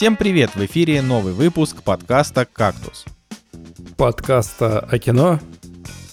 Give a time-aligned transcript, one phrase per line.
[0.00, 0.54] Всем привет!
[0.54, 3.04] В эфире новый выпуск подкаста «Кактус».
[3.98, 5.38] Подкаста о кино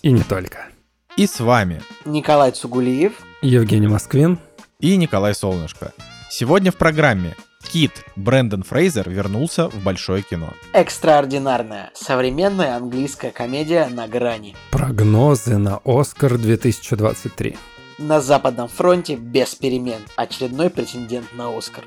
[0.01, 0.67] и не только.
[1.15, 4.39] И с вами Николай Цугулиев, Евгений Москвин
[4.81, 5.93] и Николай Солнышко.
[6.29, 7.33] Сегодня в программе
[7.71, 10.49] Кит Брэндон Фрейзер вернулся в большое кино.
[10.73, 14.53] Экстраординарная современная английская комедия на грани.
[14.69, 17.55] Прогнозы на Оскар 2023.
[17.97, 20.01] На Западном фронте без перемен.
[20.15, 21.83] Очередной претендент на Оскар.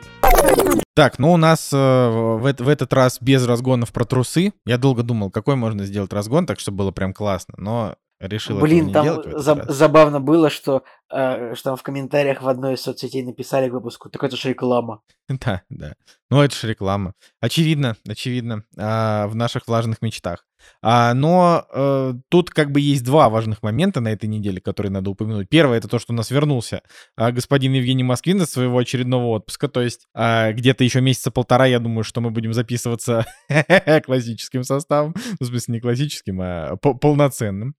[0.96, 4.52] Так, ну у нас э, в, в этот раз без разгонов про трусы.
[4.66, 8.86] Я долго думал, какой можно сделать разгон, так чтобы было прям классно, но решил Блин,
[8.88, 9.27] не там делать.
[9.27, 9.69] в этот за- раз.
[9.77, 14.09] забавно было, что, э, что там в комментариях в одной из соцсетей написали к выпуску,
[14.10, 15.02] так это же реклама.
[15.28, 15.95] Да, да.
[16.28, 17.14] Ну, это же реклама.
[17.41, 20.45] Очевидно, очевидно, а, в наших влажных мечтах.
[20.83, 25.10] А, но э, тут как бы есть два важных момента на этой неделе, которые надо
[25.10, 25.48] упомянуть.
[25.48, 26.83] Первое это то, что у нас вернулся
[27.16, 29.69] а, господин Евгений Москвин из своего очередного отпуска.
[29.69, 33.27] То есть а, где-то еще месяца полтора, я думаю, что мы будем записываться
[34.05, 35.14] классическим составом.
[35.16, 37.75] Ну, в смысле, не классическим, а по- полноценным.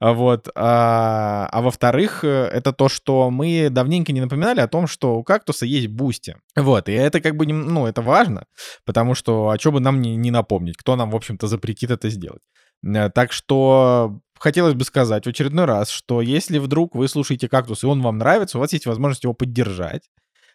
[0.00, 0.48] Вот.
[0.54, 5.66] А во-вторых, э, это то, что мы давненько не напоминали о том, что у кактуса
[5.66, 6.36] есть Boosty.
[6.56, 6.88] Вот.
[6.88, 8.44] И это как бы, ну, это важно,
[8.84, 12.10] потому что, а что бы нам не, не напомнить, кто нам, в общем-то, запретит это
[12.10, 12.42] сделать.
[12.84, 17.82] Э, Так что хотелось бы сказать в очередной раз, что если вдруг вы слушаете кактус
[17.82, 20.02] и он вам нравится, у вас есть возможность его поддержать.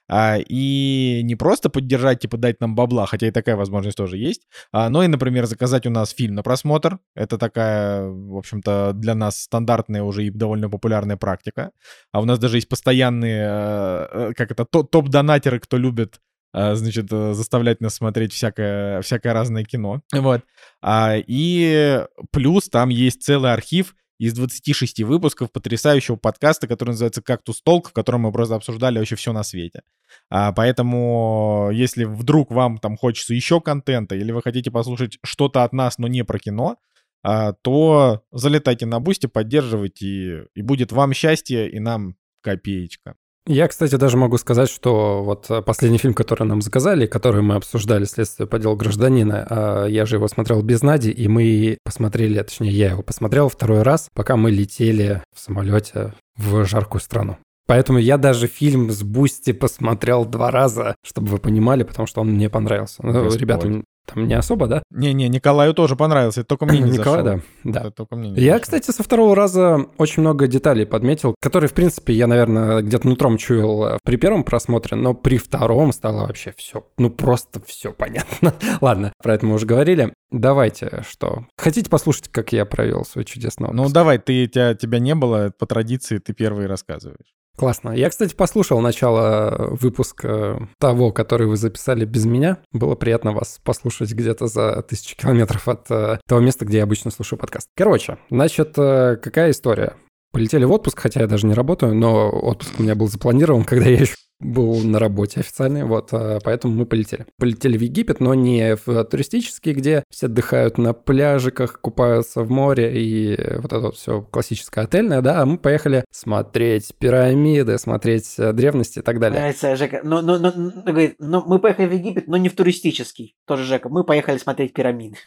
[0.09, 4.47] А, и не просто поддержать, типа дать нам бабла, хотя и такая возможность тоже есть,
[4.71, 6.99] а, но и, например, заказать у нас фильм на просмотр.
[7.15, 11.71] Это такая, в общем-то, для нас стандартная уже и довольно популярная практика.
[12.11, 16.19] А у нас даже есть постоянные, э, э, как это, то- топ-донатеры, кто любит
[16.51, 20.01] а, значит, э, заставлять нас смотреть всякое, всякое разное кино.
[20.11, 20.41] Вот.
[20.81, 27.61] А, и плюс там есть целый архив из 26 выпусков потрясающего подкаста, который называется «Кактус
[27.61, 29.81] Толк», в котором мы просто обсуждали вообще все на свете.
[30.29, 35.71] А, поэтому, если вдруг вам там хочется еще контента, или вы хотите послушать что-то от
[35.71, 36.77] нас, но не про кино,
[37.23, 43.15] а, то залетайте на Boosty, поддерживайте, и, и будет вам счастье, и нам копеечка.
[43.49, 47.55] Я, кстати, даже могу сказать, что вот э, последний фильм, который нам заказали, который мы
[47.55, 52.39] обсуждали, «Следствие по делу гражданина», а, я же его смотрел без Нади, и мы посмотрели,
[52.43, 57.37] точнее, я его посмотрел второй раз, пока мы летели в самолете в жаркую страну.
[57.65, 62.29] Поэтому я даже фильм с Boosty посмотрел два раза, чтобы вы понимали, потому что он
[62.29, 62.97] мне понравился.
[63.01, 63.81] Ну, ребята,
[64.13, 64.83] там не особо, да?
[64.91, 67.41] Не-не, Николаю тоже понравился, это только мне не Николай, зашел.
[67.63, 67.71] да.
[67.71, 67.79] да.
[67.81, 68.61] Это только мне не Я, зашел.
[68.63, 73.37] кстати, со второго раза очень много деталей подметил, которые, в принципе, я, наверное, где-то нутром
[73.37, 78.53] чуял э, при первом просмотре, но при втором стало вообще все, ну просто все понятно.
[78.81, 80.13] Ладно, про это мы уже говорили.
[80.31, 81.45] Давайте, что?
[81.57, 83.83] Хотите послушать, как я провел свой чудесный отпуск?
[83.87, 87.33] Ну давай, ты, тебя, тебя не было, по традиции ты первый рассказываешь.
[87.59, 87.89] Классно.
[87.91, 92.59] Я, кстати, послушал начало выпуска того, который вы записали без меня.
[92.71, 97.11] Было приятно вас послушать где-то за тысячу километров от э, того места, где я обычно
[97.11, 97.67] слушаю подкаст.
[97.75, 99.95] Короче, значит, э, какая история?
[100.31, 103.89] Полетели в отпуск, хотя я даже не работаю, но отпуск у меня был запланирован, когда
[103.89, 107.25] я еще был на работе официальной, вот, э, поэтому мы полетели.
[107.37, 112.91] Полетели в Египет, но не в туристический, где все отдыхают на пляжиках, купаются в море
[113.01, 118.53] и вот это вот все классическое отельное, да, а мы поехали смотреть пирамиды, смотреть э,
[118.53, 119.39] древности и так далее.
[119.39, 120.01] Нравится, Жека.
[120.03, 123.35] Ну, ну, ну, говорит, ну, мы поехали в Египет, но не в туристический.
[123.45, 123.89] Тоже Жека.
[123.89, 125.17] Мы поехали смотреть пирамиды.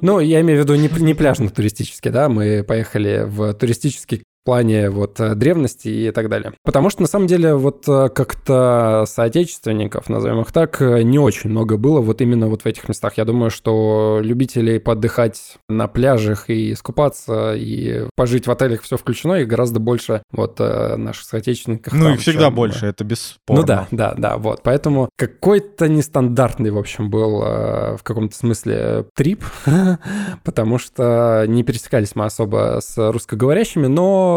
[0.00, 4.90] Ну, я имею в виду не, не пляжно-туристический, да, мы поехали в туристический в плане
[4.90, 6.52] вот э, древности и так далее.
[6.64, 11.50] Потому что на самом деле вот э, как-то соотечественников, назовем их так, э, не очень
[11.50, 13.18] много было вот именно вот в этих местах.
[13.18, 19.34] Я думаю, что любителей поотдыхать на пляжах и искупаться и пожить в отелях все включено,
[19.34, 21.92] их гораздо больше вот наших соотечественников.
[21.92, 23.60] Ну там, и всегда чем, больше, это бесспорно.
[23.60, 24.62] ну да, да, да, вот.
[24.64, 29.44] Поэтому какой-то нестандартный, в общем, был в каком-то смысле трип,
[30.44, 34.31] потому что не пересекались мы особо с русскоговорящими, но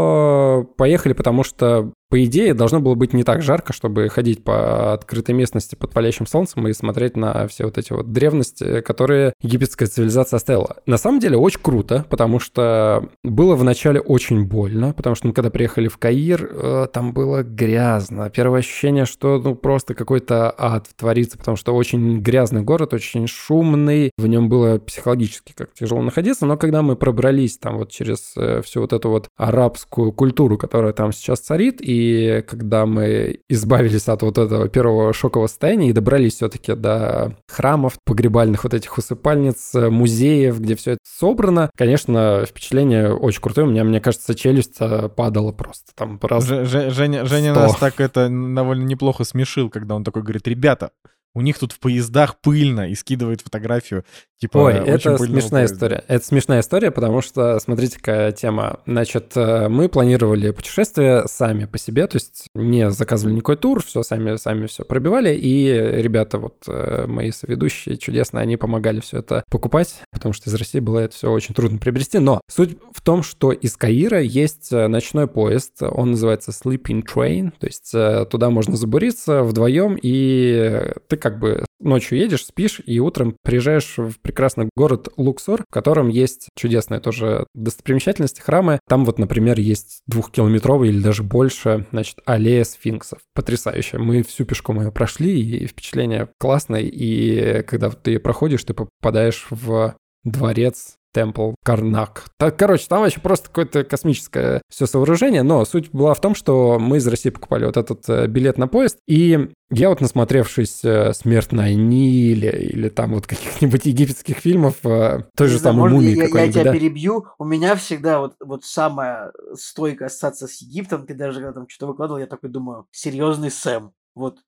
[0.78, 5.36] поехали, потому что по идее, должно было быть не так жарко, чтобы ходить по открытой
[5.36, 10.38] местности под палящим солнцем и смотреть на все вот эти вот древности, которые египетская цивилизация
[10.38, 10.78] оставила.
[10.86, 15.50] На самом деле очень круто, потому что было вначале очень больно, потому что мы когда
[15.50, 18.30] приехали в Каир, э, там было грязно.
[18.30, 24.12] Первое ощущение, что ну просто какой-то ад творится, потому что очень грязный город, очень шумный,
[24.18, 28.62] в нем было психологически как тяжело находиться, но когда мы пробрались там вот через э,
[28.64, 32.05] всю вот эту вот арабскую культуру, которая там сейчас царит, и
[32.48, 38.64] когда мы избавились от вот этого первого шокового состояния и добрались все-таки до храмов, погребальных
[38.64, 43.68] вот этих усыпальниц, музеев, где все это собрано, конечно, впечатление очень крутое.
[43.68, 48.00] У меня, мне кажется, челюсть э, падала просто там раз Ж- Женя, Женя нас так
[48.00, 50.92] это довольно неплохо смешил, когда он такой говорит, ребята,
[51.36, 54.06] у них тут в поездах пыльно, и скидывает фотографию,
[54.40, 55.66] типа, Ой, это смешная поезда.
[55.66, 56.04] история.
[56.08, 58.80] Это смешная история, потому что, смотрите, какая тема.
[58.86, 64.02] Значит, э, мы планировали путешествие сами по себе, то есть не заказывали никакой тур, все
[64.04, 65.68] сами, сами все пробивали, и
[66.02, 70.80] ребята, вот э, мои соведущие, чудесно, они помогали все это покупать, потому что из России
[70.80, 72.20] было это все очень трудно приобрести.
[72.20, 77.52] Но суть в том, что из Каира есть э, ночной поезд, он называется Sleeping Train,
[77.60, 77.92] то есть
[78.30, 84.20] туда можно забуриться вдвоем, и ты как бы ночью едешь, спишь, и утром приезжаешь в
[84.22, 88.80] прекрасный город Луксор, в котором есть чудесные тоже достопримечательности, храмы.
[88.88, 93.22] Там вот, например, есть двухкилометровый или даже больше, значит, аллея сфинксов.
[93.34, 93.98] Потрясающе.
[93.98, 96.82] Мы всю пешком ее прошли, и впечатление классное.
[96.82, 102.26] И когда ты ее проходишь, ты попадаешь в дворец Темпл Карнак.
[102.38, 106.78] Так, короче, там вообще просто какое-то космическое все сооружение, но суть была в том, что
[106.78, 111.14] мы из России покупали вот этот э, билет на поезд, и я вот насмотревшись э,
[111.14, 115.92] «Смерть на Ниле» или там вот каких-нибудь египетских фильмов, э, той же Не знаю, самой
[115.92, 116.74] «Мумии» я, я тебя да?
[116.74, 117.28] перебью.
[117.40, 121.08] У меня всегда вот, вот самая стойкая ассоциация с Египтом.
[121.08, 123.94] Ты даже когда там что-то выкладывал, я такой думаю, серьезный Сэм.
[124.16, 124.40] Вот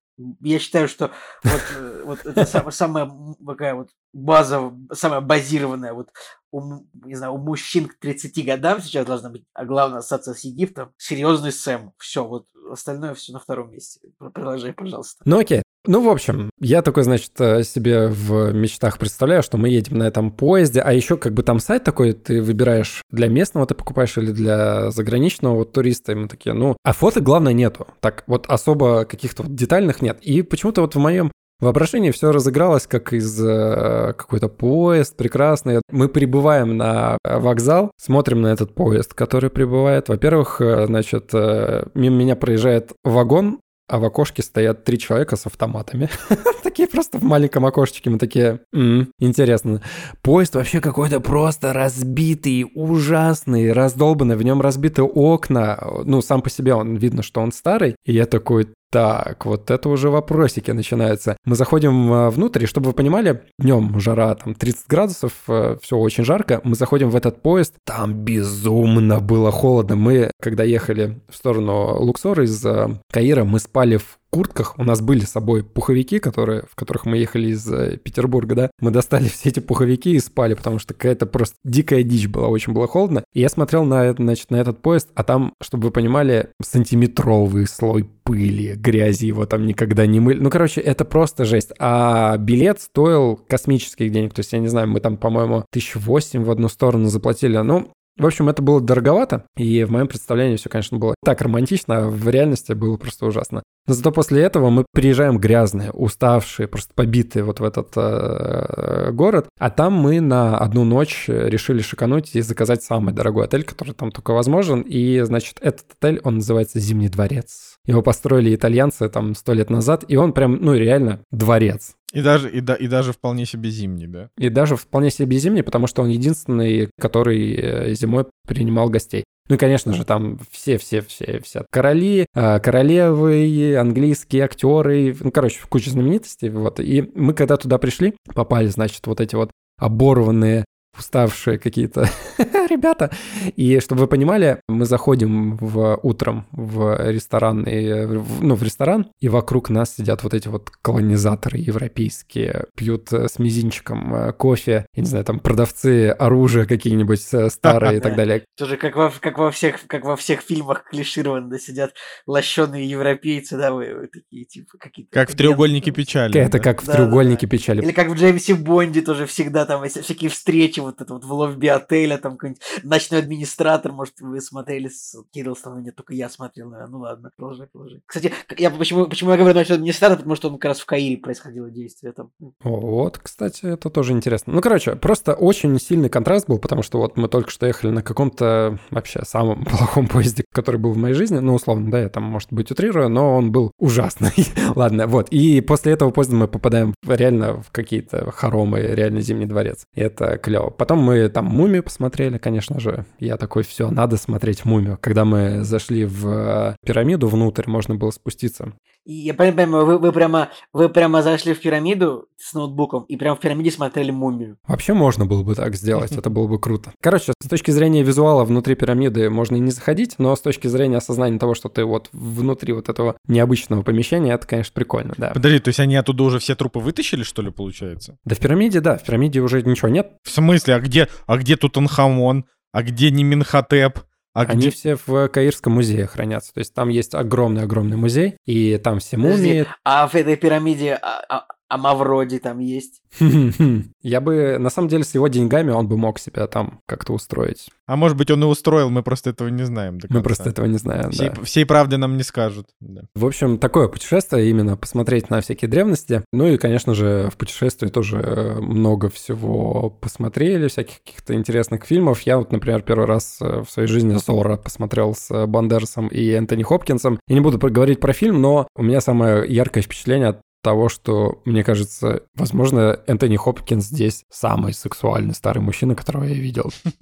[0.42, 1.12] я считаю, что
[1.44, 1.62] вот,
[2.06, 3.12] вот это самая, самая
[3.46, 6.10] такая вот базовая, самая базированная вот
[6.52, 10.44] у, не знаю, у мужчин к 30 годам сейчас должна быть, а главная ассоциация с
[10.44, 11.92] Египтом, серьезный Сэм.
[11.98, 14.00] Все, вот остальное все на втором месте.
[14.18, 15.22] Про- Продолжай, пожалуйста.
[15.26, 15.64] Ну окей.
[15.86, 20.04] Ну, в общем, я такой, значит, э, себе в мечтах представляю, что мы едем на
[20.04, 24.18] этом поезде, а еще как бы там сайт такой, ты выбираешь для местного ты покупаешь
[24.18, 27.88] или для заграничного вот, туриста, и мы такие, ну, а фото, главное, нету.
[28.02, 30.20] Так вот особо каких-то вот детальных нет.
[30.22, 35.82] И почему-то вот в моем воображении все разыгралось как из э, какой-то поезд прекрасный.
[35.92, 40.10] Мы прибываем на э, вокзал, смотрим на этот поезд, который прибывает.
[40.10, 43.60] Во-первых, э, значит, э, мимо меня проезжает вагон,
[43.90, 46.10] а в окошке стоят три человека с автоматами.
[46.64, 48.10] Такие просто в маленьком окошечке.
[48.10, 49.82] Мы такие, «М, интересно.
[50.22, 54.36] Поезд вообще какой-то просто разбитый, ужасный, раздолбанный.
[54.36, 55.80] В нем разбиты окна.
[56.04, 57.96] Ну, сам по себе он видно, что он старый.
[58.06, 61.38] И я такой, так, вот это уже вопросики начинаются.
[61.46, 65.34] Мы заходим э, внутрь, и чтобы вы понимали, днем жара там 30 градусов,
[65.82, 66.62] все очень жарко.
[66.64, 69.96] Мы заходим в этот поезд, там безумно было холодно.
[69.96, 74.76] Мы, когда ехали в сторону Луксора из э, Каира, мы спали в куртках.
[74.78, 78.72] У нас были с собой пуховики, которые, в которых мы ехали из э, Петербурга, да.
[78.80, 82.74] Мы достали все эти пуховики и спали, потому что какая-то просто дикая дичь была, очень
[82.74, 83.24] было холодно.
[83.34, 88.10] И я смотрел на, значит, на этот поезд, а там, чтобы вы понимали, сантиметровый слой
[88.24, 90.40] пыли, грязи, его там никогда не мыли.
[90.40, 91.72] Ну, короче, это просто жесть.
[91.80, 94.34] А билет стоил космических денег.
[94.34, 97.58] То есть, я не знаю, мы там, по-моему, тысяч восемь в одну сторону заплатили.
[97.58, 101.98] Ну, в общем, это было дороговато, и в моем представлении все, конечно, было так романтично,
[101.98, 103.64] а в реальности было просто ужасно.
[103.88, 109.48] Но зато после этого мы приезжаем грязные, уставшие, просто побитые вот в этот э, город,
[109.60, 114.12] а там мы на одну ночь решили шикануть и заказать самый дорогой отель, который там
[114.12, 117.78] только возможен, и, значит, этот отель, он называется «Зимний дворец».
[117.86, 121.97] Его построили итальянцы там сто лет назад, и он прям, ну, реально дворец.
[122.14, 124.30] И даже, и, да, и даже вполне себе зимний, да?
[124.38, 129.26] И даже вполне себе зимний, потому что он единственный, который э, зимой принимал гостей.
[129.50, 135.90] Ну и, конечно же, там все-все-все, все короли, э, королевы, английские актеры, ну, короче, куча
[135.90, 136.80] знаменитостей, вот.
[136.80, 140.66] И мы когда туда пришли, попали, значит, вот эти вот оборванные
[140.98, 142.10] уставшие какие-то
[142.70, 143.12] ребята.
[143.56, 149.08] И чтобы вы понимали, мы заходим в, утром в ресторан, и, в- ну, в ресторан,
[149.20, 155.02] и вокруг нас сидят вот эти вот колонизаторы европейские, пьют с мизинчиком э, кофе, я
[155.04, 158.44] не знаю, там продавцы оружия какие-нибудь э, старые и так далее.
[158.58, 161.94] Тоже как во, как во всех, как во всех фильмах клишированно да, сидят
[162.26, 165.12] лощеные европейцы, да, вы, вы такие, типа, какие-то...
[165.12, 166.40] Как в треугольнике печали.
[166.40, 166.60] Это да?
[166.60, 167.04] как в Да-да-да.
[167.06, 167.82] треугольнике печали.
[167.82, 171.68] Или как в Джеймсе Бонде тоже всегда там всякие встречи, вот это вот в лобби
[171.68, 176.70] отеля, там какой-нибудь ночной администратор, может, вы смотрели с Кирилл Станов, нет, только я смотрел,
[176.70, 176.92] наверное.
[176.92, 178.02] ну ладно, продолжай, продолжай.
[178.06, 181.18] Кстати, я, почему, почему я говорю ночной администратор, потому что он как раз в Каире
[181.18, 182.32] происходило действие там.
[182.62, 184.54] Вот, кстати, это тоже интересно.
[184.54, 188.02] Ну, короче, просто очень сильный контраст был, потому что вот мы только что ехали на
[188.02, 191.40] каком-то вообще самом плохом поезде, который был в моей жизни.
[191.40, 194.34] Ну, условно, да, я там, может быть, утрирую, но он был ужасный.
[194.76, 195.30] Ладно, вот.
[195.30, 199.86] И после этого поезда мы попадаем реально в какие-то хоромы, реально Зимний дворец.
[199.94, 200.70] И это клево.
[200.78, 203.06] Потом мы там «Мумию» посмотрели, конечно же.
[203.20, 204.98] Я такой, все, надо смотреть «Мумию».
[205.02, 208.74] Когда мы зашли в э, пирамиду внутрь, можно было спуститься.
[209.08, 213.38] И я понимаю, вы, вы, прямо, вы прямо зашли в пирамиду с ноутбуком и прямо
[213.38, 214.58] в пирамиде смотрели «Мумию».
[214.68, 216.92] Вообще можно было бы так сделать, это было бы круто.
[217.02, 220.98] Короче, с точки зрения визуала внутри пирамиды можно и не заходить, но с точки зрения
[220.98, 225.32] осознания того, что ты вот внутри вот этого необычного помещения, это, конечно, прикольно, да.
[225.34, 228.18] Подожди, то есть они оттуда уже все трупы вытащили, что ли, получается?
[228.26, 230.12] Да в пирамиде, да, в пирамиде уже ничего нет.
[230.24, 230.67] В смысле?
[230.76, 232.46] А где, а где Тутанхамон?
[232.72, 234.00] А где Неменхотеп?
[234.34, 234.72] А Они где...
[234.72, 236.54] все в Каирском музее хранятся.
[236.54, 239.68] То есть там есть огромный-огромный музей, и там все Подожди, мумии.
[239.84, 243.02] а в этой пирамиде а, а, а Мавроди там есть?
[244.02, 247.70] Я бы, на самом деле, с его деньгами он бы мог себя там как-то устроить.
[247.86, 249.98] А может быть, он и устроил, мы просто этого не знаем.
[249.98, 251.42] до Мы просто этого не знаем, Всей, да.
[251.44, 252.68] всей правды нам не скажут.
[252.80, 253.02] Да.
[253.16, 256.24] В общем, такое путешествие, именно посмотреть на всякие древности.
[256.32, 262.22] Ну и, конечно же, в путешествии тоже э, много всего посмотрели, всяких каких-то интересных фильмов.
[262.22, 266.64] Я вот, например, первый раз э, в своей жизни Зора посмотрел с Бандерсом и Энтони
[266.64, 267.20] Хопкинсом.
[267.28, 271.42] Я не буду говорить про фильм, но у меня самое яркое впечатление от того, что,
[271.46, 276.72] мне кажется, возможно, Энтони Хопкинс здесь самый сексуальный старый мужчина, которого я видел.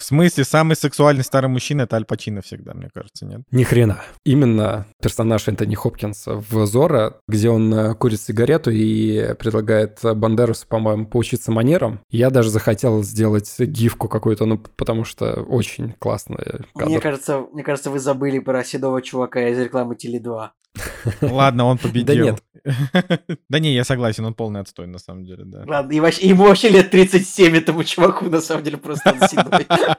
[0.00, 3.42] В смысле, самый сексуальный старый мужчина— это Аль Пачино всегда, мне кажется, нет?
[3.50, 4.00] Ни хрена.
[4.24, 11.04] Именно персонаж Энтони Хопкинса в Зора, где он э, курит сигарету и предлагает Бандерусу, по-моему,
[11.04, 12.00] поучиться манерам.
[12.10, 17.90] Я даже захотел сделать гифку какую-то, ну, потому что очень классная Мне кажется, мне кажется,
[17.90, 20.48] вы забыли про седого чувака из рекламы Теле2.
[21.20, 22.24] Ладно, он победил.
[22.24, 22.42] нет.
[23.48, 25.64] Да не, я согласен, он полный отстой, на самом деле, да.
[25.66, 29.66] Ладно, ему вообще лет 37 этому чуваку, на самом деле, просто седой.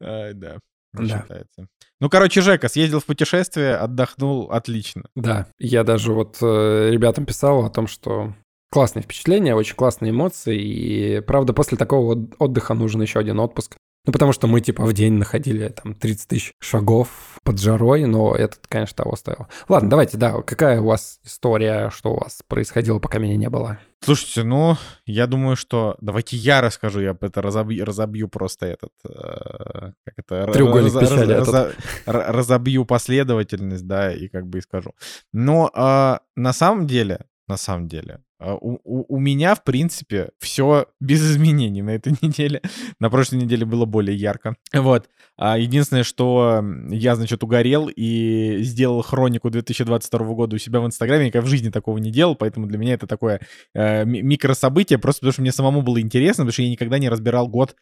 [0.00, 0.58] Да,
[0.92, 1.18] Да.
[1.20, 1.66] считается.
[2.00, 5.04] Ну, короче, Жека съездил в путешествие, отдохнул отлично.
[5.14, 8.34] Да, я даже вот э, ребятам писал о том, что
[8.70, 13.76] классные впечатления, очень классные эмоции, и правда после такого от- отдыха нужен еще один отпуск.
[14.06, 18.34] Ну, потому что мы, типа, в день находили там 30 тысяч шагов под жарой, но
[18.34, 19.48] этот, конечно, того стоил.
[19.68, 23.78] Ладно, давайте, да, какая у вас история, что у вас происходило, пока меня не было?
[24.00, 25.96] Слушайте, ну, я думаю, что...
[26.00, 28.92] Давайте я расскажу, я это разобью, разобью просто этот...
[29.08, 30.52] э, Как это?
[30.52, 31.76] Треугольник Раз- раз- этот.
[32.06, 34.92] Разобью последовательность, да, и как бы и скажу.
[35.32, 40.30] Но а, на самом деле, на самом деле, а, у, у- у меня, в принципе,
[40.38, 42.60] все без изменений на этой неделе.
[43.00, 44.56] На прошлой неделе было более ярко.
[44.72, 45.08] Вот.
[45.38, 51.22] А единственное, что я, значит, угорел и сделал хронику 2022 года у себя в Инстаграме.
[51.22, 53.40] Я никогда в жизни такого не делал, поэтому для меня это такое
[53.74, 57.08] э, ми- микрособытие, просто потому что мне самому было интересно, потому что я никогда не
[57.10, 57.76] разбирал год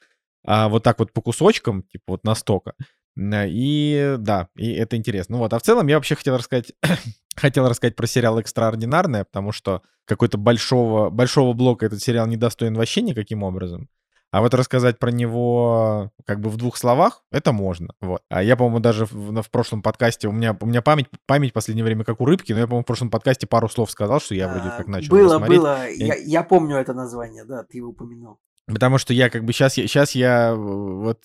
[0.46, 2.74] а, вот так вот по кусочкам, типа вот настолько.
[3.16, 5.36] М, И да, и это интересно.
[5.36, 6.72] Ну вот, а в целом я вообще хотел рассказать,
[7.36, 12.74] хотел рассказать про сериал «Экстраординарное», потому что какой-то большого, большого блока этот сериал не достоин
[12.74, 13.88] вообще никаким образом.
[14.30, 17.94] А вот рассказать про него как бы в двух словах, это можно.
[18.00, 18.22] Вот.
[18.28, 21.54] А я, по-моему, даже в, в прошлом подкасте, у меня, у меня память, память в
[21.54, 24.34] последнее время как у рыбки, но я, по-моему, в прошлом подкасте пару слов сказал, что
[24.34, 25.58] я вроде А, как начал Было, смотреть.
[25.60, 25.88] было.
[25.88, 28.40] Я, я помню это название, да, ты его упомянул.
[28.66, 31.20] Потому что я как бы сейчас, сейчас я э, вот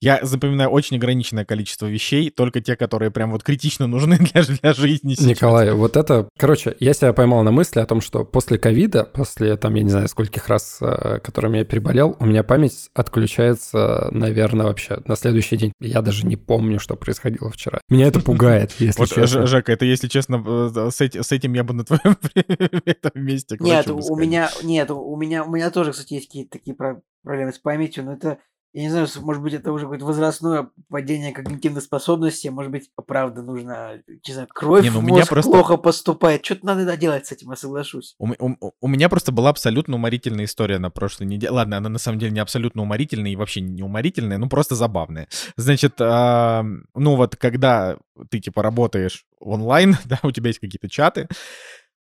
[0.00, 4.72] я запоминаю очень ограниченное количество вещей, только те, которые прям вот критично нужны для, для
[4.72, 5.26] жизни сейчас.
[5.26, 6.28] Николай, вот это...
[6.38, 9.90] Короче, я себя поймал на мысли о том, что после ковида, после, там, я не
[9.90, 15.56] знаю, скольких раз, э, которыми я переболел, у меня память отключается, наверное, вообще на следующий
[15.56, 15.72] день.
[15.80, 17.80] Я даже не помню, что происходило вчера.
[17.88, 19.46] Меня это пугает, если Вот, честно.
[19.48, 22.16] Жека, это если честно, э, с, с этим я бы на твоем
[23.14, 27.00] месте Нет, у меня, нет, у меня, у меня тоже, кстати, есть какие-то такие про-
[27.22, 28.38] проблемы с памятью, но это,
[28.74, 33.42] я не знаю, может быть, это уже какое-то возрастное падение когнитивной способности, может быть, правда,
[33.42, 37.32] нужно, не знаю, кровь Не, ну у меня просто- плохо поступает, что-то надо делать с
[37.32, 38.14] этим, я соглашусь.
[38.18, 41.50] У, у- у меня просто была абсолютно уморительная история на прошлой неделе.
[41.52, 45.28] Ладно, она на самом деле не абсолютно уморительная и вообще не уморительная, ну просто забавная.
[45.56, 46.62] Значит, а,
[46.94, 47.96] ну вот когда
[48.30, 51.26] ты типа работаешь онлайн, да, у тебя есть какие-то чаты,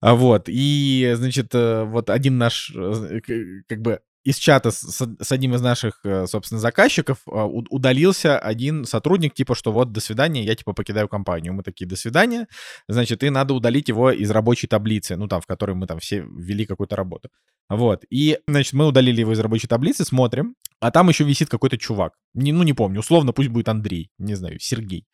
[0.01, 3.21] а вот, и, значит, э, вот один наш, э,
[3.69, 8.85] как бы из чата с, с- одним из наших, э, собственно, заказчиков у- удалился один
[8.85, 11.53] сотрудник, типа, что вот, до свидания, я, типа, покидаю компанию.
[11.55, 12.47] Мы такие, до свидания,
[12.89, 16.21] значит, и надо удалить его из рабочей таблицы, ну, там, в которой мы там все
[16.21, 17.31] ввели какую-то работу.
[17.69, 21.79] Вот, и, значит, мы удалили его из рабочей таблицы, смотрим, а там еще висит какой-то
[21.79, 22.15] чувак.
[22.35, 25.07] Не, ну, не помню, условно, пусть будет Андрей, не знаю, Сергей.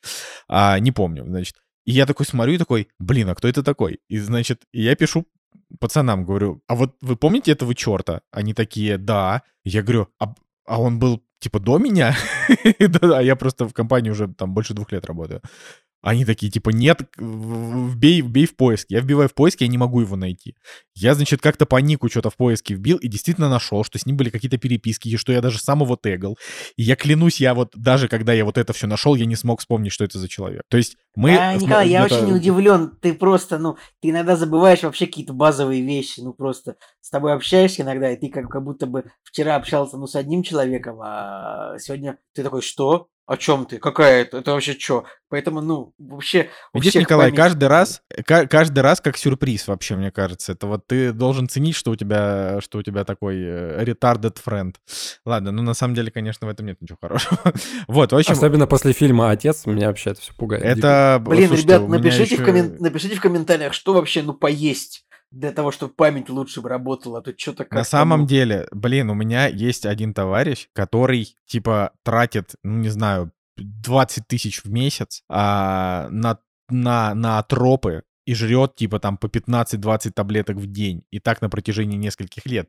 [0.48, 1.56] А, не помню, значит.
[1.84, 4.00] И я такой смотрю и такой, блин, а кто это такой?
[4.08, 5.26] И, значит, я пишу
[5.80, 8.20] пацанам, говорю, а вот вы помните этого черта?
[8.30, 9.42] Они такие, да.
[9.64, 10.34] Я говорю, а,
[10.66, 12.16] а он был, типа, до меня?
[13.02, 15.40] А я просто в компании уже там больше двух лет работаю.
[16.00, 18.86] Они такие, типа, нет, вбей, вбей в поиск.
[18.88, 20.54] Я вбиваю в поиск, я не могу его найти.
[20.94, 24.16] Я, значит, как-то по нику что-то в поиске вбил и действительно нашел, что с ним
[24.16, 26.38] были какие-то переписки, и что я даже сам его тегал.
[26.76, 29.58] И я клянусь, я вот, даже когда я вот это все нашел, я не смог
[29.60, 30.62] вспомнить, что это за человек.
[30.68, 31.36] То есть мы...
[31.36, 32.96] А, Николай, я очень удивлен.
[33.00, 36.20] Ты просто, ну, ты иногда забываешь вообще какие-то базовые вещи.
[36.20, 40.06] Ну, просто с тобой общаешься иногда, и ты как, как будто бы вчера общался, ну,
[40.06, 43.08] с одним человеком, а сегодня ты такой, что?
[43.28, 43.76] О чем ты?
[43.78, 44.38] Какая это?
[44.38, 45.04] Это вообще что?
[45.28, 46.48] Поэтому, ну, вообще...
[46.72, 47.36] Видишь, Николай, память...
[47.36, 50.52] каждый раз, каждый раз как сюрприз вообще, мне кажется.
[50.52, 54.76] Это вот ты должен ценить, что у тебя, что у тебя такой э, retarded friend.
[55.26, 57.38] Ладно, ну на самом деле, конечно, в этом нет ничего хорошего.
[57.86, 58.32] вот, в общем...
[58.32, 60.64] Особенно после фильма «Отец» меня вообще это все пугает.
[60.64, 61.22] Это...
[61.22, 62.42] Блин, Слушайте, ребят, напишите, еще...
[62.42, 62.76] в коммен...
[62.80, 67.22] напишите в комментариях, что вообще, ну, поесть для того, чтобы память лучше бы работала, а
[67.22, 68.26] то что-то как На самом ну...
[68.26, 74.62] деле, блин, у меня есть один товарищ, который, типа, тратит, ну, не знаю, 20 тысяч
[74.62, 80.66] в месяц а, на, на, на тропы и жрет, типа, там, по 15-20 таблеток в
[80.66, 81.02] день.
[81.10, 82.68] И так на протяжении нескольких лет.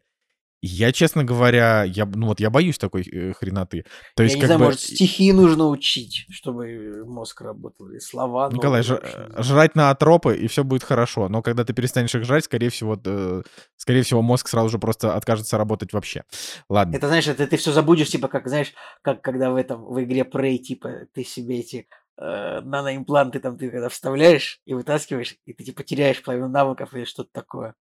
[0.61, 3.85] Я, честно говоря, я, ну вот я боюсь такой э, хреноты.
[4.15, 4.65] То есть, я не знаю, бы...
[4.65, 8.49] может, стихи нужно учить, чтобы мозг работал, или слова.
[8.51, 8.99] Николай, ж,
[9.37, 11.29] жрать на атропы, и все будет хорошо.
[11.29, 13.41] Но когда ты перестанешь их жрать, скорее всего, э,
[13.77, 16.23] скорее всего, мозг сразу же просто откажется работать вообще.
[16.69, 16.95] Ладно.
[16.95, 20.21] Это, знаешь, это ты все забудешь, типа, как, знаешь, как когда в этом, в игре
[20.21, 21.87] Prey, типа, ты себе эти
[22.17, 27.05] э, наноимпланты там ты когда вставляешь и вытаскиваешь, и ты, типа, теряешь половину навыков или
[27.05, 27.75] что-то такое.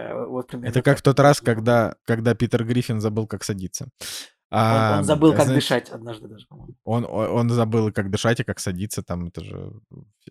[0.00, 3.88] Э, вот Это как в тот раз, когда, когда Питер Гриффин забыл, как садиться.
[4.52, 6.74] А, он, он забыл, как значит, дышать однажды даже, по-моему.
[6.84, 9.72] Он, он забыл, как дышать и как садиться, там это же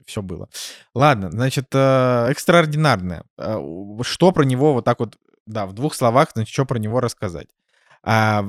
[0.05, 0.49] все было.
[0.93, 3.23] Ладно, значит, э, экстраординарное.
[3.37, 3.57] Э,
[4.01, 7.47] что про него вот так вот, да, в двух словах, значит, что про него рассказать?
[8.03, 8.45] А,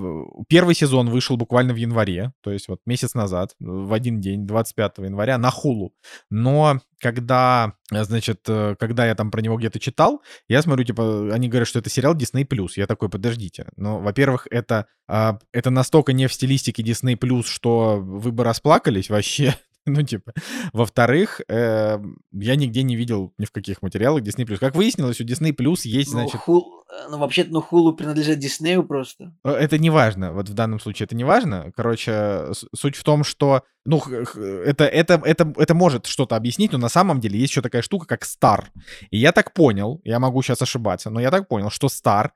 [0.48, 4.98] первый сезон вышел буквально в январе, то есть вот месяц назад, в один день, 25
[4.98, 5.92] января, на Хулу.
[6.30, 11.48] Но когда, значит, э, когда я там про него где-то читал, я смотрю, типа, они
[11.48, 12.46] говорят, что это сериал Disney+.
[12.76, 13.66] Я такой, подождите.
[13.76, 19.56] Но, во-первых, это, а, это настолько не в стилистике Disney+, что вы бы расплакались вообще.
[19.86, 20.32] Ну, типа.
[20.72, 21.98] Во-вторых, э,
[22.32, 24.44] я нигде не видел ни в каких материалах Disney+.
[24.58, 26.40] Как выяснилось, у Disney Plus есть, ну, значит...
[26.40, 26.84] Хул...
[26.90, 29.34] Э, ну, вообще-то, ну, Хулу принадлежит Диснею просто.
[29.44, 30.32] Э, это не важно.
[30.32, 31.72] Вот в данном случае это не важно.
[31.74, 33.62] Короче, суть в том, что...
[33.86, 37.82] Ну, это, это, это, это может что-то объяснить, но на самом деле есть еще такая
[37.82, 38.64] штука, как Star.
[39.10, 42.30] И я так понял, я могу сейчас ошибаться, но я так понял, что Star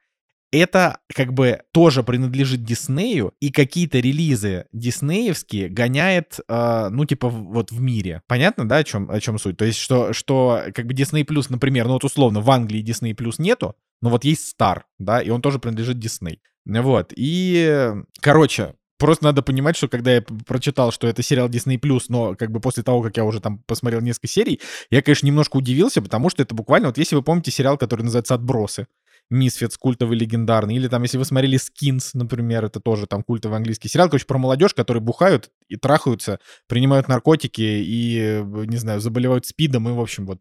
[0.59, 7.73] это как бы тоже принадлежит Диснею, и какие-то релизы диснеевские гоняет, э, ну, типа, вот
[7.73, 8.23] в мире.
[8.27, 9.57] Понятно, да, о чем, о чем суть?
[9.57, 13.15] То есть, что, что как бы Disney Plus, например, ну, вот условно, в Англии Disney
[13.15, 16.39] Plus нету, но вот есть Star, да, и он тоже принадлежит Disney.
[16.67, 22.37] Вот, и, короче, Просто надо понимать, что когда я прочитал, что это сериал Disney+, но
[22.37, 26.01] как бы после того, как я уже там посмотрел несколько серий, я, конечно, немножко удивился,
[26.01, 28.87] потому что это буквально, вот если вы помните сериал, который называется «Отбросы»,
[29.31, 30.77] Мисфитс, культовый легендарный.
[30.77, 34.39] Или там, если вы смотрели Skins, например, это тоже там культовый английский сериал, короче, про
[34.39, 40.27] молодежь, которые бухают и трахаются, принимают наркотики и, не знаю, заболевают спидом, и, в общем,
[40.27, 40.41] вот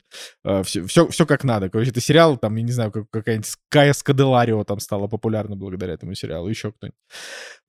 [0.65, 1.69] все, все, все как надо.
[1.69, 5.93] Короче, это сериал, там, я не знаю, как, какая-нибудь Кая Скаделарио там стала популярна благодаря
[5.93, 6.97] этому сериалу, еще кто-нибудь.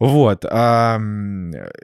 [0.00, 0.44] Вот.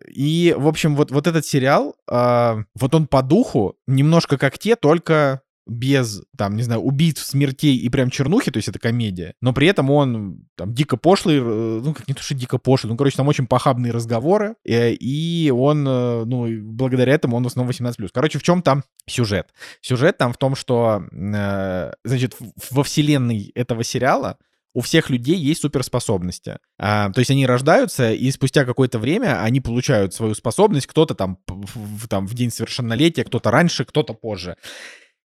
[0.08, 4.76] И, в общем, вот, вот этот сериал, а, вот он по духу немножко как те,
[4.76, 9.52] только без, там, не знаю, убийств, смертей и прям чернухи, то есть это комедия, но
[9.52, 12.96] при этом он там дико пошлый, э, ну, как не то, что дико пошлый, ну,
[12.96, 17.70] короче, там очень похабные разговоры, э, и он, э, ну, благодаря этому он в основном
[17.70, 18.10] 18+.
[18.12, 19.48] Короче, в чем там сюжет?
[19.80, 22.36] Сюжет там в том, что, значит,
[22.70, 24.38] во вселенной этого сериала
[24.72, 26.58] у всех людей есть суперспособности.
[26.78, 30.86] А, то есть они рождаются, и спустя какое-то время они получают свою способность.
[30.86, 34.56] Кто-то там в, там в день совершеннолетия, кто-то раньше, кто-то позже.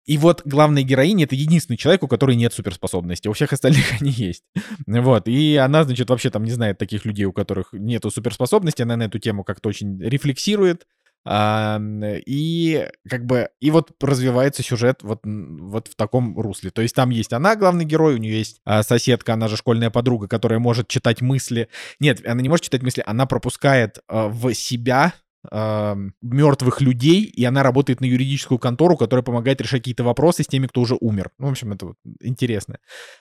[0.07, 3.29] И вот главная героиня— это единственный человек, у которой нет суперспособностей.
[3.29, 4.45] У всех остальных они есть.
[4.87, 5.29] Вот.
[5.29, 8.85] И она, значит, вообще там не знает таких людей, у которых нету суперспособностей.
[8.85, 10.87] Она на эту тему как-то очень рефлексирует.
[11.29, 11.81] А,
[12.25, 16.71] и как бы и вот развивается сюжет вот вот в таком русле.
[16.71, 19.91] То есть там есть она главный герой, у нее есть а, соседка, она же школьная
[19.91, 21.69] подруга, которая может читать мысли.
[21.99, 25.15] Нет, она не может читать мысли, она пропускает а, в себя
[25.51, 30.47] э, мертвых людей, и она работает на юридическую контору, которая помогает решать какие-то вопросы с
[30.47, 31.31] теми, кто уже умер.
[31.39, 32.79] Ну, в общем, это вот интересно.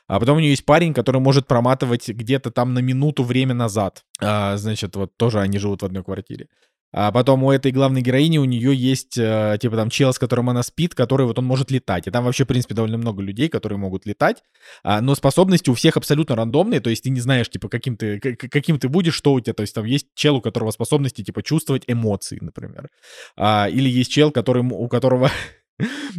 [0.08, 4.04] А потом у нее есть парень, который может проматывать где-то там на минуту время назад.
[4.22, 6.48] А, значит, вот тоже они живут в одной квартире.
[6.98, 10.50] А потом у этой главной героини, у нее есть, э, типа, там, чел, с которым
[10.50, 12.08] она спит, который вот он может летать.
[12.08, 14.44] И там вообще, в принципе, довольно много людей, которые могут летать.
[14.82, 18.22] А, но способности у всех абсолютно рандомные, то есть ты не знаешь, типа, каким ты,
[18.22, 19.54] каким ты будешь, что у тебя.
[19.54, 22.88] То есть там есть чел, у которого способности, типа, чувствовать эмоции, например.
[23.36, 25.30] А, или есть чел, который, у которого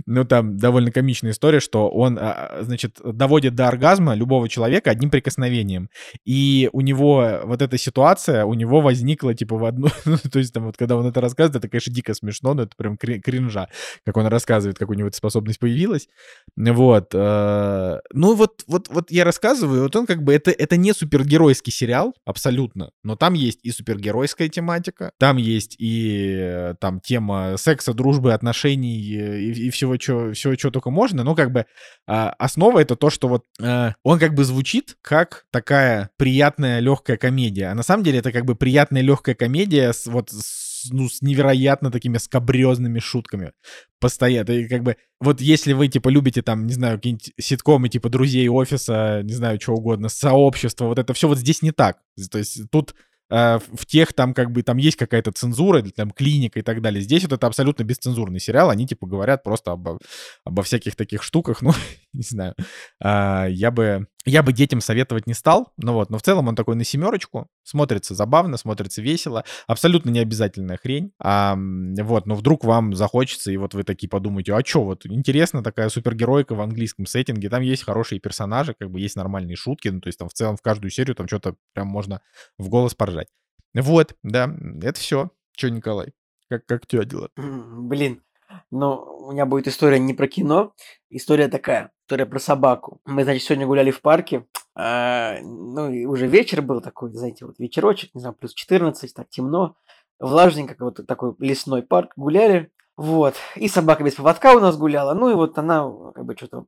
[0.07, 5.11] ну, там довольно комичная история, что он, а, значит, доводит до оргазма любого человека одним
[5.11, 5.89] прикосновением.
[6.25, 9.89] И у него вот эта ситуация, у него возникла, типа, в одну...
[10.07, 12.73] Ну, то есть, там, вот, когда он это рассказывает, это, конечно, дико смешно, но это
[12.77, 13.69] прям кринжа,
[14.05, 16.09] как он рассказывает, как у него эта способность появилась.
[16.57, 17.11] Вот.
[17.13, 20.35] Э, ну, вот, вот, вот я рассказываю, вот он как бы...
[20.35, 26.37] Это, это не супергеройский сериал, абсолютно, но там есть и супергеройская тематика, там есть и
[26.39, 31.25] э, там тема секса, дружбы, отношений э, и, и всего, чего, всего, чего только можно.
[31.25, 31.67] Но как бы
[32.07, 37.17] а, основа это то, что вот а, он как бы звучит как такая приятная легкая
[37.17, 37.67] комедия.
[37.67, 41.23] А на самом деле это как бы приятная легкая комедия с вот с, ну, с
[41.23, 43.53] невероятно такими скобрезными шутками
[44.01, 44.51] постоянно.
[44.51, 48.49] И как бы, вот если вы, типа, любите там, не знаю, какие-нибудь ситкомы, типа, друзей
[48.49, 51.99] офиса, не знаю, что угодно, сообщество, вот это все вот здесь не так.
[52.31, 52.95] То есть тут
[53.29, 57.03] Э, в тех там как бы там есть какая-то цензура, там клиника и так далее.
[57.03, 59.99] Здесь вот это абсолютно бесцензурный сериал, они типа говорят просто обо,
[60.45, 61.73] обо всяких таких штуках, ну,
[62.17, 62.55] не знаю.
[63.01, 66.57] А, я бы я бы детям советовать не стал, но вот, но в целом он
[66.57, 72.65] такой на семерочку, смотрится забавно, смотрится весело, абсолютно не обязательная хрень, а, вот, но вдруг
[72.65, 77.07] вам захочется, и вот вы такие подумаете, а что, вот, интересно такая супергеройка в английском
[77.07, 80.35] сеттинге, там есть хорошие персонажи, как бы есть нормальные шутки, ну, то есть там в
[80.35, 82.21] целом в каждую серию там что-то прям можно
[82.59, 83.29] в голос поржать.
[83.75, 84.53] Вот, да,
[84.83, 85.31] это все.
[85.57, 86.13] Че, Николай,
[86.49, 87.31] как, как тебя дела?
[87.37, 88.23] Блин,
[88.71, 90.75] ну, у меня будет история не про кино,
[91.11, 93.01] история такая, история про собаку.
[93.05, 97.59] Мы, значит, сегодня гуляли в парке, а, ну, и уже вечер был такой, знаете, вот
[97.59, 99.75] вечерочек, не знаю, плюс 14, так темно,
[100.21, 105.31] влажненько, вот такой лесной парк, гуляли, вот, и собака без поводка у нас гуляла, ну,
[105.31, 106.67] и вот она, как бы, что-то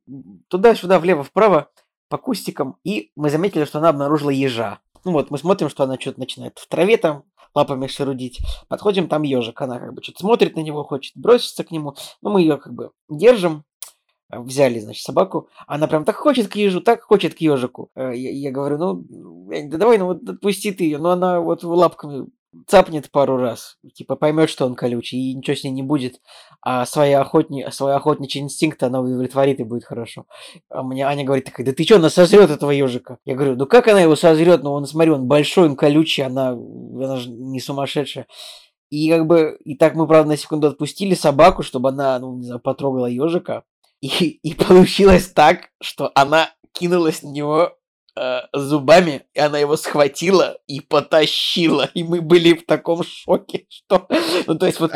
[0.49, 1.71] туда-сюда, влево-вправо,
[2.09, 4.81] по кустикам, и мы заметили, что она обнаружила ежа.
[5.05, 7.23] Ну вот, мы смотрим, что она что-то начинает в траве там
[7.55, 8.41] лапами шерудить.
[8.69, 9.61] Подходим, там ежик.
[9.61, 11.95] Она как бы что-то смотрит на него, хочет броситься к нему.
[12.23, 13.65] Но мы ее как бы держим.
[14.31, 15.49] Э, взяли, значит, собаку.
[15.67, 17.91] Она прям так хочет к ежу, так хочет к ежику.
[17.95, 19.05] Э, я, я говорю, ну,
[19.69, 20.99] да давай, ну вот отпусти ты ее.
[20.99, 22.27] Но она вот лапками
[22.67, 26.21] цапнет пару раз, типа поймет, что он колючий, и ничего с ней не будет,
[26.63, 30.25] а свои охотни, свой охотничий инстинкт она удовлетворит и будет хорошо.
[30.71, 33.19] А мне Аня говорит такая, да ты что, она созрет этого ежика?
[33.27, 34.63] Я говорю, ну как она его созрет?
[34.63, 38.27] Ну он, смотри, он большой, он колючий, она, она же не сумасшедшая.
[38.91, 42.47] И как бы, и так мы, правда, на секунду отпустили собаку, чтобы она, ну, не
[42.47, 43.65] знаю, потрогала ежика.
[44.01, 47.73] И, и получилось так, что она кинулась на него
[48.17, 51.91] э, зубами, и она его схватила и потащила.
[51.95, 54.07] И мы были в таком шоке, что...
[54.47, 54.93] Ну, то есть, вот,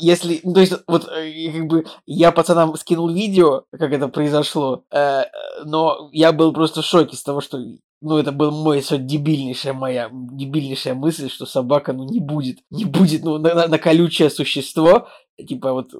[0.00, 0.40] если...
[0.42, 5.24] Ну, то есть, вот, э, как бы, я пацанам скинул видео, как это произошло, э,
[5.64, 7.58] но я был просто в шоке с того, что
[8.02, 13.22] ну, это был мой дебильнейшая моя, дебильнейшая мысль, что собака, ну, не будет, не будет,
[13.22, 15.06] ну, на, на колючее существо,
[15.38, 15.92] типа, вот,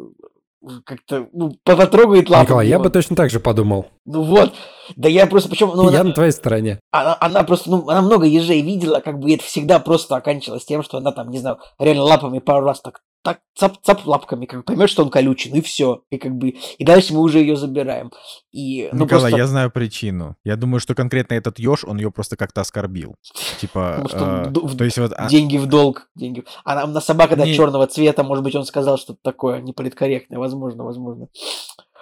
[0.84, 2.44] как-то ну, потрогает лапу.
[2.44, 3.86] Николай, я бы точно так же подумал.
[4.04, 4.54] Ну вот,
[4.96, 5.74] да я просто, почему...
[5.74, 6.80] Ну, я она, на твоей стороне.
[6.90, 10.82] Она, она просто, ну, она много ежей видела, как бы это всегда просто оканчивалось тем,
[10.82, 14.64] что она там, не знаю, реально лапами пару раз так так цап-цап лапками, как бы
[14.64, 16.02] поймет, что он колючий, ну и все.
[16.10, 18.10] И как бы, и дальше мы уже ее забираем.
[18.50, 19.36] И, ну, Николай, просто...
[19.36, 20.36] я знаю причину.
[20.44, 23.14] Я думаю, что конкретно этот еж, он ее просто как-то оскорбил.
[23.60, 25.12] Типа, э, то есть вот...
[25.16, 26.08] А деньги в долг.
[26.16, 26.44] Деньги.
[26.64, 30.38] А на собака, да, черного цвета, может быть, он сказал что-то такое неполиткорректное.
[30.38, 31.28] Возможно, возможно.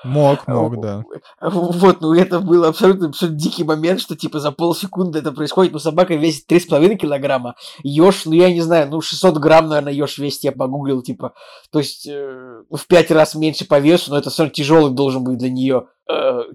[0.03, 1.05] Мог, мог, да.
[1.41, 5.73] Вот, ну это был абсолютно, абсолютно дикий момент, что типа за полсекунды это происходит.
[5.73, 7.55] Ну собака весит 3,5 килограмма.
[7.83, 11.35] Еж, ну я не знаю, ну 600 грамм, наверное, еж весит, я погуглил, типа.
[11.71, 15.23] То есть э, в 5 раз меньше по весу, но это все равно тяжелый должен
[15.23, 15.87] быть для нее.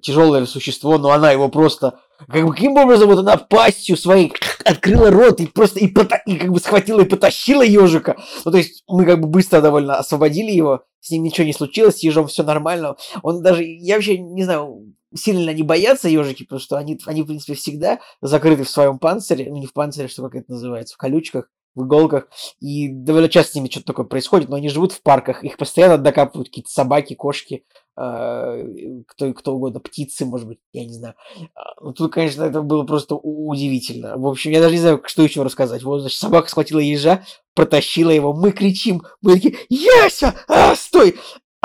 [0.02, 4.32] Тяжелое существо, но она его просто каким образом вот она пастью своей
[4.64, 8.18] открыла рот и просто и, пота- и как бы схватила и потащила ежика.
[8.46, 11.98] Ну, то есть мы как бы быстро довольно освободили его, с ним ничего не случилось,
[11.98, 12.96] с ежом все нормально.
[13.22, 17.28] Он даже, я вообще не знаю, сильно не боятся ежики, потому что они, они, в
[17.28, 20.98] принципе, всегда закрыты в своем панцире, ну, не в панцире, что как это называется, в
[20.98, 22.28] колючках, в иголках,
[22.60, 25.98] и довольно часто с ними что-то такое происходит, но они живут в парках, их постоянно
[25.98, 27.66] докапывают какие-то собаки, кошки,
[27.98, 28.64] э,
[29.08, 31.16] кто, кто угодно, птицы, может быть, я не знаю.
[31.54, 34.18] А, ну, тут, конечно, это было просто удивительно.
[34.18, 35.84] В общем, я даже не знаю, что еще рассказать.
[35.84, 41.16] Вот, значит, собака схватила ежа, протащила его, мы кричим, мы такие, Яся, а, стой!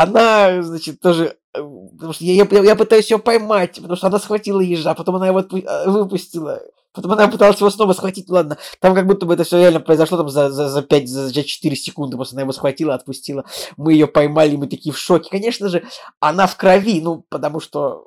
[0.03, 4.19] Она, значит, тоже э, Потому что я, я, я пытаюсь ее поймать, потому что она
[4.19, 6.63] схватила ежа, потом она его э, выпустила.
[6.93, 8.59] Потом она пыталась его снова схватить, ладно.
[8.81, 11.45] Там как будто бы это все реально произошло там за, за, за 5, за, за
[11.45, 12.17] 4 секунды.
[12.17, 13.45] Просто она его схватила, отпустила.
[13.77, 15.31] Мы ее поймали, мы такие в шоке.
[15.31, 15.85] Конечно же,
[16.19, 18.07] она в крови, ну, потому что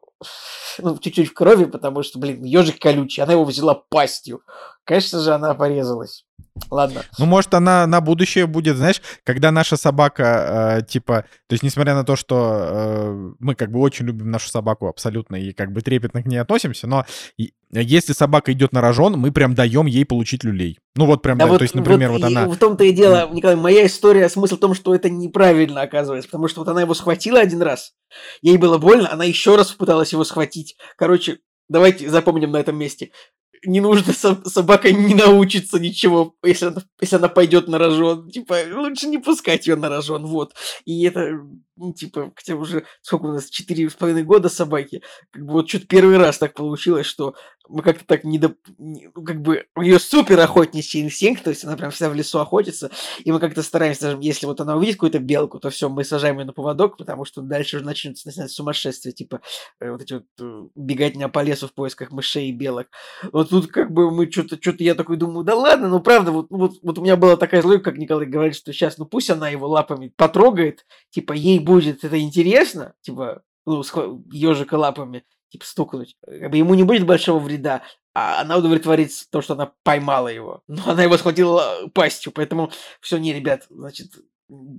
[0.80, 4.42] ну, чуть-чуть в крови, потому что, блин, ежик колючий, она его взяла пастью.
[4.86, 6.26] Конечно же, она порезалась.
[6.70, 7.04] Ладно.
[7.18, 11.96] Ну, может, она на будущее будет, знаешь, когда наша собака, э, типа, то есть, несмотря
[11.96, 15.82] на то, что э, мы как бы очень любим нашу собаку абсолютно и как бы
[15.82, 17.06] трепетно к ней относимся, но
[17.38, 20.78] и, если собака идет на рожон, мы прям даем ей получить люлей.
[20.96, 22.48] Ну вот прям, да, да, вот, то есть, например, вот, вот она...
[22.48, 26.48] В том-то и дело, Николай, моя история, смысл в том, что это неправильно оказывается, потому
[26.48, 27.94] что вот она его схватила один раз,
[28.42, 30.76] ей было больно, она еще раз попыталась его схватить.
[30.98, 33.12] Короче, давайте запомним на этом месте
[33.66, 38.30] не нужно, собака не научится ничего, если она, если она пойдет на рожон.
[38.30, 40.54] Типа, лучше не пускать ее на рожон, вот.
[40.86, 41.40] И это,
[41.76, 45.70] ну, типа, хотя уже, сколько у нас, четыре с половиной года собаки, как бы вот
[45.70, 47.36] что-то первый раз так получилось, что
[47.70, 48.42] мы как-то так не,
[48.78, 52.16] не ну, как бы у нее супер охотничий инстинкт, то есть она прям всегда в
[52.16, 52.92] лесу охотится,
[53.24, 56.40] и мы как-то стараемся, даже если вот она увидит какую-то белку, то все, мы сажаем
[56.40, 59.42] ее на поводок, потому что дальше уже начнется сумасшествие, типа
[59.80, 62.88] э, вот эти вот э, бегать по лесу в поисках мышей и белок.
[63.32, 66.48] Вот тут как бы мы что-то, что-то я такой думаю, да ладно, ну правда, вот,
[66.50, 69.50] вот, вот у меня была такая злость, как Николай говорит, что сейчас, ну пусть она
[69.50, 73.84] его лапами потрогает, типа ей будет это интересно, типа, ну,
[74.32, 76.18] ежика лапами, типа, стукнуть.
[76.26, 80.62] Как бы ему не будет большого вреда, а она удовлетворится то, что она поймала его.
[80.68, 82.72] Но она его схватила пастью, поэтому
[83.02, 84.12] все, не, ребят, значит,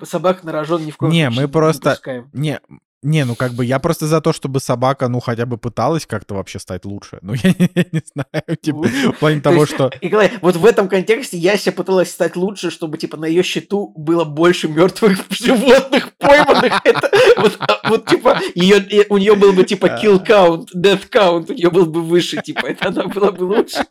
[0.04, 1.90] собак на рожон ни в коем не, случае мы просто...
[1.90, 1.96] не
[2.32, 2.60] Не,
[3.04, 6.34] не, ну как бы я просто за то, чтобы собака, ну хотя бы пыталась как-то
[6.34, 7.18] вообще стать лучше.
[7.20, 9.90] Ну я, я не знаю, типа, в плане того, что...
[10.00, 14.24] Николай, вот в этом контексте Яся пыталась стать лучше, чтобы типа на ее счету было
[14.24, 16.80] больше мертвых животных пойманных.
[16.84, 21.50] Это вот, а, вот типа ее, у нее был бы типа kill count, death count,
[21.50, 23.84] у нее был бы выше, типа, это она была бы лучше.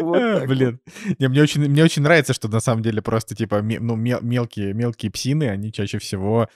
[0.00, 0.80] Вот Блин,
[1.18, 5.10] не, мне очень мне очень нравится, что на самом деле просто типа ну мелкие мелкие
[5.10, 6.48] псины, они чаще всего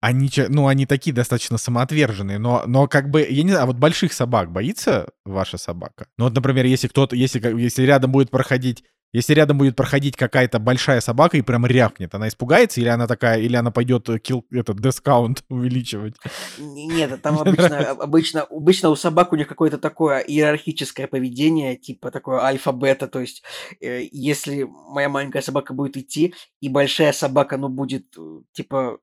[0.00, 3.76] они, ну, они такие достаточно самоотверженные, но, но как бы, я не знаю, а вот
[3.76, 6.06] больших собак боится ваша собака?
[6.16, 10.58] Ну вот, например, если кто-то, если, если рядом будет проходить если рядом будет проходить какая-то
[10.58, 14.80] большая собака и прям рявкнет, она испугается или она такая, или она пойдет kill, этот
[14.80, 16.16] дискаунт увеличивать?
[16.58, 22.40] Нет, там обычно, обычно, обычно у собак у них какое-то такое иерархическое поведение, типа такое
[22.40, 23.42] альфа-бета, то есть
[23.80, 28.98] э, если моя маленькая собака будет идти, и большая собака, ну, будет, э, типа,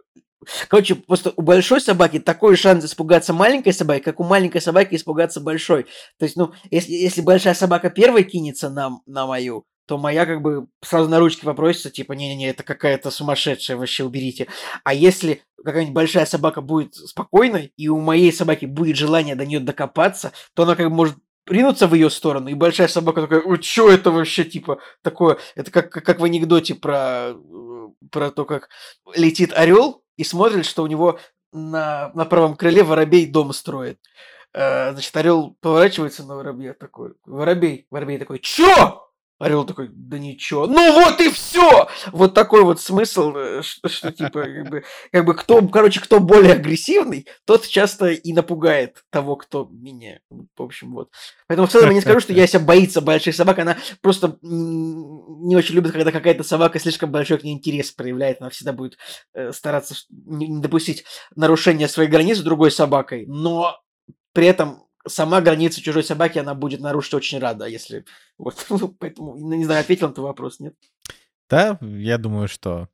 [0.67, 5.41] Короче, просто у большой собаки такой шанс испугаться маленькой собаки, как у маленькой собаки испугаться
[5.41, 5.83] большой.
[6.19, 10.41] То есть, ну, если, если большая собака первой кинется на, на мою, то моя как
[10.41, 14.47] бы сразу на ручки попросится, типа, не-не-не, это какая-то сумасшедшая, вообще уберите.
[14.83, 19.59] А если какая-нибудь большая собака будет спокойной, и у моей собаки будет желание до нее
[19.59, 21.17] докопаться, то она как бы может
[21.47, 25.69] ринуться в ее сторону, и большая собака такая, ой, что это вообще, типа, такое, это
[25.69, 28.69] как, как, как в анекдоте про, э, про то, как
[29.15, 31.19] летит орел, и смотрит, что у него
[31.51, 33.99] на, на правом крыле воробей дом строит.
[34.53, 37.13] Э, значит, орел поворачивается на воробья такой.
[37.25, 37.87] Воробей.
[37.91, 39.04] Воробей такой, чё?
[39.37, 40.65] Орел такой, да ничего.
[40.65, 41.89] Ну вот и все!
[42.13, 46.21] Вот такой вот смысл, э, что, что типа, как бы, как бы кто, короче, кто
[46.21, 50.21] более агрессивный, тот часто и напугает того, кто менее.
[50.29, 51.09] В общем, вот.
[51.47, 55.75] Поэтому в целом я не скажу, что Яся боится больших собак, она просто не очень
[55.75, 58.97] любит, когда какая-то собака слишком большой к ней интерес проявляет, она всегда будет
[59.33, 61.03] э, стараться не допустить
[61.35, 63.77] нарушения своих границ с другой собакой, но
[64.31, 68.05] при этом сама граница чужой собаки, она будет нарушить очень рада, если...
[68.37, 70.75] Вот, ну, поэтому, не знаю, ответил на твой вопрос, нет?
[71.49, 72.89] Да, я думаю, что...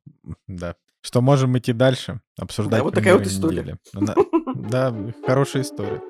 [0.46, 0.76] Да.
[1.00, 3.78] Что можем идти дальше, обсуждать Да, вот такая вот история.
[4.54, 4.94] Да,
[5.26, 6.00] хорошая история.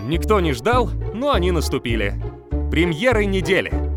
[0.00, 2.14] Никто не ждал, но они наступили.
[2.70, 3.89] Премьеры недели.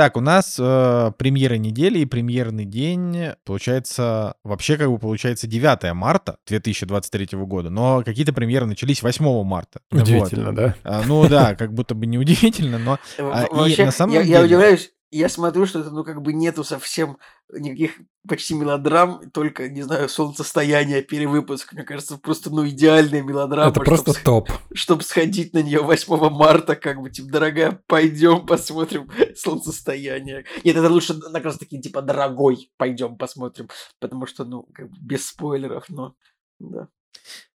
[0.00, 5.92] Так, у нас э, премьера недели и премьерный день, получается, вообще как бы получается 9
[5.92, 9.82] марта 2023 года, но какие-то премьеры начались 8 марта.
[9.90, 10.54] Удивительно, вот.
[10.54, 10.74] да?
[10.84, 12.98] А, ну да, как будто бы неудивительно, но...
[13.18, 14.32] А, Вообще, на самом я, деле...
[14.32, 17.18] я удивляюсь, я смотрю, что это, ну, как бы нету совсем
[17.52, 21.72] никаких почти мелодрам, только, не знаю, солнцестояние, перевыпуск.
[21.72, 23.70] Мне кажется, просто, ну, идеальная мелодрама.
[23.70, 24.50] Это просто чтоб, топ.
[24.72, 30.44] Чтобы сходить на нее 8 марта, как бы, типа, дорогая, пойдем посмотрим солнцестояние.
[30.64, 33.68] Нет, это лучше, на раз таки, типа, дорогой, пойдем посмотрим.
[33.98, 36.14] Потому что, ну, как бы, без спойлеров, но,
[36.60, 36.88] да.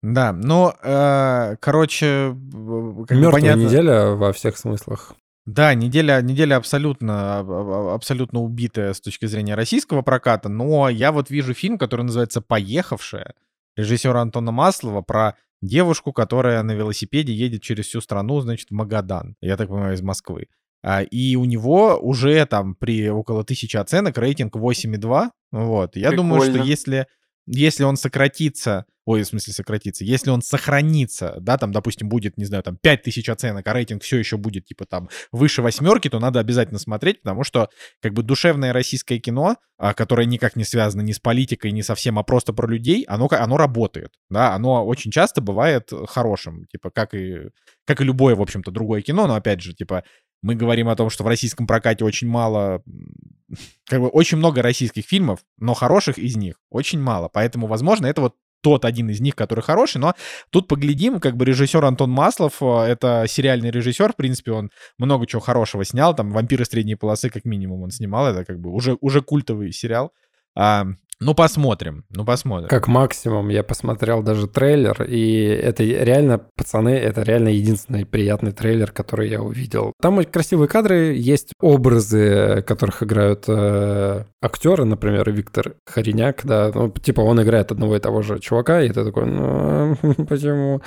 [0.02, 3.60] Да, но, э, короче, как Мертвая понятно...
[3.60, 5.14] неделя во всех смыслах.
[5.46, 11.12] Да, неделя, неделя абсолютно, а, а, абсолютно убитая с точки зрения российского проката, но я
[11.12, 13.34] вот вижу фильм, который называется «Поехавшая»,
[13.76, 19.36] режиссера Антона Маслова про девушку, которая на велосипеде едет через всю страну, значит, в Магадан,
[19.40, 20.48] я так понимаю, из Москвы.
[20.82, 25.30] А, и у него уже там при около тысячи оценок рейтинг 8,2.
[25.52, 25.96] Вот.
[25.96, 27.06] Я думаю, что если,
[27.46, 32.44] если он сократится ой, в смысле сократится, если он сохранится, да, там, допустим, будет, не
[32.44, 36.38] знаю, там, 5000 оценок, а рейтинг все еще будет, типа, там, выше восьмерки, то надо
[36.38, 37.68] обязательно смотреть, потому что,
[38.00, 42.18] как бы, душевное российское кино, а, которое никак не связано ни с политикой, ни совсем,
[42.18, 47.14] а просто про людей, оно, оно работает, да, оно очень часто бывает хорошим, типа, как
[47.14, 47.50] и,
[47.86, 50.04] как и любое, в общем-то, другое кино, но, опять же, типа,
[50.42, 52.82] мы говорим о том, что в российском прокате очень мало,
[53.86, 57.28] как бы очень много российских фильмов, но хороших из них очень мало.
[57.28, 60.14] Поэтому, возможно, это вот тот один из них, который хороший, но
[60.50, 65.26] тут поглядим, как бы режиссер Антон Маслов, э, это сериальный режиссер, в принципе, он много
[65.26, 68.96] чего хорошего снял, там «Вампиры средней полосы» как минимум он снимал, это как бы уже,
[69.00, 70.12] уже культовый сериал.
[71.22, 72.68] Ну, посмотрим, ну, посмотрим.
[72.68, 78.90] Как максимум я посмотрел даже трейлер, и это реально, пацаны, это реально единственный приятный трейлер,
[78.90, 79.92] который я увидел.
[80.00, 87.20] Там красивые кадры, есть образы, которых играют э, актеры, например, Виктор Хариняк, да, ну, типа
[87.20, 90.80] он играет одного и того же чувака, и ты такой, ну, почему?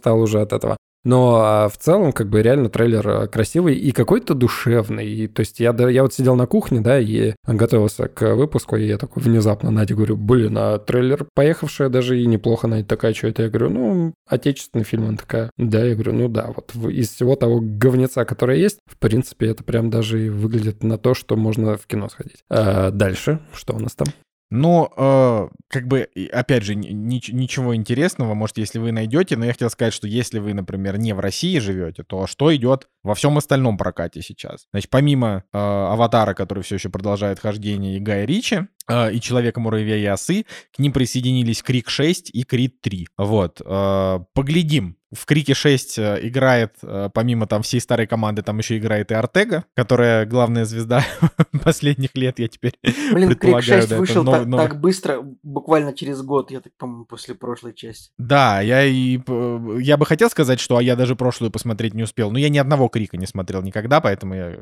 [0.00, 0.78] Стал уже от этого.
[1.06, 5.06] Но а, в целом, как бы реально трейлер а, красивый и какой-то душевный.
[5.06, 8.88] И, то есть я, я вот сидел на кухне, да, и готовился к выпуску, и
[8.88, 13.28] я такой внезапно Наде говорю, блин, а трейлер поехавшая даже и неплохо, Надя такая, что
[13.28, 13.44] это?
[13.44, 15.06] Я говорю, ну, отечественный фильм.
[15.06, 18.98] Она такая, да, я говорю, ну да, вот из всего того говнеца, который есть, в
[18.98, 22.42] принципе, это прям даже и выглядит на то, что можно в кино сходить.
[22.50, 24.08] А дальше, что у нас там?
[24.50, 29.52] Но, э, как бы, опять же, ни, ничего интересного, может, если вы найдете, но я
[29.52, 33.36] хотел сказать, что если вы, например, не в России живете, то что идет во всем
[33.38, 34.66] остальном прокате сейчас?
[34.72, 39.96] Значит, помимо э, «Аватара», который все еще продолжает хождение, и Гая Ричи, э, и «Человека-муравья»
[39.96, 43.06] и «Осы», к ним присоединились «Крик 6» и «Крид 3».
[43.18, 48.58] Вот, э, поглядим, в Крике 6 э, играет, э, помимо там всей старой команды, там
[48.58, 51.04] еще играет и Артега, которая главная звезда
[51.64, 52.74] последних лет, я теперь
[53.12, 54.66] Блин, Крик 6 да, вышел новый, так, новый...
[54.66, 58.10] так быстро, буквально через год, я так помню, после прошлой части.
[58.18, 59.20] Да, я и
[59.80, 62.88] я бы хотел сказать, что я даже прошлую посмотреть не успел, но я ни одного
[62.88, 64.56] Крика не смотрел никогда, поэтому я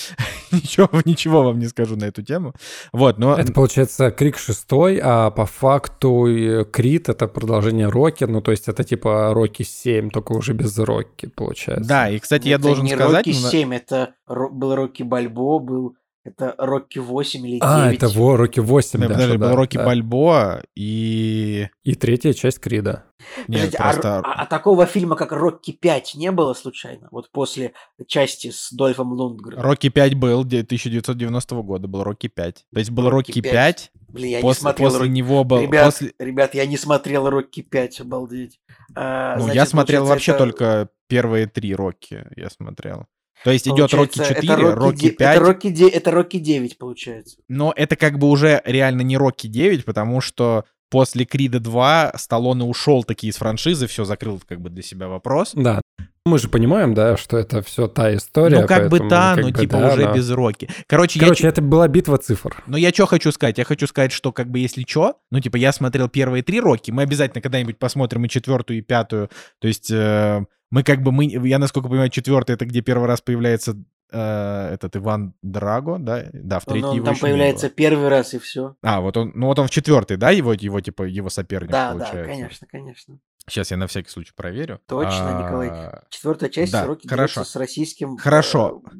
[0.50, 2.54] ничего, ничего вам не скажу на эту тему.
[2.92, 3.36] Вот, но...
[3.36, 4.66] Это получается Крик 6,
[5.02, 9.90] а по факту э, Крит— это продолжение Рокки, ну то есть это типа Рокки 7
[10.00, 11.88] 7, только уже без Рокки, получается.
[11.88, 13.26] Да, и, кстати, это я должен не сказать...
[13.26, 17.62] Рокки 7, это был Рокки Бальбо, был это Рокки 8 или 9.
[17.62, 19.08] А, это во, Рокки 8, да.
[19.08, 19.86] Подожди, был Рокки да.
[19.86, 21.68] Бальбоа и...
[21.82, 23.04] И третья часть Крида.
[23.48, 24.18] Нет, Подождите, а просто...
[24.18, 27.08] а, а, а такого фильма, как Рокки 5, не было случайно?
[27.10, 27.72] Вот после
[28.06, 29.64] части с Дольфом Лундгреном.
[29.64, 32.66] Рокки 5 был 1990 года, был Рокки 5.
[32.72, 35.10] То есть был Рокки 5, 5 Блин, я после, не смотрел после Рок...
[35.10, 35.60] него был...
[35.62, 36.12] Ребят, после...
[36.18, 38.60] ребят, я не смотрел Рокки 5, обалдеть.
[38.94, 40.38] А, ну, значит, я смотрел вообще это...
[40.38, 43.06] только первые три Рокки, я смотрел.
[43.44, 45.36] То есть идет Рокки 4, Рокки 5.
[45.36, 47.36] Это Рокки, 9, это Рокки 9, получается.
[47.48, 52.64] Но это как бы уже реально не Рокки 9, потому что после Крида 2 Сталлоне
[52.64, 55.52] ушел такие из франшизы, все закрыл как бы для себя вопрос.
[55.54, 55.80] Да.
[56.26, 58.60] Мы же понимаем, да, что это все та история.
[58.60, 60.14] Ну, как бы та, но бы, типа да, уже но...
[60.14, 60.68] без Роки.
[60.86, 61.48] Короче, Короче я...
[61.48, 62.62] это была битва цифр.
[62.66, 63.56] Но я что хочу сказать?
[63.56, 66.90] Я хочу сказать, что как бы если что, ну, типа, я смотрел первые три Роки,
[66.90, 69.30] мы обязательно когда-нибудь посмотрим и четвертую, и пятую.
[69.60, 73.20] То есть э, мы как бы, мы, я насколько понимаю, четвертый это где первый раз
[73.20, 73.76] появляется
[74.10, 76.26] э, этот Иван Драго, да?
[76.32, 78.76] Да, в третий он, он там появляется первый раз и все.
[78.82, 81.92] А, вот он, ну вот он в четвертый, да, его, его типа, его соперник да,
[81.92, 82.22] получается?
[82.22, 83.18] Да, конечно, конечно.
[83.48, 84.80] Сейчас я на всякий случай проверю.
[84.86, 86.02] Точно, а, Николай.
[86.08, 87.44] Четвертая часть да, Рокки хорошо.
[87.44, 88.82] с российским Хорошо.
[88.86, 88.96] Э,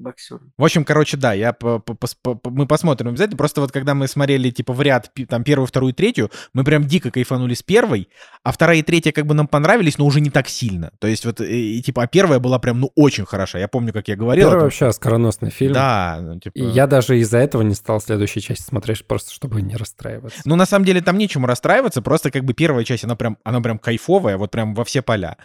[0.00, 0.52] боксером.
[0.56, 1.56] В общем, короче, да, я
[2.44, 3.36] мы посмотрим обязательно.
[3.36, 7.10] Просто вот когда мы смотрели, типа, в ряд там первую, вторую, третью, мы прям дико
[7.10, 8.08] кайфанули с первой,
[8.42, 10.92] а вторая и третья как бы нам понравились, но уже не так сильно.
[10.98, 13.58] То есть вот, и, и типа, а первая была прям, ну, очень хороша.
[13.58, 14.48] Я помню, как я говорил.
[14.48, 15.74] Первая вообще оскароносный фильм.
[15.74, 16.18] Да.
[16.20, 16.56] Ну, типа...
[16.56, 20.40] И я даже из-за этого не стал следующей части смотреть, просто чтобы не расстраиваться.
[20.44, 23.60] Ну, на самом деле, там нечему расстраиваться, просто как бы первая часть, она прям, она
[23.60, 25.36] прям кайфовая, вот прям во все поля.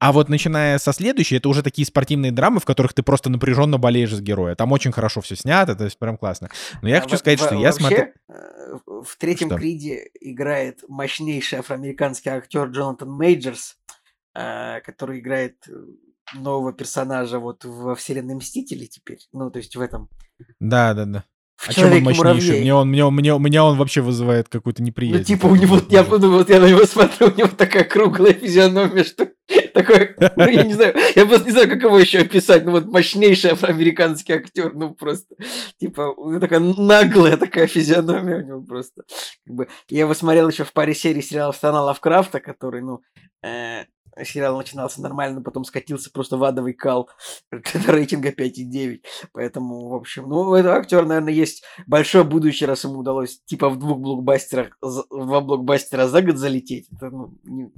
[0.00, 3.76] А вот начиная со следующей, это уже такие спортивные драмы, в которых ты просто напряженно
[3.76, 4.54] болеешь за героя.
[4.54, 6.48] Там очень хорошо все снято, то есть прям классно.
[6.80, 8.08] Но я а хочу сказать, что я смотрю...
[8.28, 9.58] Э, в третьем что?
[9.58, 13.76] Криде играет мощнейший афроамериканский актер Джонатан Мейджерс,
[14.34, 15.72] э, который играет э,
[16.32, 19.18] нового персонажа вот во вселенной Мстители теперь.
[19.34, 20.08] Ну, то есть в этом...
[20.60, 21.24] Да, да, да.
[21.66, 22.48] А чем он «Человеке мощнейший?
[22.48, 22.60] муравей».
[22.60, 25.18] Мне он, мне, мне, меня он вообще вызывает какую-то неприязнь.
[25.18, 28.32] Ну, типа, у него, я, ну, вот я на него смотрю, у него такая круглая
[28.32, 29.28] физиономия, что
[29.74, 32.86] такой, ну, я не знаю, я просто не знаю, как его еще описать, ну, вот
[32.86, 35.34] мощнейший афроамериканский актер, ну, просто,
[35.78, 39.02] типа, у него такая наглая такая физиономия у него просто.
[39.46, 43.00] Как бы, я его смотрел еще в паре серий сериала «Страна Лавкрафта», который, ну,
[43.42, 43.84] э,
[44.24, 47.08] сериал начинался нормально, но потом скатился просто в адовый кал
[47.50, 49.00] до рейтинга 5,9.
[49.32, 53.68] Поэтому, в общем, ну, у этого актера, наверное, есть большое будущее, раз ему удалось, типа,
[53.68, 56.88] в двух блокбастерах, в два блокбастера за год залететь.
[56.92, 57.70] Это, ну, не,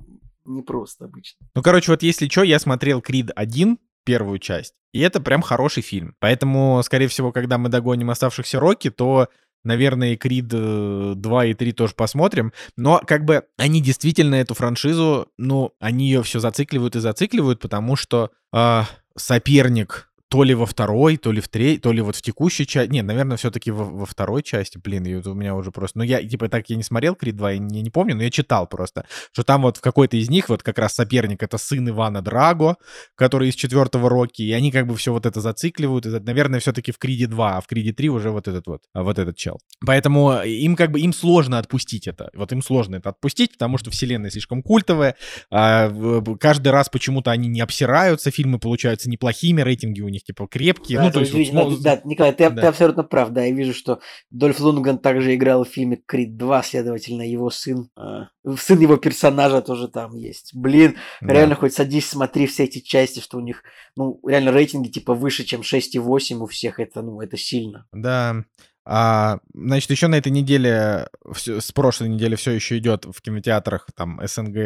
[0.44, 1.46] не просто обычно.
[1.54, 5.82] Ну, короче, вот если что, я смотрел Крид 1, первую часть, и это прям хороший
[5.82, 6.16] фильм.
[6.18, 9.28] Поэтому, скорее всего, когда мы догоним оставшихся Рокки, то,
[9.64, 12.52] наверное, и Крид э, 2 и 3 тоже посмотрим.
[12.76, 17.96] Но как бы они действительно эту франшизу, ну, они ее все зацикливают и зацикливают, потому
[17.96, 18.86] что а,
[19.16, 22.90] соперник то ли во второй, то ли в третьей, то ли вот в текущей части.
[22.90, 24.78] Не, наверное, все-таки во, во второй части.
[24.82, 25.98] Блин, вот у меня уже просто...
[25.98, 28.30] Ну, я, типа, так я не смотрел Крид 2, я не, не помню, но я
[28.30, 31.86] читал просто, что там вот в какой-то из них вот как раз соперник— это сын
[31.86, 32.76] Ивана Драго,
[33.14, 36.06] который из четвертого Рокки, и они как бы все вот это зацикливают.
[36.06, 39.02] И, наверное, все-таки в Криде 2, а в Криде 3 уже вот этот вот, а,
[39.02, 39.60] вот этот чел.
[39.84, 42.30] Поэтому им как бы, им сложно отпустить это.
[42.32, 45.14] Вот им сложно это отпустить, потому что вселенная слишком культовая.
[45.50, 45.92] а,
[46.40, 50.98] каждый раз почему-то они не обсираются, фильмы получаются неплохими, рейтинги у них типа крепкие.
[50.98, 51.32] Да, ну, то есть...
[51.32, 52.62] вот смо- Да, Николай, ты, да.
[52.62, 53.30] ты абсолютно прав.
[53.30, 54.00] Да, я вижу, что
[54.30, 59.62] Дольф Лунгрен также играл в фильме Крид 2, следовательно, его сын, э, сын его персонажа
[59.62, 60.54] тоже там есть.
[60.54, 61.32] Блин, да.
[61.32, 63.62] реально хоть садись, смотри все эти части, что у них,
[63.96, 66.80] ну, реально рейтинги типа выше, чем 6,8 у всех.
[66.80, 67.86] Это, ну, это сильно.
[67.92, 68.44] Да.
[68.84, 74.20] А, значит, еще на этой неделе, с прошлой недели все еще идет в кинотеатрах, там,
[74.26, 74.56] СНГ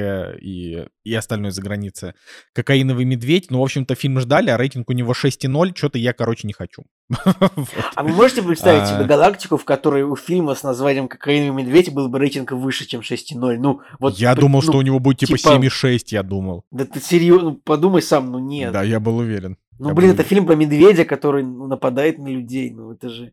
[0.41, 2.15] и, и остальное за границей.
[2.55, 3.51] «Кокаиновый медведь».
[3.51, 5.77] Ну, в общем-то, фильм ждали, а рейтинг у него 6,0.
[5.77, 6.85] Что-то я, короче, не хочу.
[7.57, 7.69] Вот.
[7.95, 8.87] А вы можете представить А.
[8.97, 13.03] себе галактику, в которой у фильма с названием «Кокаиновый медведь» был бы рейтинг выше, чем
[13.03, 13.57] 6,0?
[13.59, 14.19] Ну, вот...
[14.19, 16.65] Я при- думал, ну, что у него будет типа типа- 7,6, я думал.
[16.71, 18.73] Да ты серьезно, подумай сам, ну нет.
[18.73, 19.57] Да, я был уверен.
[19.79, 22.71] Ну, я блин, был это фильм про медведя, который ну, нападает на людей.
[22.71, 23.33] Ну, это же...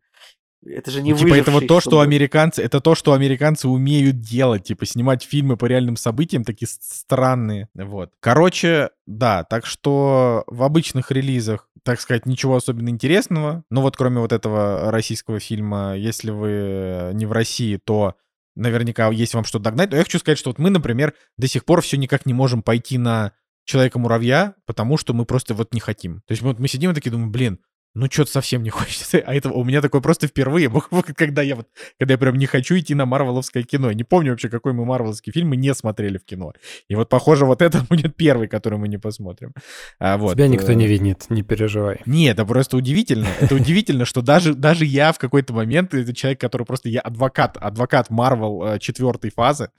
[0.66, 4.20] Это же не Ну, типа, это вот то, что американцы, это то, что американцы умеют
[4.20, 8.12] делать, типа, снимать фильмы по реальным событиям, такие странные, вот.
[8.20, 14.20] Короче, да, так что в обычных релизах, так сказать, ничего особенно интересного, ну вот кроме
[14.20, 18.16] вот этого российского фильма, если вы не в России, то
[18.56, 21.66] наверняка есть вам что догнать, но я хочу сказать, что вот мы, например, до сих
[21.66, 23.34] пор все никак не можем пойти на
[23.66, 26.18] Человека-муравья, потому что мы просто вот не хотим.
[26.28, 27.60] То есть вот мы сидим и такие думаем, блин,
[27.96, 29.20] ну что-то совсем не хочется.
[29.20, 30.72] А это у меня такое просто впервые,
[31.16, 31.68] когда я вот,
[32.00, 33.90] когда я прям не хочу идти на марвеловское кино.
[33.90, 36.54] Я не помню вообще, какой мы марвеловский фильм мы не смотрели в кино.
[36.88, 39.54] И вот, похоже, вот это будет первый, который мы не посмотрим.
[40.00, 42.02] А, вот, Тебя никто э, не видит, не переживай.
[42.06, 43.28] нет, это просто удивительно.
[43.40, 47.58] Это удивительно, что даже, даже я в какой-то момент, это человек, который просто, я адвокат,
[47.58, 49.70] адвокат Марвел э, четвертой фазы,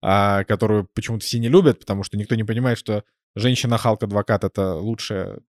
[0.00, 3.04] а, которую почему-то все не любят, потому что никто не понимает, что
[3.34, 5.40] Женщина-Халк-адвокат— это лучшее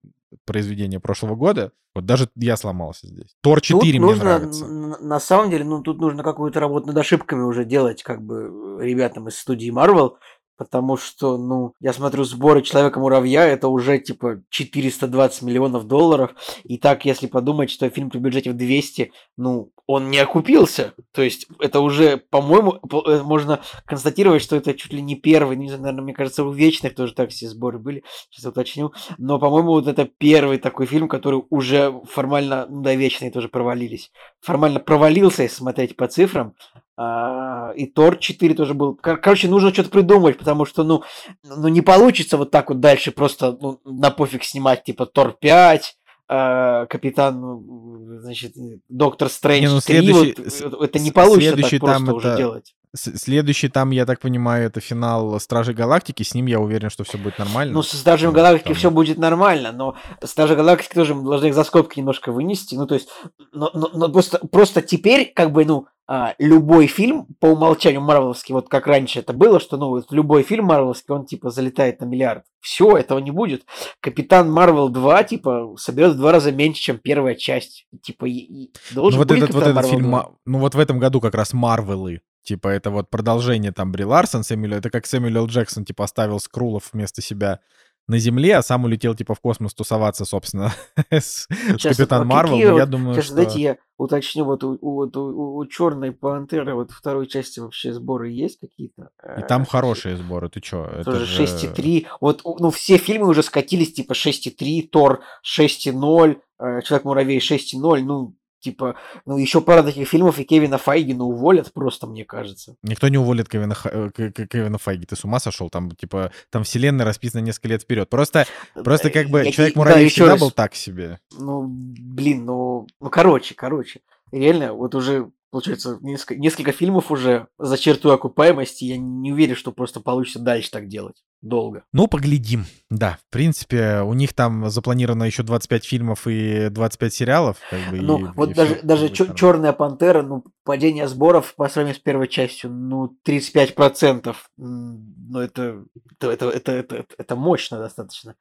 [0.44, 1.72] произведение прошлого года.
[1.94, 3.36] Вот даже я сломался здесь.
[3.42, 4.66] Тор 4 Тут мне нужно, нравится.
[4.66, 9.28] на самом деле, ну, тут нужно какую-то работу над ошибками уже делать, как бы, ребятам
[9.28, 10.12] из студии Marvel,
[10.56, 16.34] потому что, ну, я смотрю сборы Человека-муравья, это уже, типа, 420 миллионов долларов,
[16.64, 21.22] и так, если подумать, что фильм при бюджете в 200, ну, он не окупился, то
[21.22, 25.68] есть это уже, по-моему, по- э, можно констатировать, что это чуть ли не первый, не
[25.68, 29.72] знаю, наверное, мне кажется, у Вечных тоже так все сборы были, сейчас уточню, но, по-моему,
[29.72, 35.42] вот это первый такой фильм, который уже формально, ну да, Вечные тоже провалились, формально провалился,
[35.42, 36.54] если смотреть по цифрам,
[36.96, 38.94] а, и Тор 4 тоже был.
[38.94, 41.02] Кор- Короче, нужно что-то придумать, потому что, ну,
[41.44, 45.96] ну, не получится вот так вот дальше просто ну, на пофиг снимать, типа, Тор 5,
[46.28, 48.52] а, Капитан, значит,
[48.88, 52.36] Доктор Стрэндж Не, ну, 3, следующий- вот, это не получится так просто там уже это-
[52.36, 52.74] делать.
[52.94, 56.22] Следующий там, я так понимаю, это финал Стражей Галактики.
[56.22, 57.72] С ним я уверен, что все будет нормально.
[57.72, 61.46] Ну, со Стражами Вот, Галактики там- все будет нормально, но Стражи Галактики тоже мы должны
[61.46, 62.74] их за скобки немножко вынести.
[62.74, 63.08] Ну, то есть,
[63.52, 68.52] но, но- но просто, просто теперь, как бы, ну, а, любой фильм по умолчанию Марвеловский,
[68.52, 72.04] вот как раньше это было, что, ну, вот любой фильм Марвеловский, он, типа, залетает на
[72.04, 72.44] миллиард.
[72.60, 73.64] Все, этого не будет.
[74.00, 77.86] Капитан Марвел 2, типа, соберет в два раза меньше, чем первая часть.
[78.02, 80.18] Типа, и- и Ну, должен вот быть этот, вот Капитан этот Марвел фильм, 2.
[80.18, 82.20] Ма- ну вот в этом году как раз Марвелы.
[82.42, 85.46] Типа это вот продолжение там Бри Ларсон, Сэмюэл, это как Сэмюэл.
[85.46, 87.60] Джексон типа оставил Скрулов вместо себя
[88.08, 90.72] на Земле, а сам улетел типа в космос тусоваться, собственно,
[91.10, 92.52] с, Сейчас Капитан вот Марвел.
[92.54, 93.34] какие я вот- думаю, Сейчас, что...
[93.36, 98.30] дайте я уточню, вот у, у, у, у Черной Пантеры вот второй части вообще сборы
[98.30, 99.10] есть какие-то?
[99.38, 101.02] И там Э, хорошие сборы, ты чё?
[101.04, 102.06] Тоже же- 6,3.
[102.20, 108.02] Вот, ну, все фильмы уже скатились, типа 6,3, Тор 6,0, э, Человек-муравей 6,0.
[108.02, 108.94] Ну, типа,
[109.26, 112.76] ну, еще пара таких фильмов, и Кевина Файгина уволят просто, мне кажется.
[112.82, 115.04] Никто не уволит Кевина, Ха- э, Кевина Файги.
[115.04, 115.68] Ты с ума сошел?
[115.68, 118.08] Там, типа, там вселенная расписана несколько лет вперед.
[118.08, 120.40] Просто, просто как бы Я- Человек-муравей да, всегда раз.
[120.40, 121.18] был так себе.
[121.38, 124.00] Ну, блин, ну, ну, короче, короче.
[124.30, 128.84] Реально, вот уже, получается, несколько, несколько фильмов уже за чертой окупаемости.
[128.84, 131.22] Я не уверен, что просто получится дальше так делать.
[131.42, 131.82] Долго.
[131.92, 132.64] Ну, поглядим.
[132.88, 137.56] Да, в принципе, у них там запланировано еще 25 фильмов и 25 сериалов.
[137.68, 139.08] Как бы, Ну, и- вот и даже, даже.
[139.10, 144.48] Черная пантера, ну, падение сборов по сравнению с первой частью, ну, 35%.
[144.58, 145.84] М, Ну, это,
[146.20, 148.34] это, это, это, это, это мощно достаточно.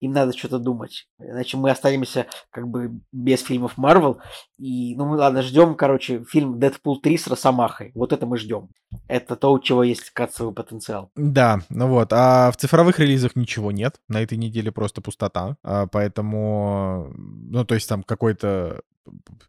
[0.00, 1.08] Им надо что-то думать.
[1.18, 4.20] Иначе мы останемся как бы без фильмов Марвел.
[4.58, 7.90] И, ну, мы, ладно, ждем, короче, фильм Дэдпул 3 с Росомахой.
[7.94, 8.68] Вот это мы ждем.
[9.08, 11.10] Это то, у чего есть кассовый потенциал.
[11.16, 12.12] Да, ну вот.
[12.12, 14.00] А в цифровых релизах ничего нет.
[14.08, 15.56] На этой неделе просто пустота.
[15.62, 18.82] А, поэтому, ну, то есть там какой-то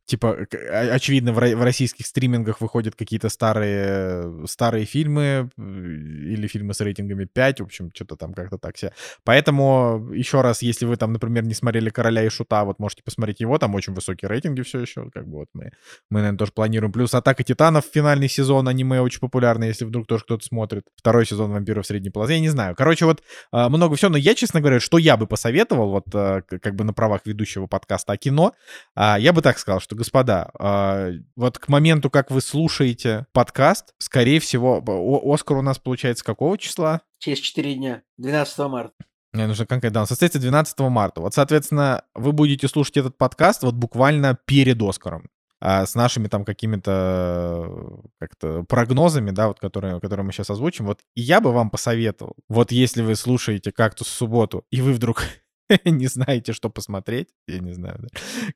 [0.06, 0.48] типа,
[0.92, 6.82] очевидно, в, ро- в российских стримингах выходят какие-то старые, старые фильмы э, или фильмы с
[6.82, 8.94] рейтингами 5, в общем, что-то там как-то так все.
[9.24, 13.40] Поэтому, еще раз, если вы там, например, не смотрели «Короля и Шута», вот можете посмотреть
[13.40, 15.72] его, там очень высокие рейтинги все еще, как бы вот мы,
[16.10, 16.92] мы, наверное, тоже планируем.
[16.92, 20.84] Плюс «Атака Титанов», финальный сезон, аниме очень популярный, если вдруг тоже кто-то смотрит.
[20.96, 22.76] Второй сезон «Вампиров средней полосы», я не знаю.
[22.76, 26.76] Короче, вот а, много всего, но я, честно говоря, что я бы посоветовал, вот как
[26.76, 28.54] бы на правах ведущего подкаста о кино,
[28.96, 33.96] а, я бы так сказал, что, господа, а, вот к моменту, как вы слушаете подкаст,
[33.98, 37.02] скорее всего, о- Оскар у нас получается какого числа?
[37.18, 38.94] Через 4 дня, 12 марта.
[39.34, 41.22] Мне нужно конкретно, да, он состоится 12 марта.
[41.22, 45.30] Вот, соответственно, вы будете слушать этот подкаст вот буквально перед Оскаром.
[45.62, 50.86] а, с нашими там какими-то э, как-то прогнозами, да, вот которые, которые мы сейчас озвучим.
[50.86, 54.94] Вот и я бы вам посоветовал, вот если вы слушаете «Кактус в субботу», и вы
[54.94, 55.24] вдруг
[55.86, 58.08] не знаете, что посмотреть, я не знаю, да,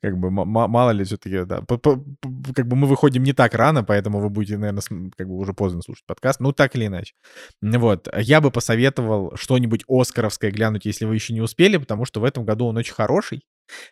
[0.02, 3.54] как бы мало ли все-таки, да, по- по- по- как бы мы выходим не так
[3.54, 7.14] рано, поэтому вы будете, наверное, как бы уже поздно слушать подкаст, ну так или иначе.
[7.62, 12.24] Вот, я бы посоветовал что-нибудь оскаровское глянуть, если вы еще не успели, потому что в
[12.24, 13.42] этом году он очень хороший,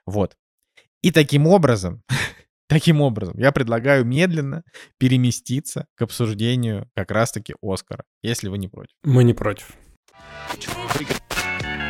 [0.06, 0.36] вот.
[1.02, 2.02] И таким образом,
[2.68, 4.64] таким образом, я предлагаю медленно
[4.98, 8.96] переместиться к обсуждению как раз-таки Оскара, если вы не против.
[9.04, 9.76] Мы не против.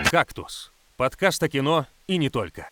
[0.09, 0.71] «Кактус».
[1.01, 2.69] Подкаст о кино и не только.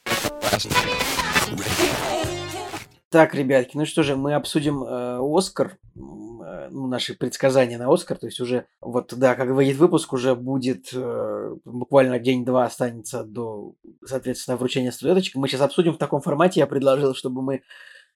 [3.09, 8.19] Так, ребятки, ну что же, мы обсудим э, Оскар, э, ну, наши предсказания на Оскар,
[8.19, 13.73] то есть уже, вот, да, как выйдет выпуск, уже будет э, буквально день-два останется до,
[14.05, 15.33] соответственно, вручения статуэточек.
[15.33, 17.63] Мы сейчас обсудим в таком формате, я предложил, чтобы мы,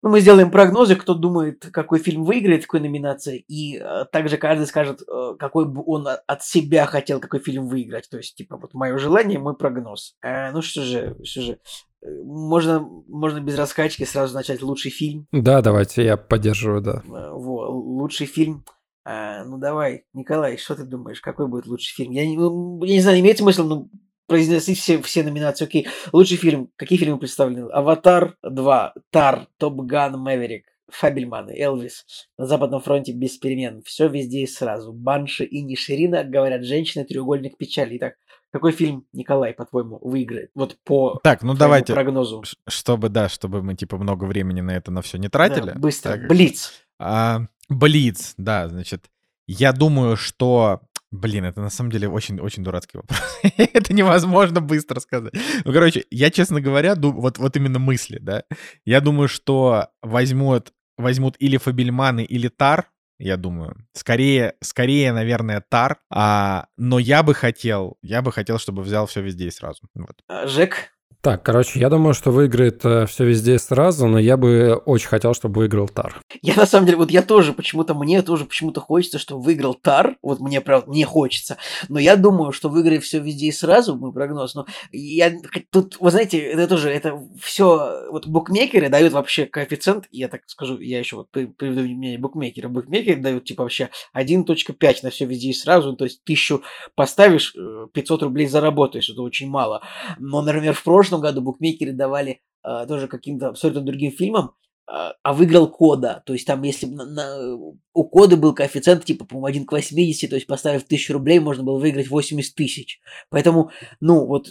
[0.04, 4.38] ну, мы сделаем прогнозы, кто думает, какой фильм выиграет, в какой номинации, и э, также
[4.38, 8.58] каждый скажет, э, какой бы он от себя хотел, какой фильм выиграть, то есть, типа,
[8.58, 10.18] вот мое желание, мой прогноз.
[10.22, 11.60] Э, ну что же, что же,
[12.01, 15.26] э, можно, можно без раскачки сразу начать лучший фильм.
[15.32, 17.01] Да, давайте, я поддерживаю, да.
[17.06, 18.66] Э, Во, лучший фильм.
[19.06, 22.12] А, ну давай, Николай, что ты думаешь, какой будет лучший фильм?
[22.12, 23.89] Я не, ну, я не знаю, имеет смысл ну,
[24.28, 25.66] произнести все, все номинации.
[25.66, 26.70] Окей, лучший фильм.
[26.76, 27.70] Какие фильмы представлены?
[27.72, 32.06] Аватар 2, Тар, Топ Ган, Мэверик, Фабельманы, Элвис,
[32.38, 33.82] на Западном фронте без перемен.
[33.84, 34.94] Все везде и сразу.
[34.94, 37.98] Банши и Ниширина, говорят женщины, треугольник печали.
[37.98, 38.16] Итак,
[38.52, 40.52] какой фильм, Николай, по-твоему, выиграет?
[40.54, 42.44] Вот по Так, ну давайте, прогнозу.
[42.68, 45.72] чтобы, да, чтобы мы, типа, много времени на это на все не тратили.
[45.72, 46.12] Да, быстро.
[46.12, 46.72] Так, Блиц.
[47.00, 49.10] А, Блиц, да, значит,
[49.48, 50.82] я думаю, что...
[51.14, 53.20] Блин, это на самом деле очень-очень дурацкий вопрос.
[53.57, 55.34] это невозможно быстро сказать.
[55.64, 58.45] Ну, короче, я, честно говоря, ду- вот, вот именно мысли, да.
[58.84, 62.89] Я думаю, что возьмут, возьмут или Фабельманы, или Тар,
[63.20, 63.76] я думаю.
[63.93, 65.99] Скорее, скорее, наверное, Тар.
[66.09, 69.82] А, но я бы хотел, я бы хотел, чтобы взял все везде и сразу.
[69.93, 70.16] Вот.
[70.28, 70.93] А, Жек.
[71.24, 75.62] Так, короче, я думаю, что выиграет все везде сразу, но я бы очень хотел, чтобы
[75.62, 76.20] выиграл Тар.
[76.42, 80.18] Я на самом деле, вот я тоже почему-то, мне тоже почему-то хочется, что выиграл Тар,
[80.22, 81.56] вот мне правда, мне хочется,
[81.88, 85.32] но я думаю, что выиграет все везде и сразу, мой прогноз, но я
[85.70, 90.78] тут, вы знаете, это тоже, это все, вот букмекеры дают вообще коэффициент, я так скажу,
[90.78, 95.52] я еще вот при- приведу мнение букмекера, букмекеры дают типа вообще 1.5 на все везде
[95.52, 96.64] и сразу, то есть тысячу
[96.96, 99.84] поставишь, э, 500 рублей заработаешь, это очень мало,
[100.20, 104.51] но, например, в прошлом году букмекеры давали э, тоже каким-то абсолютно другим фильмам,
[104.88, 106.24] а а выиграл кода.
[106.26, 107.55] То есть там, если на- на-
[107.93, 111.64] у кода был коэффициент, типа, по-моему, 1 к 80, то есть поставив 1000 рублей, можно
[111.64, 112.99] было выиграть 80 тысяч.
[113.30, 114.49] Поэтому, ну, вот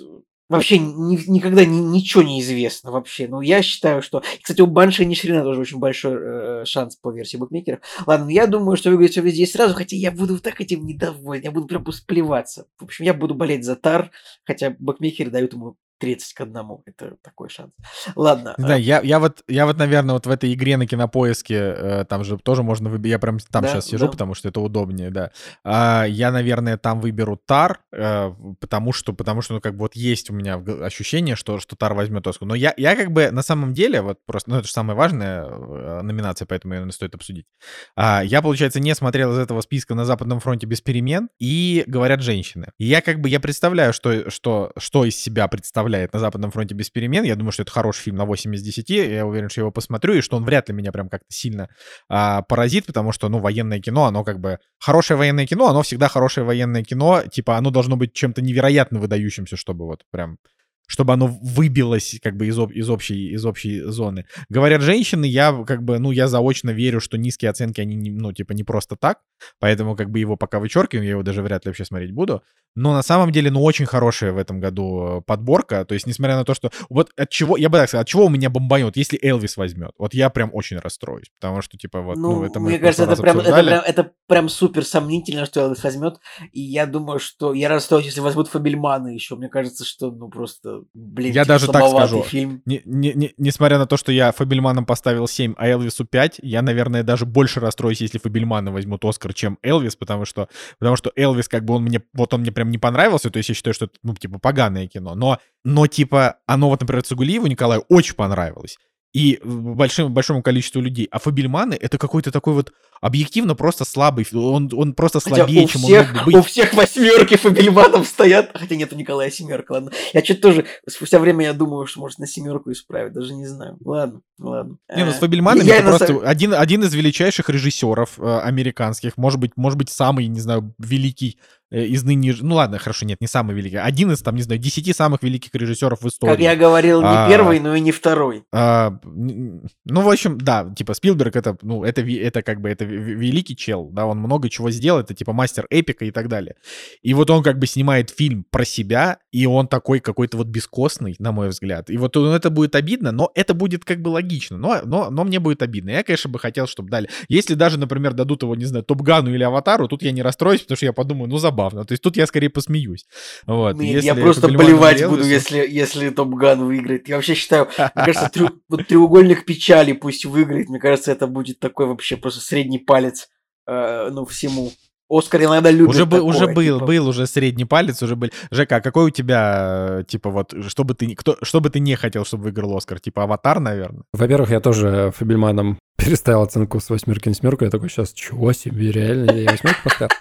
[0.48, 3.26] вообще ни- никогда ни- ничего не известно вообще.
[3.28, 4.22] Ну, я считаю, что...
[4.42, 6.16] Кстати, у Банши Нишрина тоже очень большой
[6.62, 7.80] э, шанс по версии букмекеров.
[8.06, 11.50] Ладно, я думаю, что выиграет все везде сразу, хотя я буду так этим недоволен, я
[11.50, 12.66] буду прям плеваться.
[12.78, 14.10] В общем, я буду болеть за Тар,
[14.44, 16.82] хотя букмекеры дают ему 30 к одному.
[16.84, 17.70] Это такой шанс.
[18.16, 18.54] Ладно.
[18.58, 22.04] Знаю, э, я, я вот, я вот, наверное, вот в этой игре на кинопоиске, э,
[22.08, 24.10] там же тоже можно выбирать, я прям там Да, сейчас сижу, да.
[24.10, 25.30] потому что это удобнее, да.
[25.62, 29.94] А, я, наверное, там выберу Тар, э, потому что, потому что, ну, как бы вот
[29.94, 32.48] есть у меня ощущение, что, что Тар возьмет Оскар.
[32.48, 35.44] Но я, я как бы на самом деле, вот просто, ну, это же самая важная
[35.44, 37.46] э, номинация, поэтому ее наверное, стоит обсудить.
[37.94, 42.22] А, я, получается, не смотрел из этого списка на Западном фронте без перемен, и говорят
[42.22, 42.72] женщины.
[42.78, 45.46] И я как бы, я представляю, что, что, что из себя
[45.92, 47.24] представляет на Западном фронте без перемен.
[47.24, 48.90] Я думаю, что это хороший фильм на 8 из 10.
[48.90, 51.68] Я уверен, что я его посмотрю, и что он вряд ли меня прям как-то сильно
[52.08, 54.58] а, поразит, потому что, ну, военное кино, оно как бы...
[54.78, 57.22] Хорошее военное кино, оно всегда хорошее военное кино.
[57.30, 60.38] Типа, оно должно быть чем-то невероятно выдающимся, чтобы вот прям
[60.86, 64.26] чтобы оно выбилось как бы из, об- из, общей, из общей зоны.
[64.48, 68.32] Говорят женщины, я как бы, ну, я заочно верю, что низкие оценки, они, не, ну,
[68.32, 69.20] типа, не просто так,
[69.58, 72.42] поэтому как бы его пока вычеркиваем, я его даже вряд ли вообще смотреть буду.
[72.74, 76.36] Но на самом деле, ну, очень хорошая в этом году э, подборка, то есть, несмотря
[76.36, 76.70] на то, что...
[76.88, 79.92] Вот от чего, я бы так сказал, от чего у меня бомбанет, если Элвис возьмет?
[79.98, 83.04] Вот я прям очень расстроюсь, потому что, типа, вот, ну, Ну, это мы мне кажется,
[83.04, 86.14] это прям, это, прям, это прям супер сомнительно, что Элвис возьмет.
[86.52, 89.36] И я думаю, что я расстроюсь, если возьмут Фабельмана еще.
[89.36, 92.22] Мне кажется, что, ну, просто, блин, Я типа, даже так скажу.
[92.22, 92.62] фильм.
[92.66, 96.62] Не- не- не- несмотря на то, что я Фабельманом поставил 7, а Элвису 5, я,
[96.62, 100.48] наверное, даже больше расстроюсь, если Фабельмана возьмут Оскар, чем Элвис, потому что,
[100.78, 103.48] потому что Элвис, как бы, он мне, вот он мне прям не понравился, то есть
[103.48, 107.46] я считаю, что это, ну, типа, поганое кино, но, но, типа, оно вот, например, Цугулиеву
[107.46, 108.78] Николаю очень понравилось.
[109.14, 111.06] И большим, большому количеству людей.
[111.10, 114.26] А Фабельманы— это какой-то такой вот объективно просто слабый.
[114.32, 116.46] Он, он просто Хотя слабее, у чем всех, он мог бы у быть.
[116.46, 118.50] всех восьмерки Фабельманов стоят.
[118.54, 119.90] Хотя нет, у Николая семерка, ладно.
[120.14, 123.76] Я что-то тоже спустя время я думаю, что может на семерку исправить, даже не знаю.
[123.84, 124.76] Ладно, ладно.
[124.96, 128.38] Не, ну Э, с Фабельманами я это просто самом- один, один из величайших режиссеров э,
[128.38, 131.38] американских, может быть, может быть, самый, не знаю, великий
[131.72, 132.34] э, из ныне...
[132.40, 133.76] Ну ладно, хорошо, нет, не самый великий.
[133.76, 136.30] Один из, там, не знаю, десяти самых великих режиссеров в истории.
[136.32, 138.44] Как я говорил, не А, первый, но и не второй.
[138.52, 143.56] А, ну, в общем, да, типа Спилберг это, ну, это, это как бы, это великий
[143.56, 146.56] чел, да, он много чего сделал, это типа мастер эпика и так далее.
[147.02, 151.16] И вот он как бы снимает фильм про себя, и он такой какой-то вот бескостный,
[151.18, 151.90] на мой взгляд.
[151.90, 155.24] И вот ну, это будет обидно, но это будет как бы логично, но, но, но
[155.24, 155.90] мне будет обидно.
[155.90, 157.08] Я, конечно, бы хотел, чтобы дали.
[157.28, 160.76] Если даже, например, дадут его, не знаю, Топгану или Аватару, тут я не расстроюсь, потому
[160.76, 161.84] что я подумаю, ну, забавно.
[161.84, 163.06] То есть тут я скорее посмеюсь.
[163.46, 163.80] Вот.
[163.80, 167.08] Я Если просто Фабельман болевать или буду, если, если Топ Ган выиграет.
[167.08, 168.30] Я вообще считаю, мне кажется,
[168.88, 170.68] треугольник печали пусть выиграет.
[170.68, 173.28] Мне кажется, это будет такой вообще просто средний палец,
[173.66, 174.72] э, ну, всему.
[175.08, 178.30] Оскар иногда любит Уже, такое, уже был, типа, был уже средний палец, уже был.
[178.50, 181.68] Жека, а какой у тебя, э, типа, вот, что бы ты, не- кто, что бы
[181.68, 182.98] ты не хотел, чтобы выиграл Оскар?
[182.98, 184.04] Типа Аватар, наверное?
[184.14, 187.64] Во-первых, я тоже Фабельманом переставил оценку с восьмерки на семерку.
[187.64, 189.32] Я такой, сейчас, чего себе, реально?
[189.32, 190.12] Я восьмерку поставил?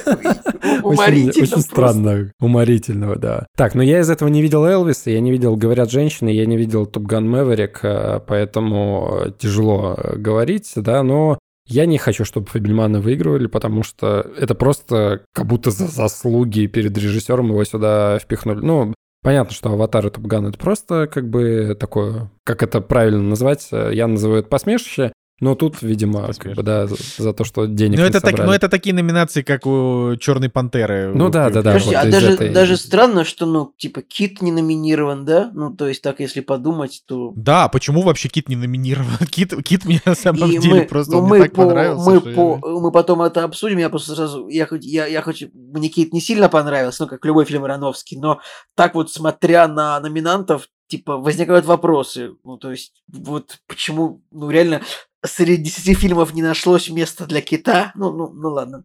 [0.82, 2.32] Уморительно очень странно.
[2.40, 3.46] Уморительного, да.
[3.56, 6.56] Так, но я из этого не видел Элвиса, я не видел «Говорят женщины», я не
[6.56, 11.38] видел «Топ Ган Мэверик», э, поэтому тяжело э, говорить, да, но
[11.70, 16.96] я не хочу, чтобы Фабельманы выигрывали, потому что это просто как будто за заслуги перед
[16.98, 18.60] режиссером его сюда впихнули.
[18.60, 23.68] Ну, Понятно, что «Аватар» и «Топган»— это просто как бы такое, как это правильно назвать,
[23.70, 27.66] э, я называю это посмешище, но тут, видимо, как бы, да, за, за то, что
[27.66, 31.12] денег Ну не это, так, ну, это такие номинации, как у Черной Пантеры.
[31.14, 34.42] Ну да, да, да, Подожди, вот а даже, этой- даже странно, что, ну, типа, Кит
[34.42, 35.50] не номинирован, да?
[35.54, 37.32] Ну, то есть, так, если подумать, то...
[37.36, 39.16] Да, почему вообще Кит не номинирован?
[39.30, 42.10] Кит, Кит мне на самом И деле мы, просто ну, мне мы, так по, понравился.
[42.10, 43.78] мы, я- по, мы потом это обсудим.
[43.78, 47.24] Я просто сразу, я хоть, я, я хоть, мне Кит не сильно понравился, ну, как
[47.24, 48.40] любой фильм Ароновский, но
[48.74, 52.32] так вот, смотря на номинантов, типа, возникают вопросы.
[52.44, 54.82] Ну, то есть, вот почему, ну, реально,
[55.24, 57.92] среди 10 фильмов не нашлось места для Кита.
[57.94, 58.84] Ну, ну, ну ладно.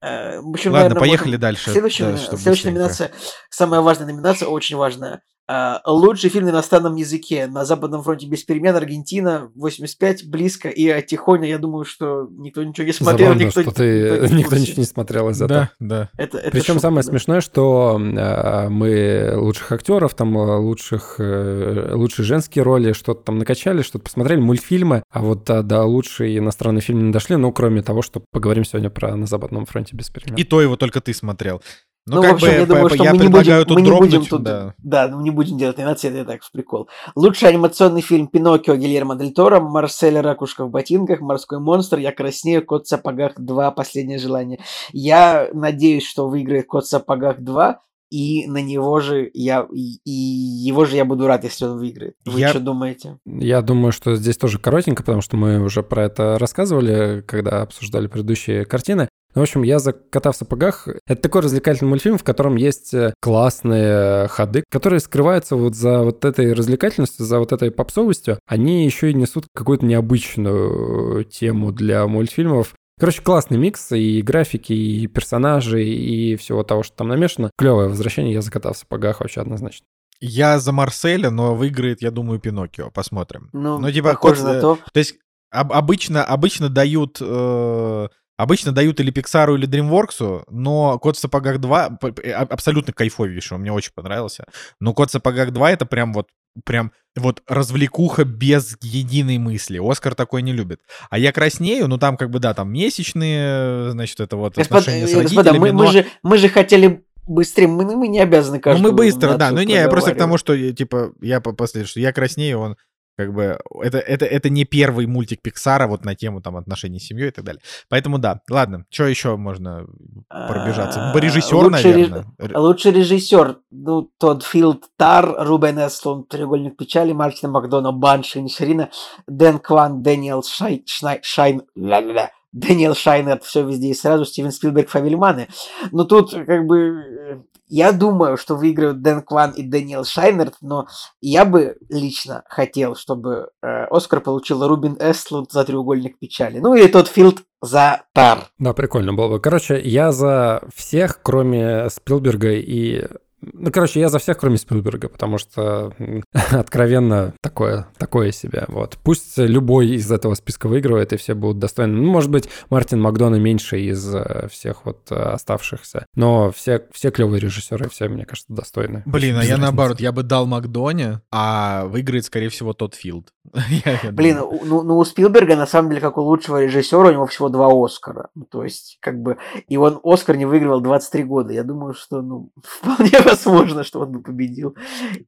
[0.00, 1.70] Э, в общем, Ладно, наверное, поехали можем- дальше.
[1.70, 2.70] Следующая, да, следующая быстренько.
[2.78, 3.12] номинация,
[3.50, 5.22] самая важная номинация, очень важная.
[5.48, 7.46] А, Лучший фильм на иностранном языке.
[7.46, 8.74] На Западном фронте без перемен.
[8.76, 10.68] Аргентина 85, близко.
[10.68, 13.28] И а, Тихоня, я думаю, что никто ничего не смотрел.
[13.28, 15.70] Забавно, никто, что ты никто никто ничего не смотрел из этого.
[15.80, 16.10] Да, да.
[16.16, 17.10] Это, это Причем шутка, самое да.
[17.10, 23.38] смешное, что э, мы лучших актеров, там э, лучших, э, лучшие женские роли, что-то там
[23.38, 27.82] накачали, что-то посмотрели, мультфильмы, а вот э, до лучший иностранный фильм не дошли, ну, кроме
[27.82, 30.36] того, что поговорим сегодня про «На Западном фронте без перемен».
[30.36, 31.62] И то его только ты смотрел.
[32.04, 33.82] Ну, Ну, как в общем, бы, я думаю, что я мы не будем, тут мы
[33.82, 34.74] не будем тут, да.
[34.78, 36.88] да, мы не будем делать номинации, это так, в прикол.
[37.14, 42.64] Лучший анимационный фильм Пиноккио Гильермо Дель Торо, Марсель Ракушка в ботинках, Морской монстр, Я краснею,
[42.66, 44.58] Кот в сапогах 2, Последнее желание.
[44.92, 47.80] Я надеюсь, что выиграет Кот в сапогах 2,
[48.12, 52.14] и на него же я, и, и его же я буду рад, если он выиграет.
[52.26, 53.18] Вы Я- что думаете?
[53.24, 58.08] Я думаю, что здесь тоже коротенько, потому что мы уже про это рассказывали, когда обсуждали
[58.08, 59.08] предыдущие картины.
[59.34, 62.92] Ну, в общем, я за «Кота в сапогах»— это такой развлекательный мультфильм, в котором есть
[62.92, 68.38] э, классные ходы, которые скрываются вот за вот этой развлекательностью, за вот этой попсовостью.
[68.46, 72.74] Они еще и несут какую-то необычную тему для мультфильмов.
[73.00, 77.50] Короче, классный микс и графики, и персонажи, и всего того, что там намешано.
[77.56, 79.86] Клевое возвращение, я за «Кота в сапогах» вообще однозначно.
[80.20, 82.90] Я за Марселя, но выиграет, я думаю, Пиноккио.
[82.90, 83.48] Посмотрим.
[83.52, 84.78] Ну, Ну, типа, похоже кот, на э, то.
[84.92, 85.16] То есть
[85.50, 87.18] об- обычно, обычно дают...
[87.20, 88.08] э,
[88.38, 92.92] Обычно дают или Pixar, или DreamWorks, но «Кот в сапогах 2» п- п- а- абсолютно
[92.92, 94.46] кайфовейший, он мне очень понравился.
[94.80, 96.28] Но «Кот в сапогах 2»— это прям вот
[96.64, 99.80] прям вот развлекуха без единой мысли.
[99.82, 100.80] Оскар такой не любит.
[101.08, 105.06] А я краснею, ну там как бы, да, там месячные, значит, это вот Господа, отношения
[105.06, 108.56] с господа, мы, родителями, мы но- же, мы же хотели быстрее, мы, мы не обязаны
[108.56, 109.50] Ну, каждую мы быстро, да.
[109.50, 112.76] Ну, не, я просто к тому, что, типа, я по- после, что я краснею, он
[113.16, 113.58] как бы...
[113.82, 117.30] Это, это, это не первый мультик Пиксара вот на тему там отношений с семьей и
[117.32, 117.62] так далее.
[117.88, 118.40] Поэтому да.
[118.50, 119.86] Ладно, что еще можно
[120.28, 121.12] пробежаться?
[121.12, 122.24] А, Режиссер, наверное.
[122.54, 128.90] Лучший режиссер, ну, Тодд Филд Тар, Рубен Эстлунд, Треугольник печали, Мартин Макдона, Банши Инишерина,
[129.26, 134.88] Дэн Кван, Дэниел Шай, Шнай, Шайн, ля-ля-ля, Дэниел Шайнерт, все везде и сразу, Стивен Спилберг,
[134.88, 135.48] Фабельманы.
[135.90, 140.88] Но тут, как бы, я думаю, что выиграют Дэн Кван и Дэниел Шайнерт, но
[141.22, 146.58] я бы лично хотел, чтобы э, Оскар получил Рубин Эстлунд за треугольник печали.
[146.58, 148.48] Ну или тот Филд за Тар.
[148.58, 149.40] Да, прикольно было бы.
[149.40, 153.06] Короче, я за всех, кроме Спилберга и...
[153.42, 155.92] Ну, короче, я за всех, кроме Спилберга, потому что
[156.50, 158.64] откровенно такое, такое себе.
[158.68, 158.98] Вот.
[159.02, 161.94] Пусть любой из этого списка выигрывает, и все будут достойны.
[162.00, 166.06] Ну, может быть, Мартин Макдона меньше из э, всех вот э, оставшихся.
[166.14, 169.02] Но все, все клевые режиссеры, все, мне кажется, достойны.
[169.06, 169.60] Блин, а я разницы.
[169.60, 173.28] наоборот, я бы дал Макдоне, а выиграет, скорее всего, тот Филд.
[173.84, 174.60] Я- я Блин, думаю.
[174.62, 177.48] у- ну, ну у Спилберга на самом деле как у лучшего режиссера у него всего
[177.48, 178.28] два Оскара.
[178.34, 179.36] Ну, То есть, как бы,
[179.68, 181.52] и он Оскар не выигрывал 23 года.
[181.52, 184.76] Я думаю, что, ну, вполне возможно, что он бы победил.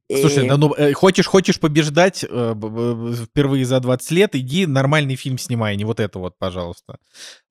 [0.09, 2.55] Слушай, да ну э, хочешь, хочешь побеждать э,
[3.23, 6.97] впервые за 20 лет, иди нормальный фильм снимай, не вот это вот, пожалуйста.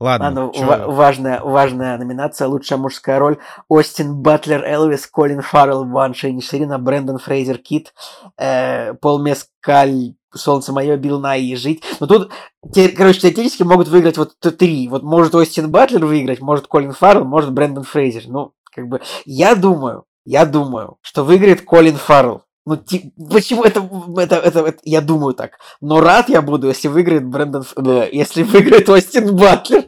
[0.00, 0.26] Ладно.
[0.26, 2.48] Ладно, ва- важная, важная номинация.
[2.48, 3.38] Лучшая мужская роль.
[3.68, 7.92] Остин Батлер, Элвис, Колин Фаррелл, Ван Шейнишерина, Брэндон Фрейзер, Кит,
[8.38, 11.82] э, Пол Мескаль, Солнце мое, Билл Най и Жить.
[12.00, 12.30] Но тут,
[12.72, 14.88] те- короче, теоретически могут выиграть вот три.
[14.88, 18.24] Вот может Остин Батлер выиграть, может Колин Фаррелл, может Брэндон Фрейзер.
[18.26, 22.42] Ну, как бы, я думаю, я думаю, что выиграет Колин Фаррелл.
[22.66, 25.58] Ну, ти- почему это, это, это, это- я думаю так.
[25.82, 29.84] Но рад я буду, если выиграет Брэндон, э, если выиграет Остин Батлер.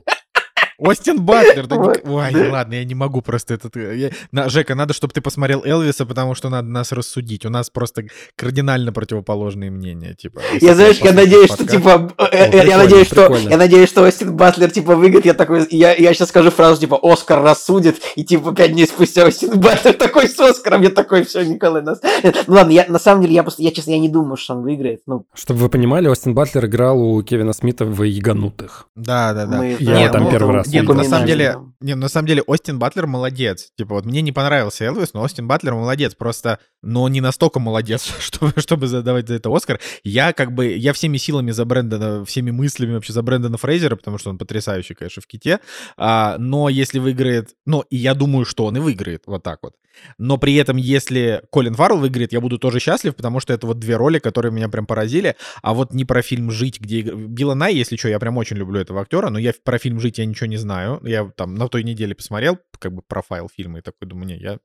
[0.79, 1.67] Остин Батлер.
[1.67, 2.53] да Вот, не- Ой, да.
[2.53, 3.77] ладно, я не могу просто этот...
[3.77, 7.45] э, я- На- Жека, надо, чтобы ты посмотрел Элвиса, потому что надо нас рассудить.
[7.47, 8.05] У нас просто
[8.37, 10.15] кардинально противоположные мнения.
[10.15, 13.57] Типа, Я, знаешь, я надеюсь, что, подкаст- типа, э, э, я прикольно, надеюсь, что, я
[13.57, 17.43] надеюсь, что Остин Батлер, типа, выиграет, я такой, я, я сейчас скажу фразу, типа, Оскар
[17.43, 21.83] рассудит, и, типа, пять дней спустя Остин Батлер такой с Оскаром, я такой, все, Николай,
[21.83, 22.01] нас...
[22.23, 24.55] Нет, Ну, ладно, я, на самом деле, я просто, я, честно, я не думаю, что
[24.55, 28.89] он выиграет, ну, Чтобы вы понимали, Остин Батлер играл у Кевина Смита в «Яганутых».
[28.95, 29.59] Да, да, да.
[29.59, 29.77] мы...
[29.81, 32.43] Я Нет, там ну, первый раз Нет, ну, на самом деле, не, на самом деле
[32.43, 33.71] Остин Батлер молодец.
[33.77, 36.15] Типа вот мне не понравился Элвис, но Остин Батлер молодец.
[36.15, 39.81] Просто, но не настолько молодец, чтобы, чтобы задавать за это Оскар.
[40.05, 44.19] Я как бы, я всеми силами за Брэндона, всеми мыслями вообще за Брэндона Фрейзера, потому
[44.19, 45.61] что он потрясающий, конечно, в ките.
[45.97, 49.75] А, но если выиграет, ну, и я думаю, что он и выиграет, вот так вот.
[50.19, 53.79] Но при этом, если Колин Фаррелл выиграет, я буду тоже счастлив, потому что это вот
[53.79, 55.37] две роли, которые меня прям поразили.
[55.63, 57.03] А вот не про фильм «Жить», где...
[57.03, 60.19] Билла Най, если что, я прям очень люблю этого актера, но я про фильм «Жить»
[60.19, 61.01] я ничего не знаю.
[61.05, 64.59] Я там на той неделе посмотрел, как бы профайл фильма, и такой думаю, не, я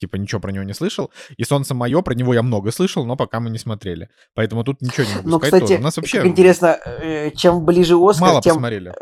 [0.00, 1.10] типа ничего про него не слышал.
[1.36, 4.08] И «Солнце мое», про него я много слышал, но пока мы не смотрели.
[4.34, 5.80] Поэтому тут ничего не могу Ну, сказать кстати, тоже.
[5.80, 8.94] У нас вообще интересно, э, чем ближе Оскар, мало тем, посмотрели.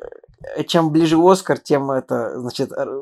[0.56, 3.00] э, чем ближе Оскар, тем это, значит, э, э,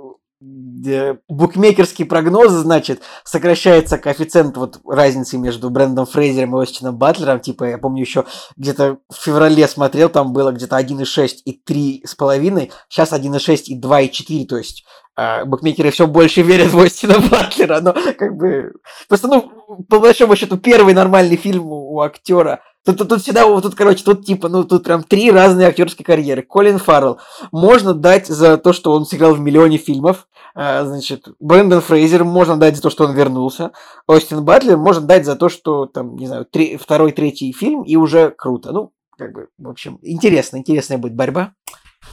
[1.29, 7.41] букмекерские прогнозы, значит, сокращается коэффициент вот разницы между Брэндом Фрейзером и Остином Батлером.
[7.41, 8.25] Типа, я помню еще
[8.57, 14.57] где-то в феврале смотрел, там было где-то 1,6 и 3,5, сейчас 1,6 и 2,4, то
[14.57, 14.85] есть
[15.17, 18.73] э, букмекеры все больше верят в Остина Батлера, но как бы...
[19.09, 19.53] Просто, ну,
[19.89, 22.61] по большому счету, первый нормальный фильм у, у актера.
[22.85, 26.43] Тут, тут, тут всегда, тут, короче, тут типа, ну, тут прям три разные актерские карьеры.
[26.43, 27.21] Колин Фаррелл
[27.53, 30.27] можно дать за то, что он сыграл в миллионе фильмов.
[30.55, 33.73] А, значит, Брэндон Фрейзер можно дать за то, что он вернулся.
[34.07, 37.97] Остин Батлер можно дать за то, что, там, не знаю, три- второй, третий фильм, и
[37.97, 38.73] уже круто.
[38.73, 41.55] Ну, как бы, в общем, интересно, интересная будет борьба.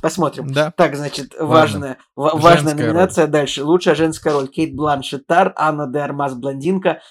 [0.02, 0.54] посмотрим.
[0.54, 0.72] Да.
[0.78, 1.48] Так, значит, Ладно.
[1.48, 3.64] важная, ва- важная Женская номинация дальше.
[3.64, 4.48] Лучшая женская роль.
[4.48, 7.02] Кейт Бланшет Тар, Анна де Армас Блондинка,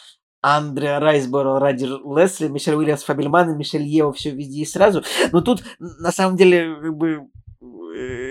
[0.40, 5.02] Андреа Райсборо, Радер Лесли, Мишель Уильямс Фабельман и Мишель Ева все везде и сразу.
[5.32, 7.22] Но тут, на самом деле, как бы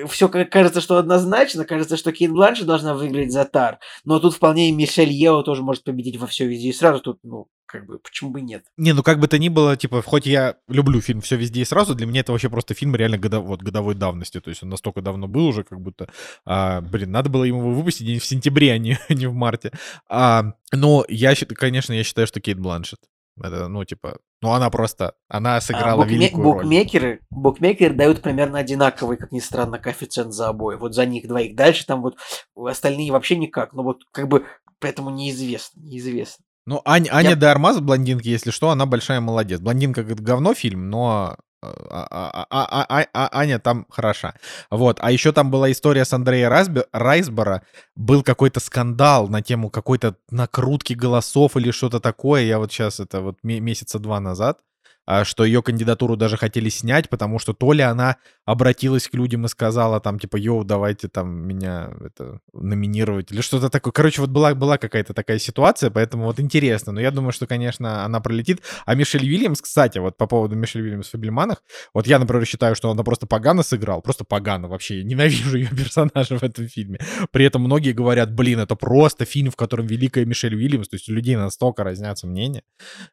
[0.08, 4.70] все кажется, что однозначно, кажется, что Кейт Бланшет должна выиграть за Тар, но тут вполне
[4.70, 7.02] и Мишель Ева тоже может победить во все везде и сразу.
[7.02, 8.66] Тут, ну, как бы, почему бы нет?
[8.78, 11.66] Не, ну как бы то ни было, типа, хоть я люблю фильм «Все везде и
[11.66, 14.70] сразу», для меня это вообще просто фильм реально годо- вот, годовой давности, то есть он
[14.70, 16.08] настолько давно был уже, как будто,
[16.46, 19.72] а, блин, надо было ему выпустить не в сентябре, а не, не в марте.
[20.08, 23.00] А, но я, конечно, я считаю, что Кейт Бланшет.
[23.42, 26.64] Это, ну, типа, ну она просто, она А, сыграла букме- великую роль.
[26.64, 30.76] букмекеры, букмекеры дают примерно одинаковый, как ни странно, коэффициент за обои.
[30.76, 31.56] Вот за них двоих.
[31.56, 32.16] Дальше там вот
[32.56, 33.74] остальные вообще никак.
[33.74, 34.46] Ну вот как бы
[34.80, 36.44] поэтому неизвестно, неизвестно.
[36.66, 39.60] Ну, Аня, Аня Я- де Армаз, блондинка, если что, она большая молодец.
[39.62, 44.36] Блондинка как говно фильм, но а, а- а- а- а- а- Аня там хороша.
[44.70, 44.98] Вот.
[45.02, 47.64] А еще там была история с Андреем Райсбе- Райсбора.
[47.96, 52.44] Был какой-то скандал на тему какой-то накрутки голосов или что-то такое.
[52.44, 54.77] Я вот сейчас, это вот ме- месяца два назад, а,
[55.24, 59.50] что ее кандидатуру даже хотели снять, потому что то ли она обратилась к людям и
[59.50, 63.92] сказала там, типа, йоу, давайте там меня это, номинировать или что-то такое.
[63.92, 66.94] Короче, вот была, была какая-то такая ситуация, поэтому вот интересно.
[66.94, 68.62] Но я думаю, что, конечно, она пролетит.
[68.86, 71.62] А Мишель Вильямс, кстати, вот по поводу Мишель Вильямс в Фабельманах,
[71.94, 75.00] вот я, например, считаю, что она просто погано сыграл, просто погано вообще.
[75.00, 77.00] Я ненавижу ее персонажа в этом фильме.
[77.32, 81.10] При этом многие говорят, блин, это просто фильм, в котором великая Мишель Вильямс, то есть
[81.10, 82.64] у людей настолько разнятся мнения.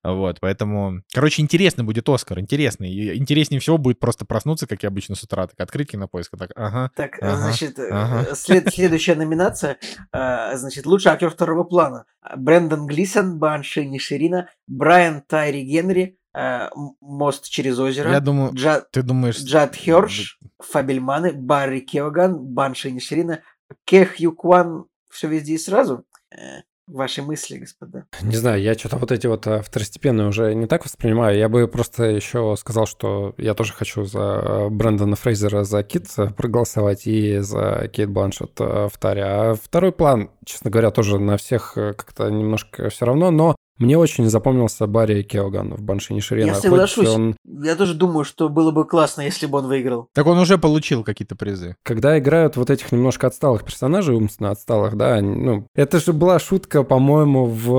[0.03, 1.43] Вот, поэтому, короче,
[1.85, 2.91] интересный будет Оскар, интересный.
[2.91, 6.51] И интереснее всего будет просто проснуться, как я обычно с утра, так открыть кинопоиск, так,
[6.57, 8.35] ага, Так, Ага, значит, э, ага.
[8.35, 9.79] след- следующая номинация,
[10.13, 12.05] э, значит, лучший актер второго плана.
[12.37, 16.69] Брэндон Глисон, Банши Ниширина, Брайан Тайри Генри, э,
[17.01, 19.39] Мост через озеро, Я думаю, Джа- ты думаешь...
[19.39, 23.43] Джад Хёрш, Фабельманы, Барри Кеоган, Банши Ниширина,
[23.85, 26.05] Кех Юкван, все везде и сразу.
[26.87, 28.05] Ваши мысли, господа.
[28.23, 31.39] Не знаю, я что-то вот эти вот э, второстепенные уже не так воспринимаю.
[31.39, 36.07] Я бы просто еще сказал, что я тоже хочу за э, Брэндона Фрейзера за Кит
[36.19, 39.25] э, проголосовать и за Кейт Бланшет в таре.
[39.25, 44.29] А второй план, честно говоря, тоже на всех как-то немножко все равно, но мне очень
[44.29, 46.49] запомнился Барри Кеоган в Баншине Ширина.
[46.49, 47.09] Я соглашусь.
[47.09, 50.09] он Я тоже думаю, что было бы классно, если бы он выиграл.
[50.15, 51.77] Так он уже получил какие-то призы.
[51.83, 56.39] когда играют вот этих немножко отсталых персонажей, умственно отсталых, да, они- ну, это же была
[56.39, 57.75] шутка, по-моему, в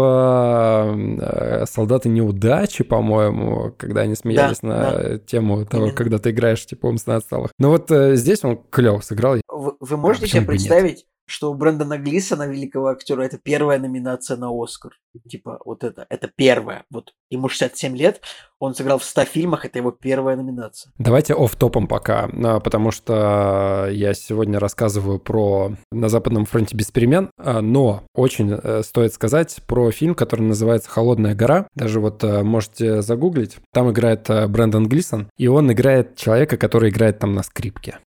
[1.19, 5.95] э, «Солдаты неудачи», по-моему, когда они смеялись Да, на тему того, Именно.
[5.97, 7.51] когда ты играешь, типа, умственно отсталых.
[7.59, 9.37] Но вот э, здесь он клево сыграл.
[9.47, 14.37] Вы, вы можете почему себе представить, что у Брэндона Глисона, великого актера, это первая номинация
[14.37, 14.93] на Оскар?
[15.27, 16.83] Типа, вот это, это первая.
[16.91, 18.21] Вот ему 67 лет,
[18.59, 20.91] он сыграл в 100 фильмах, это его первая номинация.
[20.97, 26.91] Давайте оф топом пока, а, потому что я сегодня рассказываю про «На западном фронте без
[26.91, 31.67] перемен», а, но очень э, стоит сказать про фильм, который называется «Холодная гора».
[31.75, 33.57] Даже вот э, можете загуглить.
[33.71, 37.99] Там играет э, Брэндон Глисон, и он играет человека, который играет там на скрипке.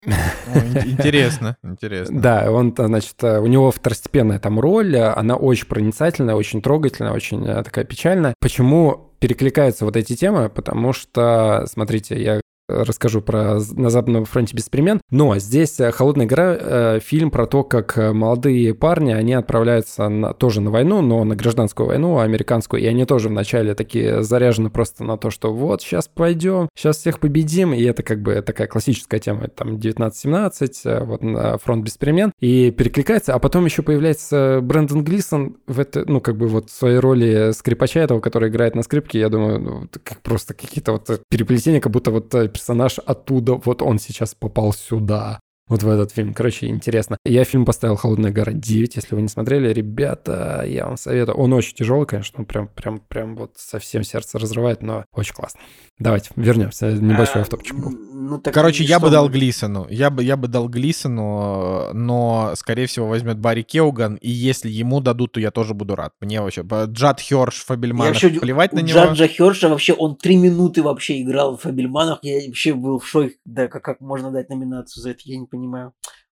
[0.84, 2.20] Интересно, интересно.
[2.20, 6.62] Да, он, э, значит, э, у него второстепенная там роль, э, она очень проницательная, очень
[6.62, 8.34] трогательная, очень э, такая печальная.
[8.40, 10.48] Почему перекликаются вот эти темы?
[10.48, 15.00] Потому что, смотрите, я расскажу про «На западном фронте без перемен».
[15.10, 20.08] Но здесь э, «Холодная гора» э, фильм про то, как э, молодые парни, они отправляются
[20.08, 24.70] на- тоже на войну, но на гражданскую войну, американскую, и они тоже вначале такие заряжены
[24.70, 28.66] просто на то, что вот, сейчас пойдем, сейчас всех победим, и это как бы такая
[28.66, 33.82] классическая тема, там 19-17, э, вот на фронт без перемен, и перекликается, а потом еще
[33.82, 38.48] появляется Брэндон Глисон в это, ну, как бы вот в своей роли скрипача этого, который
[38.48, 42.98] играет на скрипке, я думаю, ну, как просто какие-то вот переплетения, как будто вот персонаж
[42.98, 45.40] оттуда, вот он сейчас попал сюда.
[45.68, 46.32] Вот в этот фильм.
[46.32, 47.16] Короче, интересно.
[47.24, 48.60] Я фильм поставил «Холодная гора 9»,
[48.94, 49.72] если вы не смотрели.
[49.72, 51.36] Ребята, я вам советую.
[51.36, 55.60] Он очень тяжелый, конечно, он прям, прям, прям вот совсем сердце разрывает, но очень классно.
[55.98, 56.92] Давайте вернемся.
[56.92, 57.90] Небольшой А, автопчик был.
[57.90, 59.88] Ну, так Короче, я бы дал Глисону.
[59.90, 64.16] Я бы, я бы дал Глисону, но, скорее всего, возьмет Барри Кеуган.
[64.16, 66.12] И если ему дадут, то я тоже буду рад.
[66.20, 66.62] Мне вообще...
[66.62, 69.00] Джад Хёрш, Фабельман, вообще плевать на него.
[69.00, 72.20] Джаджа Хёрша вообще, он три минуты вообще играл в Фабельманах.
[72.22, 75.46] Я вообще был в шоке, да, как, как можно дать номинацию за это, я не
[75.46, 75.55] понимаю.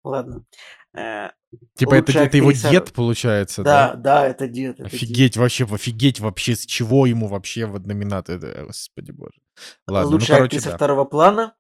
[0.05, 0.45] Ладно.
[0.97, 1.31] Э,
[1.77, 3.97] Типа это, это его дед, получается, Да, да?
[3.97, 4.81] да, это дед.
[4.81, 4.95] это дед.
[4.95, 9.41] Офигеть вообще, офигеть вообще, с чего ему вообще вот номинаты, это, господи боже.
[9.87, 10.77] Ладно, Лучшая ну короче, актриса да.
[10.77, 11.55] второго плана.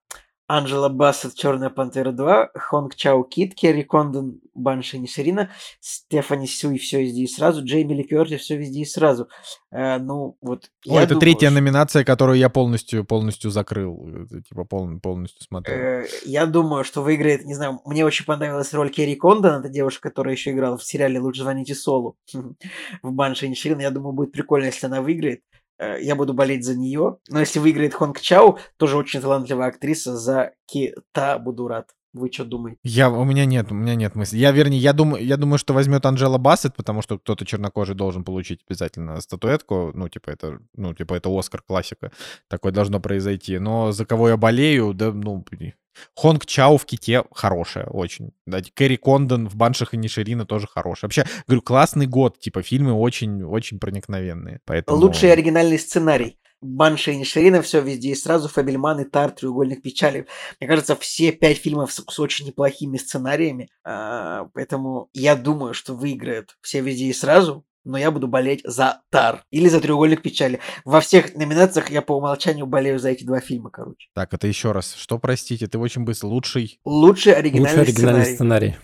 [0.46, 7.02] Анджела Бассет, Черная пантера 2, Хонг Чао Кит, Керри Кондон, Банши Ниширина, Стефани Сюй, все
[7.02, 9.28] везде и сразу, Джейми Ли все везде и сразу.
[9.70, 10.70] Э, ну, вот.
[10.86, 11.54] О, это думаю, третья что...
[11.54, 15.76] номинация, которую я полностью, полностью закрыл, типа пол, полностью смотрел.
[15.76, 20.10] Э, я думаю, что выиграет, не знаю, мне очень понравилась роль Керри Кондон, это девушка,
[20.10, 22.18] которая еще играла в сериале «Лучше звоните Солу»
[23.02, 23.80] в Банши Ниширина.
[23.80, 25.40] Я думаю, будет прикольно, если она выиграет.
[25.78, 27.18] Э, я буду болеть за нее.
[27.28, 31.90] Но если выиграет Хонг Чао, тоже очень талантливая актриса, за Кита буду рад.
[32.14, 32.78] Вы что думаете?
[32.84, 34.38] Я, у меня нет, у меня нет мысли.
[34.38, 38.22] Я, вернее, я думаю, я думаю, что возьмет Анжела Бассет, потому что кто-то чернокожий должен
[38.22, 39.90] получить обязательно статуэтку.
[39.94, 42.12] Ну, типа, это, ну, типа, это Оскар классика.
[42.48, 43.58] Такое должно произойти.
[43.58, 45.44] Но за кого я болею, да, ну,
[46.14, 48.32] Хонг Чао в Ките хорошая очень.
[48.46, 51.08] Да, Кэрри Кондон в Баншах и Ниширина тоже хорошая.
[51.08, 52.38] Вообще, говорю, классный год.
[52.38, 54.60] Типа, фильмы очень-очень проникновенные.
[54.64, 54.98] Поэтому...
[54.98, 56.38] Лучший оригинальный сценарий.
[56.64, 60.26] Банша и Ниширина, все везде и сразу, Фабельман и Тар, Треугольник печали.
[60.58, 65.94] Мне кажется, все пять фильмов с, с очень неплохими сценариями, а, поэтому я думаю, что
[65.94, 70.60] выиграют все везде и сразу, но я буду болеть за Тар или за Треугольник печали.
[70.84, 74.08] Во всех номинациях я по умолчанию болею за эти два фильма, короче.
[74.14, 74.94] Так, это еще раз.
[74.94, 76.28] Что, простите, ты очень быстро.
[76.28, 76.80] Лучший...
[76.84, 78.68] Лучший оригинальный, Лучший оригинальный сценарий.
[78.70, 78.76] сценарий.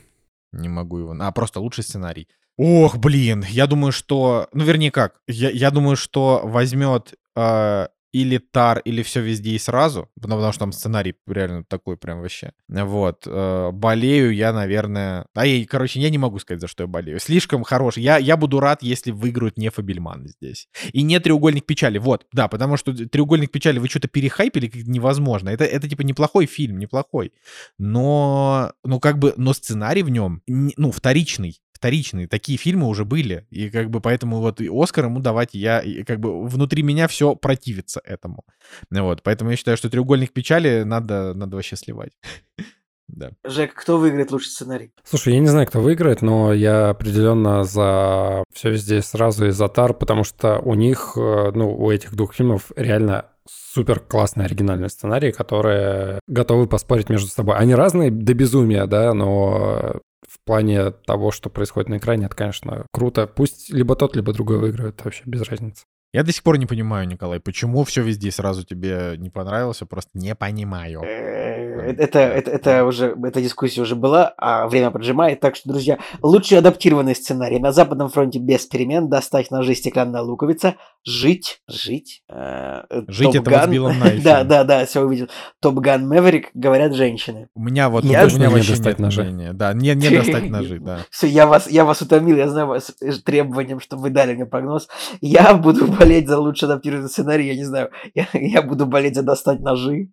[0.53, 1.17] Не могу его...
[1.19, 2.29] А, просто лучший сценарий.
[2.57, 4.49] Ох, блин, я думаю, что...
[4.53, 5.21] Ну, вернее, как?
[5.27, 10.61] Я, я думаю, что возьмет э, или Тар, или все везде и сразу, потому что
[10.61, 12.53] там сценарий реально такой прям вообще.
[12.69, 13.25] Вот.
[13.27, 15.27] Э, болею я, наверное...
[15.35, 17.21] А я, короче, я не могу сказать, за что я болею.
[17.21, 18.03] Слишком хороший.
[18.03, 20.69] Я, я буду рад, если выиграют не Фабельман здесь.
[20.93, 21.99] И не Треугольник печали.
[21.99, 25.51] Вот, да, потому что Треугольник печали вы что-то перехайпили невозможно.
[25.51, 27.33] Это, это типа неплохой фильм, неплохой.
[27.79, 32.29] Но, ну как бы, но сценарий в нем, ну, вторичный вторичные.
[32.29, 33.47] Такие фильмы уже были.
[33.49, 37.09] И как бы поэтому вот и Оскар ему давать я, и как бы внутри меня
[37.09, 38.45] все противится этому.
[38.91, 42.13] Вот, поэтому я считаю, что «Треугольник печали» надо, надо вообще сливать.
[43.13, 43.33] Да.
[43.45, 44.93] Жек, кто выиграет лучший сценарий?
[45.03, 49.67] Слушай, я не знаю, кто выиграет, но я определенно за все везде сразу и за
[49.67, 54.91] Тар, потому что у них, э, ну, у этих двух фильмов реально супер классные оригинальные
[54.91, 57.57] сценарии, которые готовы поспорить между собой.
[57.57, 60.01] Они разные до безумия, да, но
[60.31, 63.27] в плане того, что происходит на экране, это, конечно, круто.
[63.27, 65.85] Пусть либо тот, либо другой выиграет, вообще без разницы.
[66.13, 70.11] Я до сих пор не понимаю, Николай, почему все везде сразу тебе не понравилось, просто
[70.15, 71.03] не понимаю.
[71.03, 75.39] Э, это, это, это уже, эта дискуссия уже была, а время поджимает.
[75.39, 77.61] Так что, друзья, лучший адаптированный сценарий.
[77.61, 82.23] На Западном фронте без перемен, достать ножи, стеклянная луковица, жить, жить.
[82.29, 83.95] Э, жить это возбило
[84.25, 85.29] Да, да, да, все увидел.
[85.61, 87.49] Топ Ган Мэверик, говорят женщины.
[87.55, 89.51] У меня вот, я, у меня вообще достать ножи.
[89.55, 91.01] Да, не, не достать ножи, да.
[91.11, 92.93] Все, я вас, я вас утомил, я знаю вас
[93.25, 94.89] требованием, чтобы вы дали мне прогноз.
[95.21, 99.23] Я буду болеть за лучший адаптированный сценарий, я не знаю, я, я буду болеть за
[99.23, 100.09] достать ножи.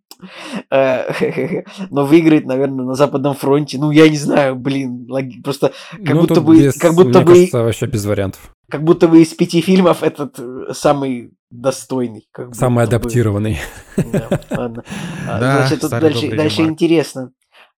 [0.70, 3.78] Э, но выиграет, наверное, на Западном фронте.
[3.78, 5.08] Ну, я не знаю, блин,
[5.44, 6.60] просто как ну, будто бы...
[6.60, 8.54] Без, как будто бы кажется, вообще без вариантов.
[8.70, 12.28] Как будто бы из пяти фильмов этот э, самый достойный.
[12.32, 13.58] Как самый адаптированный.
[13.96, 14.84] Да, ладно.
[15.28, 17.32] А, значит, тут дальше, интересно.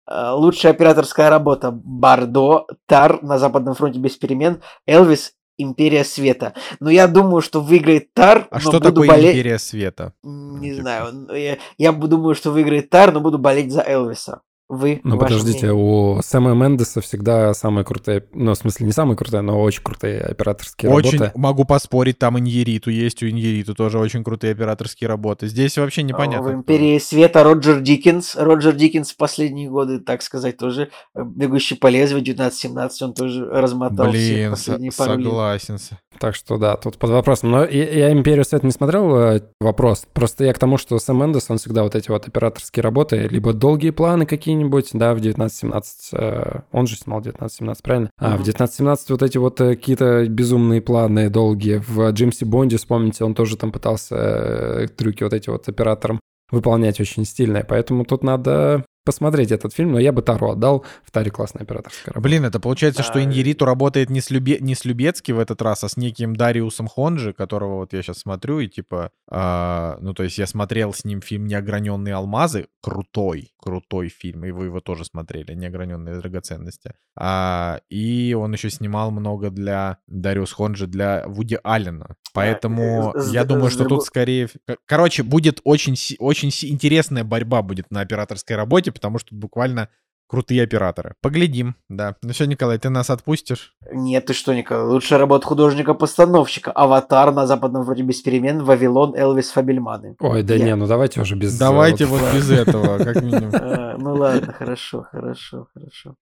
[0.07, 1.72] А, лучшая операторская работа.
[1.72, 6.53] Бардо, Тар на Западном фронте без перемен, Элвис Империя Света.
[6.80, 8.47] Но я думаю, что выиграет Тар.
[8.49, 9.36] А что такое болеть...
[9.36, 10.14] Империя Света?
[10.24, 11.28] Не ну, знаю.
[11.36, 14.41] Я, я думаю, что выиграет Тар, но буду болеть за Элвиса.
[14.70, 16.18] Вы, ну, подождите, мнение.
[16.18, 20.22] у Сэма Мендеса всегда самые крутые, ну, в смысле, не самые крутые, но очень крутые
[20.22, 21.32] операторские очень работы.
[21.32, 25.48] Очень могу поспорить, там Иньериту есть, у Иньериту тоже очень крутые операторские работы.
[25.48, 26.48] Здесь вообще непонятно.
[26.48, 28.36] В «Империи света» Роджер Диккенс.
[28.36, 33.46] Роджер Диккенс в последние годы, так сказать, тоже э, «Бегущий по лезвию» 1917, он тоже
[33.46, 35.74] размотал Блин, все последние пару согласен.
[35.74, 36.00] Лет.
[36.20, 37.50] Так что да, тут под вопросом.
[37.50, 40.06] Но я, я «Империю света» не смотрел, э, вопрос.
[40.14, 43.52] Просто я к тому, что Сэм Мендес, он всегда вот эти вот операторские работы, либо
[43.52, 45.84] долгие планы какие какие-нибудь, да, в 19-17,
[46.14, 48.12] э, он же снимал 19-17, правильно?
[48.18, 51.82] А в 19-17 вот эти вот э, какие-то безумные планы долгие.
[51.88, 56.20] В Джеймсе Бонде, вспомните, он тоже там пытался э, трюки вот эти вот оператором
[56.51, 57.64] выполнять очень стильные.
[57.64, 60.86] Поэтому тут надо посмотреть этот фильм, но я бы Тару отдал.
[61.03, 62.30] В Таре классная операторская работа.
[62.30, 64.60] Блин, это получается, что Иньериту работает не с, Любе...
[64.60, 68.20] не с Любецки в этот раз, а с неким Дариусом Хонджи, которого вот я сейчас
[68.20, 73.51] смотрю, и типа, а, ну то есть я смотрел с ним фильм «Неограненные алмазы», крутой,
[73.70, 76.94] крутой фильм, и вы его тоже смотрели, «Неограненные драгоценности».
[77.16, 82.16] А, и он еще снимал много для Дариус Хонджи, для Вуди Аллена.
[82.34, 84.50] Поэтому а, я думаю, что тут скорее...
[84.86, 89.90] Короче, будет очень, очень интересная борьба будет на операторской работе, потому что буквально
[90.30, 91.16] крутые операторы.
[91.22, 92.16] Поглядим, да.
[92.22, 93.74] Ну все, Николай, ты нас отпустишь?
[93.92, 96.72] Нет, ты что, Николай, лучшая работа художника-постановщика.
[96.72, 100.16] Аватар на западном вроде без перемен, Вавилон, Элвис, Фабельманы.
[100.20, 101.56] Ой, да Я- не, ну давайте уже без...
[101.56, 103.52] э, Давайте вот- вот без этого, как минимум.
[103.54, 106.16] А, Ну ладно, хорошо, хорошо, хорошо.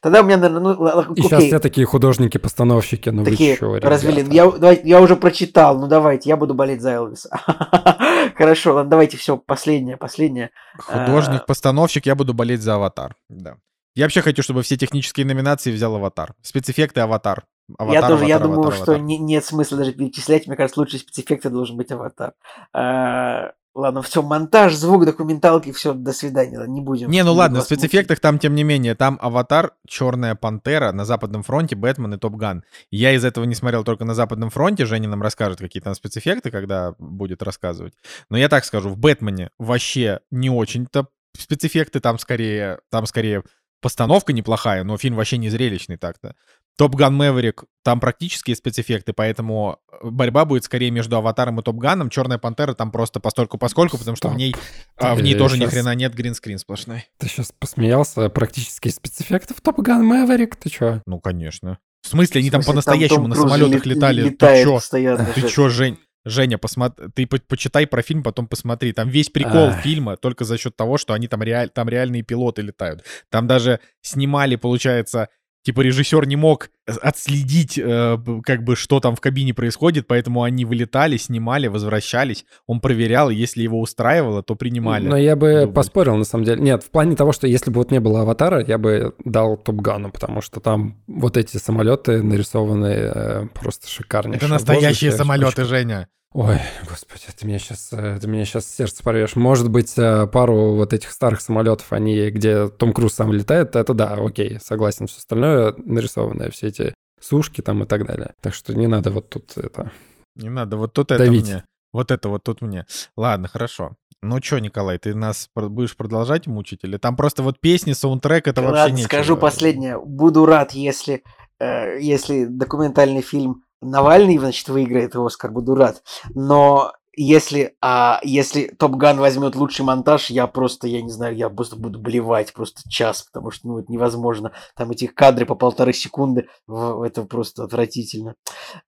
[0.00, 3.80] Тогда у меня, наверное, ну, ла- И сейчас окей, все такие художники-постановщики, ну такие вы
[3.80, 4.24] чё, развели.
[4.30, 7.30] Я, давай- я уже прочитал, ну давайте, я буду болеть за Элвиса.
[8.36, 10.50] Хорошо, ладно, давайте все, последнее, последнее.
[10.78, 13.14] Художник, постановщик, я буду болеть за аватар.
[13.28, 13.56] Да.
[13.96, 16.34] Я вообще хочу, чтобы все технические номинации взял аватар.
[16.42, 17.44] Спецэффекты аватар.
[17.78, 19.06] Аватар, я тоже, я аватар, думаю, аватар, что аватар.
[19.06, 20.46] не- нет смысла даже перечислять.
[20.46, 22.32] Мне кажется, лучший спецэффекты должен быть аватар.
[22.72, 23.50] А,
[23.80, 27.10] Ладно, все, монтаж, звук, документалки, все, до свидания, не будем.
[27.10, 27.80] Не, ну будем ладно, в вас мучить.
[27.82, 32.34] спецэффектах там, тем не менее, там Аватар, Черная Пантера, на Западном фронте, Бэтмен и Топ
[32.34, 32.62] Ган.
[32.90, 36.50] Я из этого не смотрел только на Западном фронте, Женя нам расскажет, какие там спецэффекты,
[36.50, 37.94] когда будет рассказывать.
[38.28, 41.06] Но я так скажу, в Бэтмене вообще не очень-то
[41.38, 43.44] спецэффекты, там скорее, там скорее
[43.80, 46.34] постановка неплохая, но фильм вообще не зрелищный так-то.
[46.80, 52.08] Топ Ган Мэверик, там практические спецэффекты, поэтому борьба будет скорее между Аватаром и Топ Ганом.
[52.08, 54.38] Черная Пантера там просто постольку поскольку, потому что в Стоп.
[54.38, 54.56] ней,
[54.96, 57.04] а, в ней тоже ни щас- хрена нет green screen сплошной.
[57.18, 61.02] Ты сейчас посмеялся, практические спецэффекты в Топ Ган Мэверик, ты чё?
[61.04, 61.76] Ну, конечно.
[62.00, 64.22] В смысле, они там В смысле, по-настоящему Том на самолетах лет- летали.
[64.22, 64.74] Летает Ты чё?
[64.76, 65.26] постоянно.
[65.34, 65.98] Ты чё, Жень?
[66.26, 68.92] Женя, посмотри, ты по- почитай про фильм, потом посмотри.
[68.92, 71.70] Там весь прикол фильма только за счет того, что они там, реаль...
[71.70, 73.04] там реальные пилоты летают.
[73.30, 75.28] Там даже снимали, получается,
[75.62, 80.64] типа режиссер не мог отследить, э, как бы, что там в кабине происходит, поэтому они
[80.64, 82.44] вылетали, снимали, возвращались.
[82.66, 85.06] Он проверял, и если его устраивало, то принимали.
[85.06, 85.74] Но я бы дубль.
[85.74, 86.60] поспорил, на самом деле.
[86.60, 89.76] Нет, в плане того, что если бы вот не было аватара, я бы дал Топ
[89.76, 94.38] Гану, потому что там вот эти самолеты нарисованные э, просто шикарнейшие.
[94.38, 95.16] Это настоящие воздухе.
[95.16, 96.08] самолеты, Женя.
[96.32, 99.34] Ой, господи, ты меня сейчас, ты меня сейчас сердце порвешь.
[99.34, 103.94] Может быть, э, пару вот этих старых самолетов, они, где Том Круз сам летает, это
[103.94, 105.08] да, окей, согласен.
[105.08, 108.34] Все остальное нарисованное, все эти сушки там и так далее.
[108.40, 109.90] Так что не надо вот тут это...
[110.36, 111.46] Не надо, вот тут это Давить.
[111.46, 111.64] мне.
[111.92, 112.86] Вот это вот тут мне.
[113.16, 113.96] Ладно, хорошо.
[114.22, 116.80] Ну чё, Николай, ты нас будешь продолжать мучить?
[116.84, 119.08] Или там просто вот песни, саундтрек, это вообще Ладно, нечего.
[119.08, 119.98] скажу последнее.
[119.98, 121.24] Буду рад, если,
[121.58, 126.02] э, если документальный фильм Навальный, значит, выиграет Оскар, буду рад.
[126.34, 131.48] Но если, а, если Топ Ган возьмет лучший монтаж, я просто, я не знаю, я
[131.48, 134.52] просто буду блевать просто час, потому что, ну, это невозможно.
[134.76, 138.36] Там эти кадры по полторы секунды, это просто отвратительно.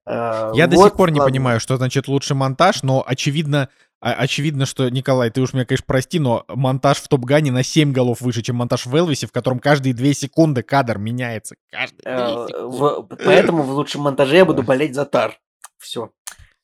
[0.05, 1.31] Э, Я до вот, сих пор не ладно.
[1.31, 3.69] понимаю, что значит лучший монтаж, но очевидно,
[4.11, 8.19] очевидно, что, Николай, ты уж меня, конечно, прости, но монтаж в Топ-Гане на 7 голов
[8.21, 11.55] выше, чем монтаж в Элвисе, в котором каждые 2 секунды кадр меняется.
[11.71, 15.39] Каждые 2 Э, поэтому в лучшем монтаже я буду болеть за Тар.
[15.77, 16.11] Все.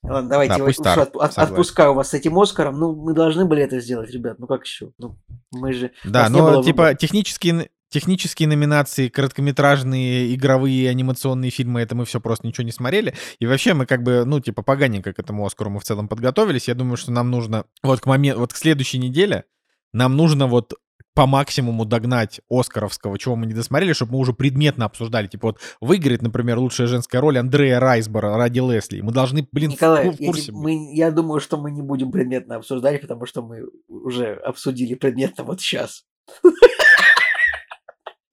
[0.01, 2.79] Ладно, давайте Да, пусть уж от- отпускаю вас с этим Оскаром.
[2.79, 4.39] Ну, мы должны были это сделать, ребят.
[4.39, 4.91] Ну как еще?
[4.97, 5.17] Ну,
[5.51, 5.91] мы же...
[6.05, 12.47] Да, но типа технические, н- технические номинации, короткометражные, игровые, анимационные фильмы, это мы все просто
[12.47, 13.13] ничего не смотрели.
[13.39, 16.67] И вообще мы как бы, ну, типа, поганенько к этому Оскару мы в целом подготовились.
[16.67, 19.45] Я думаю, что нам нужно вот к моменту, вот к следующей неделе
[19.91, 20.73] нам нужно вот
[21.15, 25.27] по максимуму догнать Оскаровского, чего мы не досмотрели, чтобы мы уже предметно обсуждали.
[25.27, 29.01] Типа вот выиграет, например, лучшая женская роль Андрея Райсбора ради Лесли.
[29.01, 30.61] Мы должны, блин, Николай, в я, курсе те- быть.
[30.61, 35.43] мы, я думаю, что мы не будем предметно обсуждать, потому что мы уже обсудили предметно
[35.43, 36.05] вот сейчас.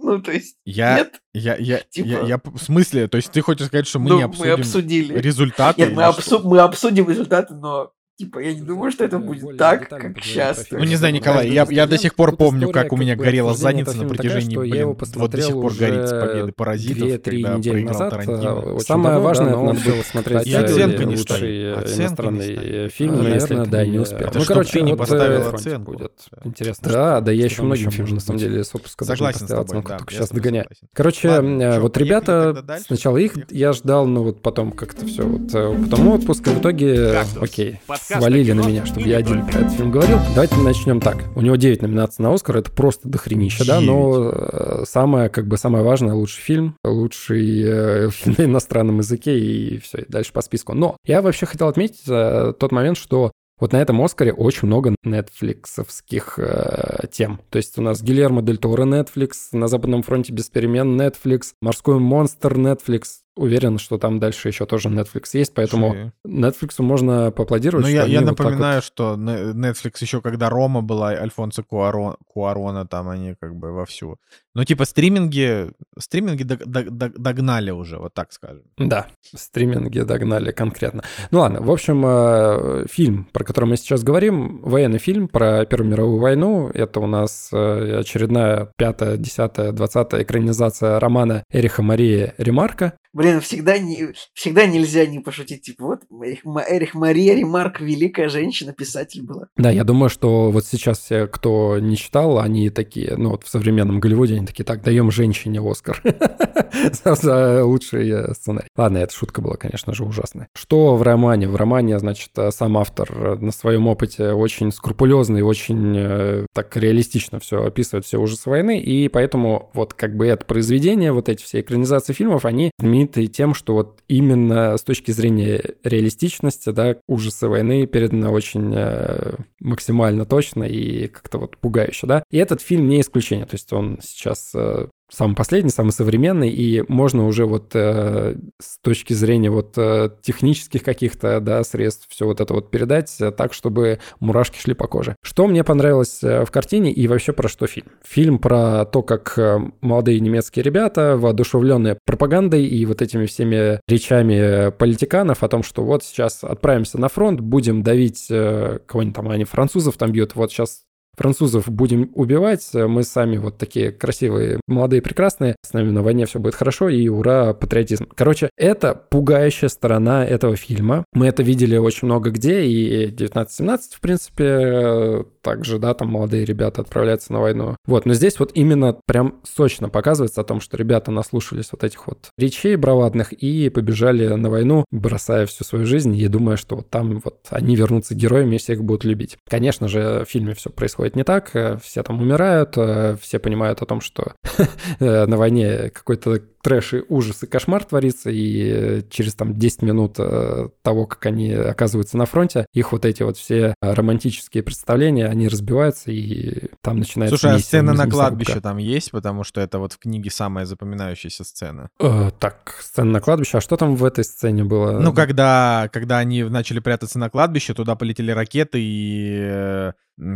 [0.07, 1.21] Ну, то есть, Я, нет?
[1.35, 4.17] я, я, Типа- я, я, в смысле, то есть ты хочешь сказать, что мы Ну,
[4.19, 5.19] не обсудим обсудили.
[5.19, 5.81] результаты?
[5.81, 6.39] Нет, мы, что?
[6.39, 10.67] обсу- мы обсудим результаты, но, типа, я не думаю, что это будет так, как сейчас.
[10.71, 13.97] Ну, не знаю, Николай, я, я до сих пор помню, как у меня горела задница
[13.97, 17.93] на протяжении, блин, вот до сих пор горит с победы паразитов, 2-3 когда недели проиграл
[17.93, 18.11] назад.
[18.11, 18.49] Тарантино.
[18.49, 21.41] э, Очень Самое важное, да, это но надо было смотреть И э, оценка не лучший
[21.41, 23.17] не иностранный фильм.
[23.17, 24.29] Ну, наверное, да, не успел.
[24.29, 25.93] это Ну, чтоб короче, не вот, поставил э, оценку.
[25.93, 26.41] будет Да.
[26.45, 26.93] интересно.
[26.93, 29.83] Да, да, я еще многим фильмам, на самом деле, с выпуска должен Согласен с тобой,
[29.83, 30.67] только сейчас догоняю.
[30.93, 35.85] Короче, э, вот ребята, сначала их я ждал, но вот потом как-то все, вот э,
[35.85, 39.91] потом отпуск, и в итоге, окей, свалили на меня, чтобы я один про этот фильм
[39.91, 40.19] говорил.
[40.35, 41.25] Давайте начнем так.
[41.35, 45.57] У него 9 номинаций на Оскар, это просто дохренища, да, но э, самое, как бы,
[45.57, 50.41] самое важное, лучший фильм, лучший э, фильм на иностранном языке и все, и дальше по
[50.41, 50.75] списку.
[50.75, 54.95] Но я вообще хотел отметить э, тот момент, что вот на этом Оскаре очень много
[55.03, 57.41] нетфликсовских э, тем.
[57.49, 61.99] То есть у нас Гильермо Дель Торо Netflix, на Западном фронте без перемен Netflix, Морской
[61.99, 66.13] монстр Netflix, уверен, что там дальше еще тоже Netflix есть, поэтому Ши.
[66.27, 67.85] Netflix можно поаплодировать.
[67.85, 71.63] Ну, что я, я вот так вот- напоминаю, что Netflix еще когда Рома была, Альфонсо
[71.63, 74.17] Куарон, Куарона, там они как бы вовсю.
[74.55, 78.63] Ну, типа стриминги, стриминги дог- дог- дог- догнали уже, вот так скажем.
[78.79, 81.03] Да, стриминги догнали конкретно.
[81.31, 85.91] Ну ладно, в общем, э, фильм, про который мы сейчас говорим, военный фильм про Первую
[85.91, 86.71] мировую войну.
[86.73, 92.95] Это у нас э, очередная пятая, десятая, двадцатая экранизация романа Эриха Марии Ремарка.
[93.17, 95.63] Блин, всегда, не, всегда нельзя не пошутить.
[95.63, 99.47] Типа, вот Эрих, Ма- Эрих Мария Ремарк, великая женщина, писатель была.
[99.57, 103.49] Да, я думаю, что вот сейчас все, кто не читал, они такие, ну вот в
[103.49, 106.03] современном Голливуде, они такие, так, даем женщине Оскар
[107.05, 108.69] за- лучший э, сценарий.
[108.77, 110.49] Ладно, эта шутка была, конечно же, ужасная.
[110.55, 111.49] Что в романе?
[111.49, 116.77] В романе, значит, э, сам автор э, на своем опыте очень скрупулезно и очень так
[116.77, 121.43] реалистично все описывает, все ужасы войны, и поэтому вот как бы это произведение, вот эти
[121.43, 122.71] все экранизации фильмов, они
[123.07, 129.35] знамениты тем, что вот именно с точки зрения реалистичности, да, ужасы войны переданы очень э,
[129.61, 132.23] максимально точно и как-то вот пугающе, да.
[132.31, 136.85] И этот фильм не исключение, то есть он сейчас э, самый последний, самый современный, и
[136.89, 142.41] можно уже вот э, с точки зрения вот э, технических каких-то, да, средств все вот
[142.41, 145.17] это вот передать э, так, чтобы мурашки шли по коже.
[145.23, 147.87] Что мне понравилось э, в картине и вообще про что фильм?
[148.05, 154.71] Фильм про то, как э, молодые немецкие ребята, воодушевленные пропагандой и вот этими всеми речами
[154.71, 159.45] политиканов о том, что вот сейчас отправимся на фронт, будем давить э, кого-нибудь там, они
[159.45, 160.86] французов там бьют, вот сейчас
[161.17, 166.39] французов будем убивать, мы сами вот такие красивые, молодые, прекрасные, с нами на войне все
[166.39, 168.09] будет хорошо, и ура, патриотизм.
[168.15, 171.05] Короче, это пугающая сторона этого фильма.
[171.13, 176.45] Мы это видели очень много где, и 19-17, в принципе, э, также, да, там молодые
[176.45, 177.77] ребята отправляются на войну.
[177.87, 182.07] Вот, но здесь вот именно прям сочно показывается о том, что ребята наслушались вот этих
[182.07, 186.91] вот речей бравадных и побежали на войну, бросая всю свою жизнь и думая, что вот
[186.91, 189.37] там вот они вернутся героями и всех будут любить.
[189.49, 193.83] Конечно же, в фильме все происходит не так, э, все там умирают, э, все понимают
[193.83, 194.35] о том, что
[194.99, 200.15] э, на войне какой-то трэш и ужас и кошмар творится, и через там 10 минут
[200.15, 206.11] того, как они оказываются на фронте, их вот эти вот все романтические представления, они разбиваются,
[206.11, 209.13] и там начинается Слушай, а сцена на кладбище там есть?
[209.13, 211.89] Потому что это вот в книге самая запоминающаяся сцена.
[212.01, 213.59] Э, так, сцена на кладбище.
[213.59, 214.99] А что там в этой сцене было?
[214.99, 219.93] Ну, когда, когда они начали прятаться на кладбище, туда полетели ракеты, и,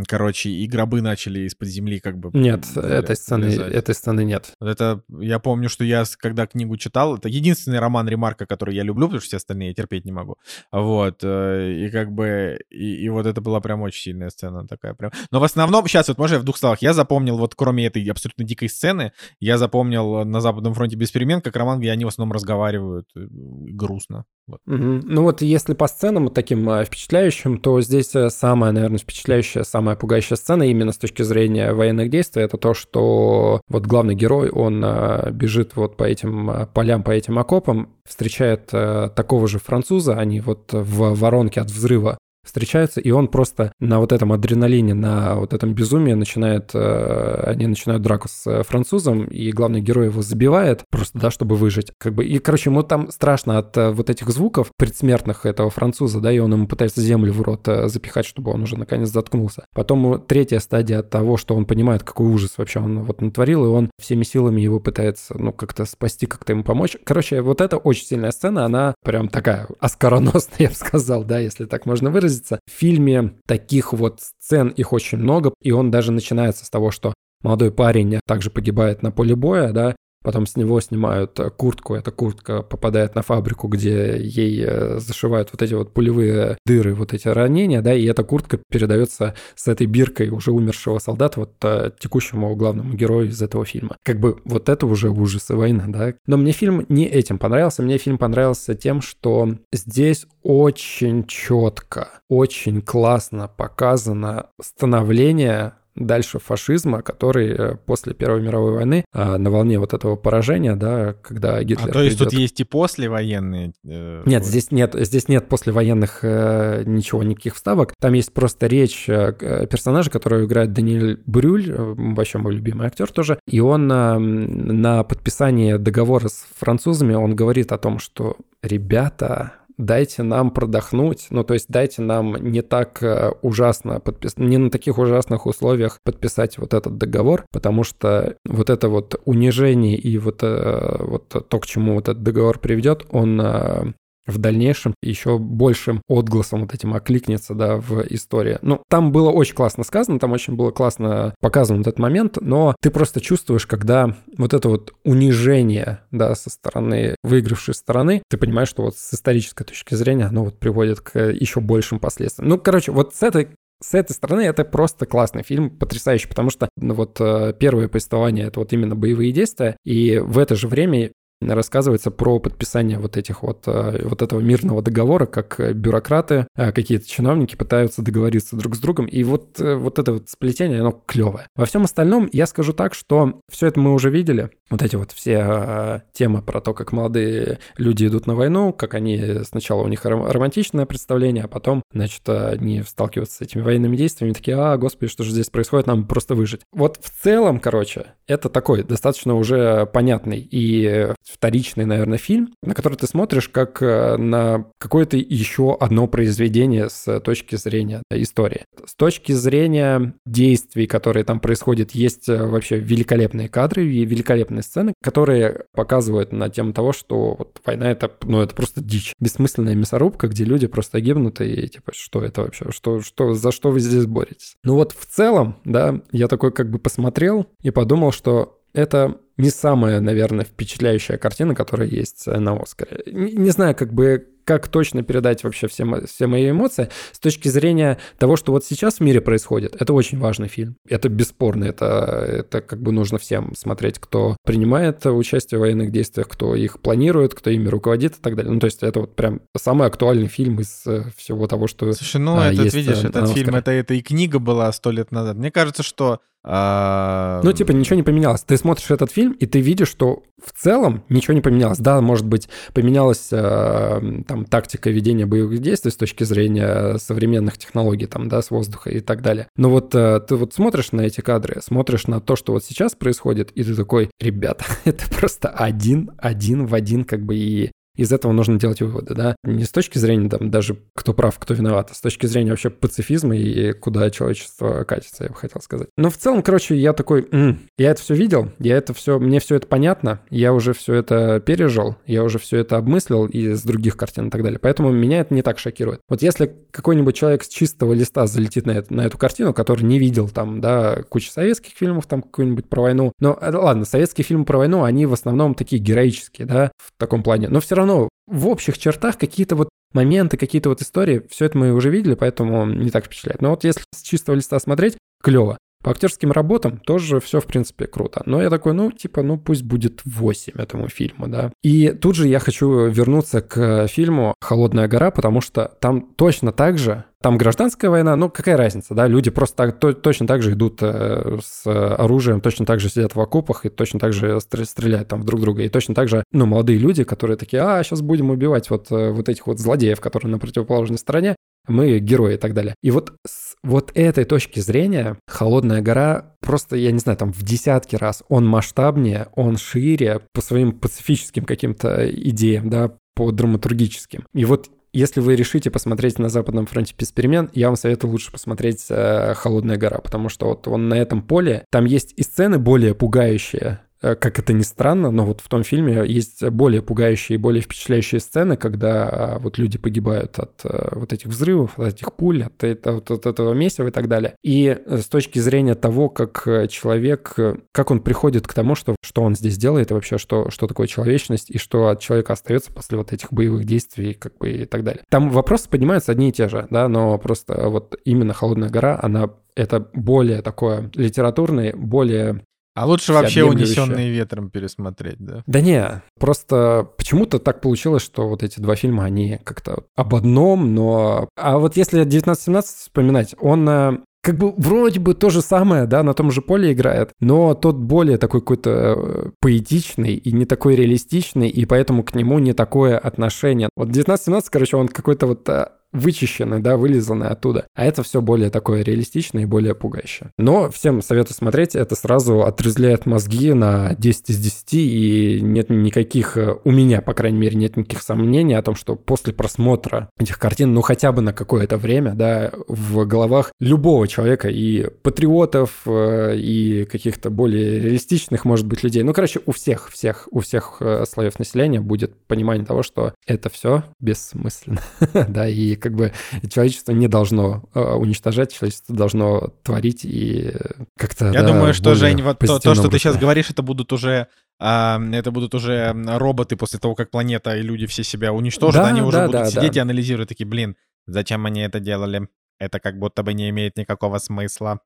[0.07, 2.29] короче, и гробы начали из-под земли как бы...
[2.33, 3.73] Нет, зале- этой сцены, вылезать.
[3.73, 4.53] этой сцены нет.
[4.59, 8.83] Вот это, я помню, что я, когда книгу читал, это единственный роман Ремарка, который я
[8.83, 10.37] люблю, потому что все остальные я терпеть не могу.
[10.71, 14.93] Вот, э, и как бы, и, и вот это была прям очень сильная сцена такая
[14.93, 15.11] прям.
[15.31, 18.05] Но в основном, сейчас вот, можно я в двух словах, я запомнил, вот кроме этой
[18.09, 22.07] абсолютно дикой сцены, я запомнил на Западном фронте без перемен, как роман, где они в
[22.07, 24.25] основном разговаривают э, грустно.
[24.47, 24.59] Вот.
[24.65, 25.01] Мгм.
[25.05, 29.95] Ну вот если по сценам таким э, впечатляющим, то здесь э, самая, наверное, впечатляющая, самая
[29.95, 34.83] пугающая сцена именно с точки зрения военных действий, это то, что вот главный герой, он
[34.83, 40.15] э, бежит вот по этим э, полям, по этим окопам, встречает э, такого же француза,
[40.15, 45.35] они вот в воронке от взрыва встречаются, и он просто на вот этом адреналине, на
[45.35, 50.21] вот этом безумии начинает, э, они начинают драку с э, французом, и главный герой его
[50.21, 51.91] забивает, просто, да, чтобы выжить.
[51.97, 56.19] Как бы, и, короче, ему там страшно от э, вот этих звуков предсмертных этого француза,
[56.19, 59.65] да, и он ему пытается землю в рот э, запихать, чтобы он уже наконец заткнулся.
[59.73, 63.91] Потом третья стадия того, что он понимает, какой ужас вообще он вот натворил, и он
[63.99, 66.97] всеми силами его пытается, ну, как-то спасти, как-то ему помочь.
[67.03, 71.65] Короче, вот это очень сильная сцена, она прям такая оскароносная, я бы сказал, да, если
[71.65, 72.59] так можно выразиться.
[72.67, 77.13] В фильме таких вот сцен, их очень много, и он даже начинается с того, что
[77.43, 82.11] молодой парень также погибает на поле боя, да, Потом с него снимают э, куртку, эта
[82.11, 87.27] куртка попадает на фабрику, где ей э, зашивают вот эти вот пулевые дыры, вот эти
[87.27, 92.55] ранения, да, и эта куртка передается с этой биркой уже умершего солдата вот э, текущему
[92.55, 93.97] главному герою из этого фильма.
[94.03, 96.13] Как бы вот это уже ужасы войны, да.
[96.27, 102.81] Но мне фильм не этим понравился, мне фильм понравился тем, что здесь очень четко, очень
[102.81, 109.93] классно показано становление дальше фашизма, который э, после Первой мировой войны а, на волне вот
[109.93, 113.73] этого поражения, да, когда Гитлер А то есть тут придет- есть и послевоенные...
[113.85, 114.49] э, Нет, вот.
[114.49, 117.93] здесь нет, здесь нет послевоенных э, ничего, никаких вставок.
[117.99, 122.87] Там есть просто речь э, э, персонажа, которого играет Даниэль Брюль, э, вообще мой любимый
[122.87, 123.39] актер тоже.
[123.49, 130.23] И он э, на подписании договора с французами, он говорит о том, что ребята, дайте
[130.23, 134.97] нам продохнуть, ну, то есть дайте нам не так э, ужасно подписать, не на таких
[134.97, 140.97] ужасных условиях подписать вот этот договор, потому что вот это вот унижение и вот, э,
[140.99, 143.93] вот то, к чему вот этот договор приведет, он э,
[144.27, 148.59] в дальнейшем еще большим отгласом вот этим окликнется, да, в истории.
[148.61, 152.75] Ну, там было очень классно сказано, там очень было классно показан вот этот момент, но
[152.81, 158.69] ты просто чувствуешь, когда вот это вот унижение, да, со стороны выигравшей стороны, ты понимаешь,
[158.69, 162.49] что вот с исторической точки зрения оно вот приводит к еще большим последствиям.
[162.49, 163.49] Ну, короче, вот с этой
[163.83, 168.45] с этой стороны это просто классный фильм, потрясающий, потому что ну, вот э, первое повествование
[168.45, 171.11] это вот именно боевые действия, и в это же время
[171.41, 177.07] рассказывается про подписание вот этих вот, э, вот этого мирного договора, как бюрократы, э, какие-то
[177.07, 181.47] чиновники пытаются договориться друг с другом, и вот, э, вот это вот сплетение, оно клевое.
[181.55, 185.11] Во всем остальном я скажу так, что все это мы уже видели, вот эти вот
[185.11, 190.05] все темы про то, как молодые люди идут на войну, как они сначала у них
[190.05, 195.23] романтичное представление, а потом, значит, они сталкиваются с этими военными действиями, такие, а, господи, что
[195.23, 196.61] же здесь происходит, нам просто выжить.
[196.71, 202.97] Вот в целом, короче, это такой достаточно уже понятный и вторичный, наверное, фильм, на который
[202.97, 208.65] ты смотришь как э, на какое-то еще одно произведение с точки зрения истории.
[208.85, 214.93] С точки зрения действий, которые там происходят, есть э, вообще великолепные кадры и великолепные сцены,
[215.01, 219.13] которые показывают на тему того, что вот война это, ну, это просто дичь.
[219.19, 222.71] Бессмысленная мясорубка, где люди просто гибнут, и типа, что это вообще?
[222.71, 224.55] Что, что, за что вы здесь боретесь?
[224.63, 229.49] Ну вот в целом, да, я такой как бы посмотрел и подумал, что это не
[229.49, 233.03] самая, наверное, впечатляющая картина, которая есть э, на Оскаре.
[233.07, 237.47] Не, не знаю, как бы как точно передать вообще все, все мои эмоции с точки
[237.47, 239.79] зрения того, что вот сейчас в мире происходит.
[239.79, 240.75] Это очень важный фильм.
[240.87, 241.65] Это бесспорно.
[241.65, 246.79] Это, это как бы нужно всем смотреть, кто принимает участие в военных действиях, кто их
[246.79, 248.51] планирует, кто ими руководит и так далее.
[248.51, 252.21] Ну, то есть это вот прям самый актуальный фильм из э, всего того, что Слушай,
[252.21, 255.37] ну, а, этот, видишь, этот фильм, это, это и книга была сто лет назад.
[255.37, 257.41] Мне кажется, что а...
[257.43, 258.41] Ну, типа, ничего не поменялось.
[258.41, 261.77] Ты смотришь этот фильм, и ты видишь, что в целом ничего не поменялось.
[261.77, 268.07] Да, может быть, поменялась э, там тактика ведения боевых действий с точки зрения современных технологий,
[268.07, 269.47] там, да, с воздуха и так далее.
[269.55, 272.95] Но вот э, ты вот смотришь на эти кадры, смотришь на то, что вот сейчас
[272.95, 278.11] происходит, и ты такой, ребята, это просто один, один в один, как бы и из
[278.11, 281.89] этого нужно делать выводы, да, не с точки зрения там даже кто прав, кто виноват,
[281.91, 285.89] а с точки зрения вообще пацифизма и куда человечество катится, я бы хотел сказать.
[285.97, 289.39] Но в целом, короче, я такой, М, я это все видел, я это все, мне
[289.39, 293.97] все это понятно, я уже все это пережил, я уже все это обмыслил из других
[293.97, 296.01] картин и так далее, поэтому меня это не так шокирует.
[296.07, 299.99] Вот если какой-нибудь человек с чистого листа залетит на, это, на эту картину, который не
[299.99, 304.45] видел там, да, кучу советских фильмов, там какой-нибудь про войну, но э, ладно, советские фильмы
[304.45, 308.09] про войну, они в основном такие героические, да, в таком плане, но все равно равно
[308.27, 312.65] в общих чертах какие-то вот моменты, какие-то вот истории, все это мы уже видели, поэтому
[312.65, 313.41] не так впечатляет.
[313.41, 315.57] Но вот если с чистого листа смотреть, клево.
[315.81, 318.21] По актерским работам тоже все, в принципе, круто.
[318.25, 321.51] Но я такой, ну, типа, ну, пусть будет 8 этому фильму, да.
[321.63, 326.77] И тут же я хочу вернуться к фильму «Холодная гора», потому что там точно так
[326.77, 330.53] же там гражданская война, ну какая разница, да, люди просто так, то, точно так же
[330.53, 335.07] идут э, с оружием, точно так же сидят в окопах и точно так же стреляют
[335.07, 335.61] там друг друга.
[335.61, 339.11] И точно так же, ну, молодые люди, которые такие, а, сейчас будем убивать вот, э,
[339.11, 341.35] вот этих вот злодеев, которые на противоположной стороне,
[341.67, 342.75] мы герои и так далее.
[342.81, 347.43] И вот с вот этой точки зрения «Холодная гора» просто, я не знаю, там в
[347.43, 354.25] десятки раз он масштабнее, он шире по своим пацифическим каким-то идеям, да, по драматургическим.
[354.33, 358.31] И вот если вы решите посмотреть на Западном фронте без перемен, я вам советую лучше
[358.31, 362.57] посмотреть э, «Холодная гора», потому что вот он на этом поле, там есть и сцены
[362.57, 367.39] более пугающие, как это ни странно, но вот в том фильме есть более пугающие и
[367.39, 372.13] более впечатляющие сцены, когда а, вот люди погибают от э, вот этих взрывов, от этих
[372.13, 374.35] пуль, от, от, от этого месива и так далее.
[374.43, 377.35] И с точки зрения того, как человек,
[377.71, 380.87] как он приходит к тому, что, что он здесь делает, и вообще, что, что такое
[380.87, 384.83] человечность, и что от человека остается после вот этих боевых действий, как бы и так
[384.83, 385.03] далее.
[385.09, 389.29] Там вопросы поднимаются одни и те же, да, но просто вот именно «Холодная гора», она
[389.55, 395.43] это более такое литературный, более а лучше вообще унесенные ветром пересмотреть, да?
[395.45, 400.73] Да не, просто почему-то так получилось, что вот эти два фильма, они как-то об одном,
[400.73, 401.29] но...
[401.35, 406.03] А вот если 1917 вспоминать, он э, как бы вроде бы то же самое, да,
[406.03, 410.75] на том же поле играет, но тот более такой какой-то э, поэтичный и не такой
[410.75, 413.69] реалистичный, и поэтому к нему не такое отношение.
[413.75, 417.65] Вот 1917, короче, он какой-то вот э, вычищены, да, вылизаны оттуда.
[417.75, 420.31] А это все более такое реалистичное и более пугающее.
[420.37, 426.37] Но всем советую смотреть, это сразу отрезляет мозги на 10 из 10, и нет никаких,
[426.37, 430.39] э, у меня, по крайней мере, нет никаких сомнений о том, что после просмотра этих
[430.39, 436.37] картин, ну хотя бы на какое-то время, да, в головах любого человека и патриотов, э,
[436.37, 441.05] и каких-то более реалистичных, может быть, людей, ну, короче, у всех, всех, у всех э,
[441.05, 444.81] слоев населения будет понимание того, что это все бессмысленно,
[445.27, 446.13] да, и как бы
[446.49, 450.53] человечество не должно уничтожать, человечество должно творить и
[450.97, 451.25] как-то...
[451.31, 454.27] Я да, думаю, что, Жень, вот то, то, что ты сейчас говоришь, это будут уже
[454.61, 459.01] это будут уже роботы после того, как планета и люди все себя уничтожат, да, они
[459.01, 459.79] уже да, будут да, сидеть да.
[459.79, 460.75] и анализировать такие, блин,
[461.07, 462.27] зачем они это делали?
[462.59, 464.81] Это как будто бы не имеет никакого смысла.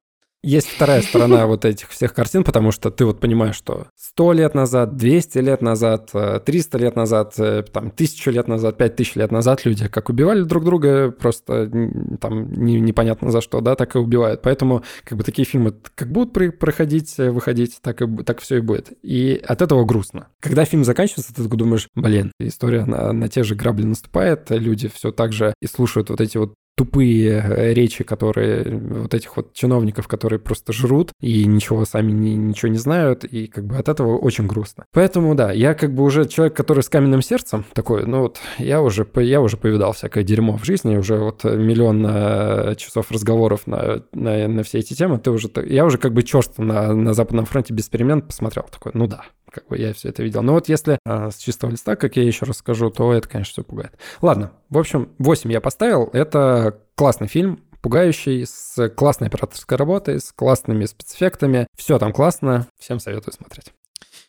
[0.45, 4.53] Есть вторая сторона вот этих всех картин, потому что ты вот понимаешь, что 100 лет
[4.53, 9.31] назад, 200 лет назад, 300 э, лет назад, э, там, 1000 лет назад, 5000 лет
[9.31, 11.71] назад люди как убивали друг друга, просто
[12.21, 14.43] там не, непонятно за что, да, так и убивают.
[14.43, 18.57] Поэтому как бы такие фильмы как будут при, проходить, э, выходить, так, и, так все
[18.57, 18.93] и будет.
[19.01, 20.27] И от этого грустно.
[20.41, 25.11] Когда фильм заканчивается, ты думаешь, блин, история на, на те же грабли наступает, люди все
[25.11, 30.07] так же и слушают вот эти вот тупые э, речи, которые вот этих вот чиновников,
[30.07, 34.17] которые просто жрут и ничего сами не, ничего не знают, и как бы от этого
[34.17, 34.85] очень грустно.
[34.91, 38.81] Поэтому да, я как бы уже человек, который с каменным сердцем такой, ну вот я
[38.81, 44.03] уже, я уже повидал всякое дерьмо в жизни, уже вот миллион э, часов разговоров на,
[44.13, 47.45] на, на все эти темы, ты уже, я уже как бы черт на, на Западном
[47.45, 49.23] фронте без перемен посмотрел, такой, ну да,
[49.55, 50.43] как бы я все это видел.
[50.43, 53.53] Но вот если а, с чистого листа, как я еще раз скажу, то это, конечно,
[53.53, 53.97] все пугает.
[54.21, 56.09] Ладно, в общем, 8 я поставил.
[56.11, 61.67] Это классный фильм, пугающий, с классной операторской работой, с классными спецэффектами.
[61.77, 63.71] Все там классно, всем советую смотреть.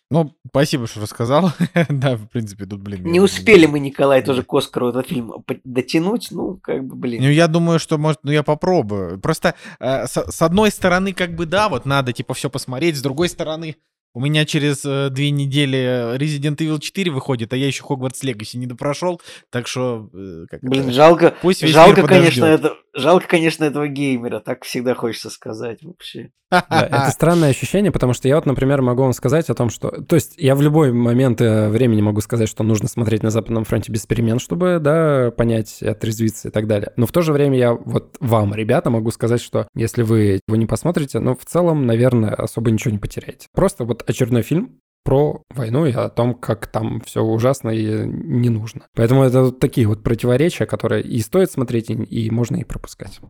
[0.08, 1.50] Ну, спасибо, что рассказал.
[1.88, 3.04] да, в принципе, тут, блин...
[3.04, 5.32] Не успели мы, Николай, тоже к Оскару этот фильм
[5.64, 7.20] дотянуть, ну, как бы, блин.
[7.20, 9.18] Ну, я думаю, что, может, ну, я попробую.
[9.18, 13.02] Просто, э, с, с одной стороны, как бы, да, вот надо, типа, все посмотреть, с
[13.02, 13.76] другой стороны,
[14.14, 18.56] у меня через э, две недели Resident Evil 4 выходит, а я еще Hogwarts Legacy
[18.56, 19.20] не допрошел,
[19.50, 20.08] так что...
[20.14, 24.94] Э, как Блин, это, жалко, пусть жалко, конечно, это, жалко, конечно, этого геймера, так всегда
[24.94, 26.31] хочется сказать вообще.
[26.51, 29.90] Да, это странное ощущение, потому что я вот, например, могу вам сказать о том, что...
[29.90, 33.64] То есть я в любой момент э, времени могу сказать, что нужно смотреть на Западном
[33.64, 36.93] фронте без перемен, чтобы, да, понять, отрезвиться и так далее.
[36.97, 40.56] Но в то же время я вот вам, ребята, могу сказать, что если вы его
[40.56, 43.48] не посмотрите, ну, в целом, наверное, особо ничего не потеряете.
[43.52, 48.50] Просто вот очередной фильм про войну и о том, как там все ужасно и не
[48.50, 48.88] нужно.
[48.94, 53.20] Поэтому это вот такие вот противоречия, которые и стоит смотреть, и, и можно и пропускать.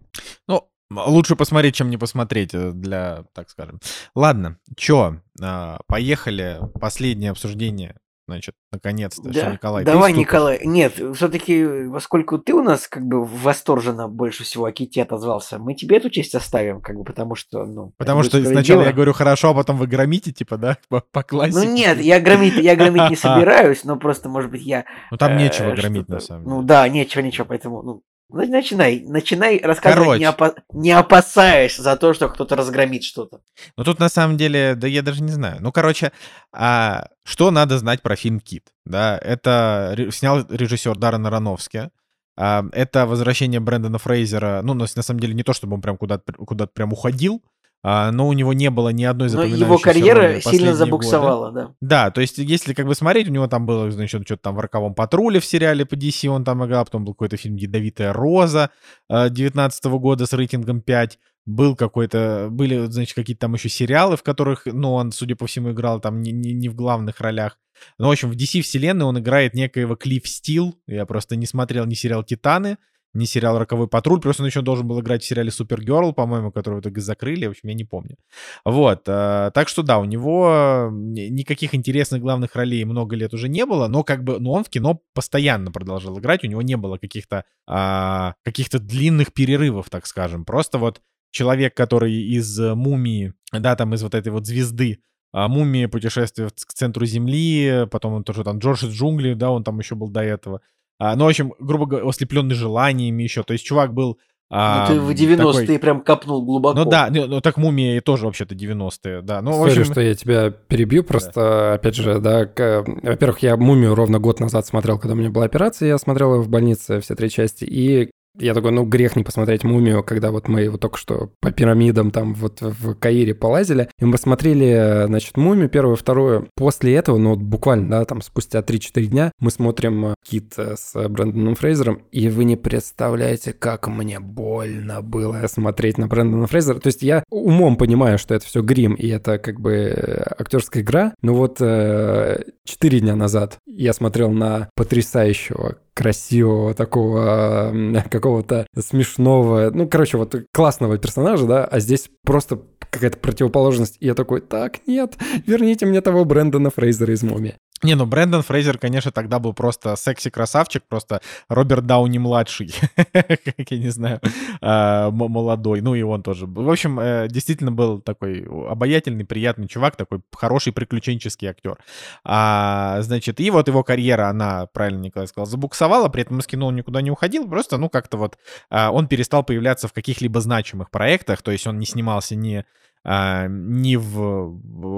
[0.48, 3.78] Ну, лучше посмотреть, чем не посмотреть, э, для, так скажем.
[4.14, 6.60] Ладно, чё, а, поехали.
[6.80, 7.96] Последнее обсуждение
[8.28, 9.52] Значит, наконец-то, да.
[9.52, 9.84] Николай.
[9.84, 10.60] Давай, Николай.
[10.64, 15.74] Нет, все-таки, поскольку ты у нас как бы восторженно больше всего о ките отозвался, мы
[15.74, 17.92] тебе эту честь оставим, как бы, потому что, ну...
[17.96, 21.66] Потому что сначала я говорю хорошо, а потом вы громите, типа, да, по, по классике.
[21.66, 24.86] Ну нет, я громить, я громить не собираюсь, но просто, может быть, я...
[25.12, 26.56] Ну там нечего э, громить, на самом деле.
[26.56, 32.12] Ну да, нечего, нечего, поэтому, ну, Начинай, начинай рассказывать, не, опа- не опасаясь за то,
[32.12, 33.40] что кто-то разгромит что-то.
[33.76, 35.58] Ну тут на самом деле, да я даже не знаю.
[35.60, 36.10] Ну, короче,
[36.52, 38.72] а, что надо знать про фильм «Кит»?
[38.84, 41.90] Да, это снял режиссер Даррен Аронофски.
[42.36, 44.60] А, это возвращение Брэндона Фрейзера.
[44.62, 47.42] Ну, на, самом деле, не то, чтобы он прям куда-то куда прям уходил,
[47.86, 51.68] но у него не было ни одной запоминающейся его карьера сильно забуксовала, годы.
[51.80, 52.06] да.
[52.06, 54.58] Да, то есть если как бы смотреть, у него там было, значит, что-то там в
[54.58, 58.70] «Роковом патруле» в сериале по DC он там играл, потом был какой-то фильм «Ядовитая роза»
[59.08, 64.24] 19 а, года с рейтингом 5, был какой-то, были, значит, какие-то там еще сериалы, в
[64.24, 67.56] которых, ну, он, судя по всему, играл там не, не, не в главных ролях.
[67.98, 70.76] Но, в общем, в DC вселенной он играет некоего Клифф Стил.
[70.88, 72.78] Я просто не смотрел ни сериал «Титаны»,
[73.16, 76.76] не сериал «Роковой патруль», просто он еще должен был играть в сериале «Супергерл», по-моему, который
[76.76, 78.16] в итоге закрыли, в общем, я не помню.
[78.64, 83.66] Вот, э, так что да, у него никаких интересных главных ролей много лет уже не
[83.66, 86.98] было, но как бы, но он в кино постоянно продолжал играть, у него не было
[86.98, 93.94] каких-то э, каких-то длинных перерывов, так скажем, просто вот человек, который из «Мумии», да, там
[93.94, 95.00] из вот этой вот звезды,
[95.32, 99.64] а Мумия путешествие к центру Земли, потом он тоже там Джордж из джунглей, да, он
[99.64, 100.62] там еще был до этого.
[100.98, 103.42] А, ну, в общем, грубо говоря, ослепленный желаниями еще.
[103.42, 104.18] То есть чувак был...
[104.48, 105.78] А, ну, ты в 90-е такой...
[105.80, 106.78] прям копнул глубоко.
[106.78, 109.42] Ну да, ну, ну так мумия тоже вообще-то 90-е, да.
[109.42, 109.84] Ну, Sorry, общем...
[109.84, 111.74] что я тебя перебью, просто, да.
[111.74, 112.84] опять же, да, к...
[113.02, 116.40] во-первых, я мумию ровно год назад смотрел, когда у меня была операция, я смотрел ее
[116.42, 120.48] в больнице все три части, и Я такой, ну, грех не посмотреть «Мумию», когда вот
[120.48, 123.88] мы вот только что по пирамидам там вот в Каире полазили.
[123.98, 126.48] И мы посмотрели, значит, «Мумию» первую, вторую.
[126.54, 131.54] После этого, ну, вот буквально, да, там спустя 3-4 дня мы смотрим «Кит» с Брэндоном
[131.54, 136.78] Фрейзером, и вы не представляете, как мне больно было смотреть на Брэндона Фрейзера.
[136.78, 141.14] То есть я умом понимаю, что это все грим, и это как бы актерская игра,
[141.22, 147.72] но вот э, 4 дня назад я смотрел на потрясающего красивого, такого
[148.10, 152.60] какого-то смешного, ну, короче, вот классного персонажа, да, а здесь просто
[152.90, 153.96] какая-то противоположность.
[154.00, 155.16] И я такой, так, нет,
[155.46, 157.56] верните мне того Брэндона Фрейзера из «Мумии».
[157.82, 162.74] Не, ну Брэндон Фрейзер, конечно, тогда был просто секси-красавчик, просто Роберт Дауни-младший,
[163.12, 164.20] как я не знаю,
[164.62, 166.46] а, молодой, ну и он тоже.
[166.46, 171.76] В общем, э, действительно был такой обаятельный, приятный чувак, такой хороший приключенческий актер.
[172.24, 176.68] А, значит, и вот его карьера, она, правильно Николай сказал, забуксовала, при этом из кино
[176.68, 178.38] он никуда не уходил, просто, ну, как-то вот
[178.70, 182.64] а, он перестал появляться в каких-либо значимых проектах, то есть он не снимался ни
[183.08, 184.50] а, ни в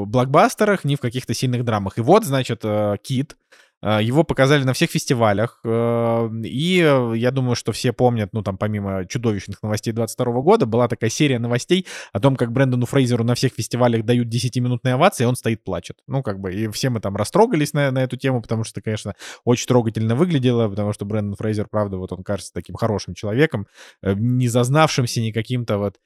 [0.06, 1.98] блокбастерах, ни в каких-то сильных драмах.
[1.98, 3.36] И вот, значит, э, Кит,
[3.82, 6.76] э, его показали на всех фестивалях, э, и
[7.16, 11.39] я думаю, что все помнят, ну, там, помимо чудовищных новостей 22 года, была такая серия
[11.39, 15.62] новостей о том, как Брэндону Фрейзеру на всех фестивалях дают 10-минутные овации, и он стоит
[15.62, 15.98] плачет.
[16.06, 19.16] Ну, как бы, и все мы там растрогались на, на эту тему, потому что, конечно,
[19.44, 23.66] очень трогательно выглядело, потому что Брэндон Фрейзер, правда, вот он кажется таким хорошим человеком,
[24.02, 25.97] не зазнавшимся, не каким-то вот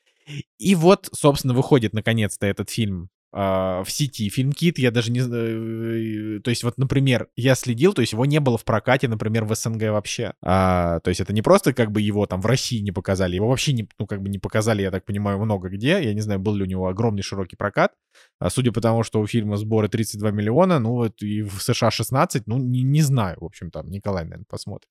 [0.59, 5.21] и вот, собственно, выходит наконец-то этот фильм а, в сети фильм Кит, я даже не
[5.21, 9.47] э, то есть вот, например, я следил, то есть его не было в прокате, например,
[9.47, 12.81] в СНГ вообще, а, то есть это не просто как бы его там в России
[12.81, 16.03] не показали, его вообще не, ну как бы не показали, я так понимаю, много где,
[16.03, 17.93] я не знаю, был ли у него огромный широкий прокат,
[18.39, 21.91] а судя по тому, что у фильма сборы 32 миллиона, ну вот и в США
[21.91, 24.91] 16, ну не, не знаю, в общем там, Николай, наверное, посмотрит.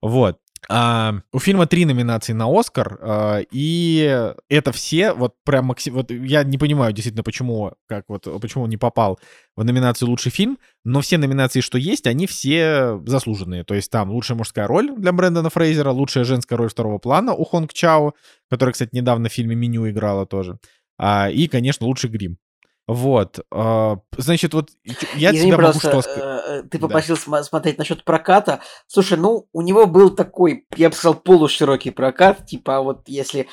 [0.00, 0.38] Вот,
[0.68, 5.94] а, у фильма три номинации на Оскар, а, и это все, вот прям максим...
[5.94, 9.18] Вот я не понимаю действительно, почему, как вот, почему он не попал
[9.56, 13.64] в номинацию «Лучший фильм», но все номинации, что есть, они все заслуженные.
[13.64, 17.44] То есть там лучшая мужская роль для Брэндона Фрейзера, лучшая женская роль второго плана у
[17.44, 18.14] Хонг Чао,
[18.50, 20.58] которая, кстати, недавно в фильме «Меню» играла тоже.
[20.98, 22.38] А, и, конечно, лучший грим.
[22.86, 24.68] Вот, а, значит, вот
[25.14, 26.44] я Извини, тебя просто, могу что сказать.
[26.46, 27.42] Э, ты попросил да.
[27.42, 28.60] смотреть насчет проката.
[28.86, 32.44] Слушай, ну, у него был такой, я бы сказал, полуширокий прокат.
[32.44, 33.46] Типа, вот если э,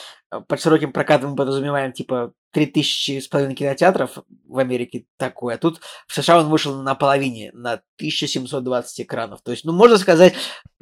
[0.48, 4.18] под широким прокатом мы подразумеваем, типа, 3000 с половиной кинотеатров
[4.48, 9.42] в Америке такое, а тут в США он вышел на половине, на 1720 экранов.
[9.42, 10.34] То есть, ну, можно сказать,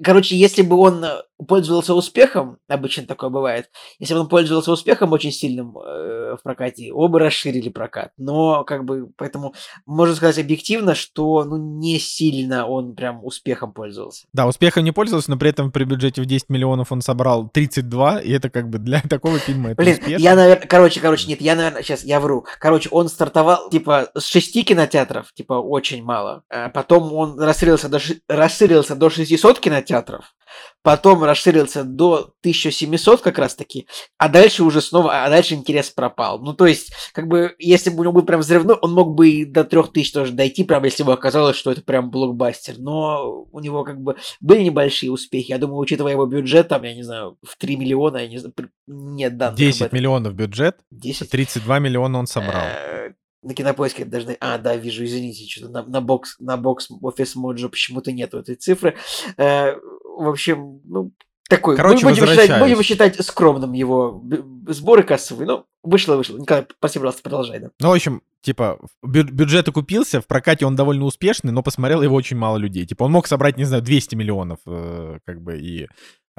[0.03, 3.69] короче, если бы он э, пользовался успехом, обычно такое бывает,
[3.99, 8.11] если бы он пользовался успехом очень сильным э, в прокате, оба расширили прокат.
[8.17, 9.53] Но, как бы, поэтому
[9.85, 14.25] можно сказать объективно, что, ну, не сильно он прям успехом пользовался.
[14.33, 18.21] Да, успехом не пользовался, но при этом при бюджете в 10 миллионов он собрал 32,
[18.21, 20.23] и это как бы для такого фильма это Блин, успешно.
[20.23, 22.45] я, наверное, короче, короче, нет, я наверное, сейчас я вру.
[22.59, 26.43] Короче, он стартовал, типа, с шести кинотеатров, типа, очень мало.
[26.49, 30.33] А потом он расширился до, расширился до 600 кинотеатров
[30.81, 33.87] потом расширился до 1700 как раз таки,
[34.17, 36.39] а дальше уже снова, а дальше интерес пропал.
[36.39, 39.29] Ну, то есть, как бы, если бы у него был прям взрывной, он мог бы
[39.29, 42.75] и до 3000 тоже дойти, прям, если бы оказалось, что это прям блокбастер.
[42.77, 45.51] Но у него, как бы, были небольшие успехи.
[45.51, 48.53] Я думаю, учитывая его бюджет, там, я не знаю, в 3 миллиона, я не знаю,
[48.89, 51.29] нет данных 10 миллионов бюджет, 10?
[51.29, 52.63] 32 миллиона он собрал.
[52.63, 54.35] Э, на кинопоиске даже...
[54.39, 58.55] А, да, вижу, извините, что-то на, на бокс, на бокс офис Моджо почему-то нету этой
[58.55, 58.95] цифры.
[59.37, 61.13] Э, в общем, ну,
[61.49, 61.75] такой.
[61.75, 64.23] Короче, мы будем считать, будем считать скромным его
[64.67, 65.47] сборы кассовые.
[65.47, 66.37] Ну, вышло, вышло.
[66.37, 67.59] Николай, спасибо, пожалуйста, продолжай.
[67.59, 67.69] Да.
[67.79, 72.15] Ну, в общем, типа, бю- бюджет окупился, в прокате он довольно успешный, но посмотрел его
[72.15, 72.85] очень мало людей.
[72.85, 75.87] Типа, он мог собрать, не знаю, 200 миллионов, э, как бы, и,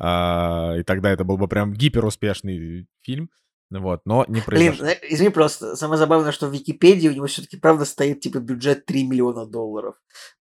[0.01, 3.31] э, и тогда это был бы прям гиперуспешный фильм.
[3.71, 4.85] Вот, но не произошло.
[4.85, 8.85] Блин, извини просто, самое забавное, что в Википедии у него все-таки правда стоит типа бюджет
[8.85, 9.95] 3 миллиона долларов.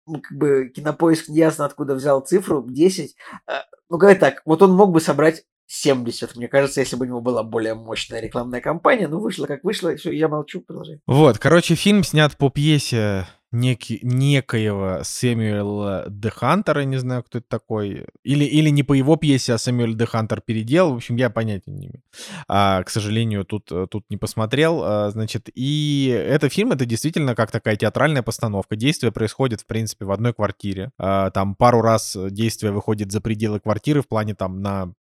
[0.06, 3.16] Ну, как бы кинопоиск не ясно откуда взял цифру 10.
[3.48, 7.08] А, ну, говорит так, вот он мог бы собрать 70, мне кажется, если бы у
[7.08, 11.00] него была более мощная рекламная кампания, ну, вышло как вышло, и все, я молчу, продолжай.
[11.08, 17.48] Вот, короче, фильм снят по пьесе неки, некоего Сэмюэла Де Хантера, не знаю, кто это
[17.48, 21.30] такой, или, или не по его пьесе, а Сэмюэль Де Хантер переделал, в общем, я
[21.30, 22.04] понятия не имею.
[22.48, 27.52] А, к сожалению, тут, тут не посмотрел, а, значит, и этот фильм, это действительно как
[27.52, 32.72] такая театральная постановка, действие происходит, в принципе, в одной квартире, а, там пару раз действие
[32.72, 34.94] выходит за пределы квартиры в плане там на,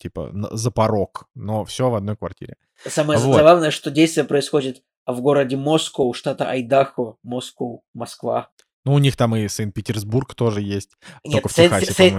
[0.00, 2.56] типа, на, за порог, но все в одной квартире.
[2.86, 3.36] Самое вот.
[3.36, 8.48] забавное, что действие происходит в городе Москва, штата Айдахо, Москва, Москва.
[8.84, 10.96] Ну, у них там и Санкт-Петербург тоже есть.
[11.24, 11.44] Нет.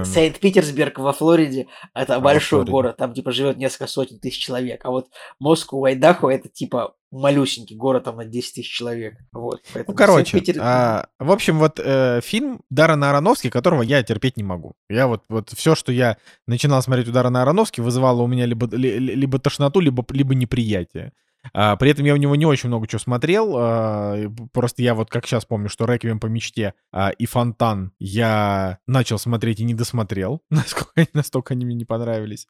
[0.05, 2.71] Сейнт-Питерсберг во Флориде это А, большой Флориде.
[2.71, 7.75] город, там типа живет несколько сотен тысяч человек, а вот Москва, Айдахо это типа малюсенький
[7.75, 9.17] город там на 10 тысяч человек.
[9.33, 14.43] Вот, Ну, короче, а, в общем, вот э, фильм Даррена Аронофски, которого я терпеть не
[14.43, 14.73] могу.
[14.89, 18.65] Я вот, вот все, что я начинал смотреть у Даррена Аронофски, вызывало у меня либо,
[18.75, 21.11] ли- ли- либо тошноту, либо, либо неприятие.
[21.51, 23.53] А, при этом я у него не очень много чего смотрел.
[23.57, 28.79] а, просто я вот как сейчас помню, что «Реквием по мечте» а, и «Фонтан» я
[28.87, 30.41] начал смотреть и не досмотрел.
[30.49, 32.47] Насколько, настолько они мне не понравились.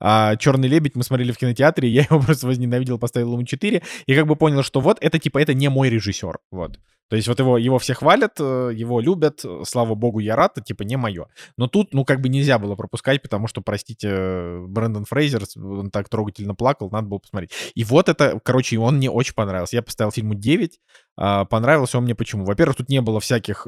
[0.00, 3.82] А «Черный лебедь» мы смотрели в кинотеатре, я его просто возненавидел, поставил ему 4.
[4.06, 6.38] И как бы понял, что вот это типа, это не мой режиссер.
[6.50, 6.78] Вот.
[7.08, 10.58] То есть вот его, его все хвалят, э, его любят, э, слава богу, я рад,
[10.58, 11.26] это типа не мое.
[11.56, 15.90] Но тут, ну, как бы нельзя было пропускать, потому что, простите, э, Брэндон Фрейзер, он
[15.90, 17.52] так трогательно плакал, надо было посмотреть.
[17.74, 19.76] И вот это, короче, он мне очень понравился.
[19.76, 20.80] Я поставил фильму 9,
[21.16, 22.44] а, понравился он мне почему?
[22.44, 23.66] Во-первых, тут не было всяких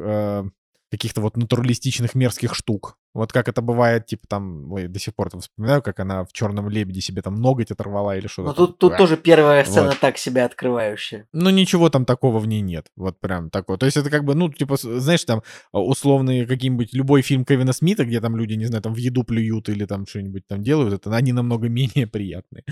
[0.91, 2.97] каких-то вот натуралистичных мерзких штук.
[3.15, 6.33] Вот как это бывает, типа там, ой, до сих пор там вспоминаю, как она в
[6.33, 8.53] «Черном лебеде» себе там ноготь оторвала или что-то.
[8.53, 8.67] Там.
[8.67, 10.01] тут, тут тоже первая сцена Вот.
[10.01, 11.27] так себя открывающая.
[11.33, 12.87] Ну, ничего там такого в ней нет.
[12.97, 13.77] Вот прям такое.
[13.77, 17.73] То есть это как бы, ну, типа, знаешь, там а, условные какие-нибудь, любой фильм Кевина
[17.73, 20.95] Смита, где там люди, не знаю, там в еду плюют или там что-нибудь там делают,
[20.95, 22.65] это они намного менее приятные.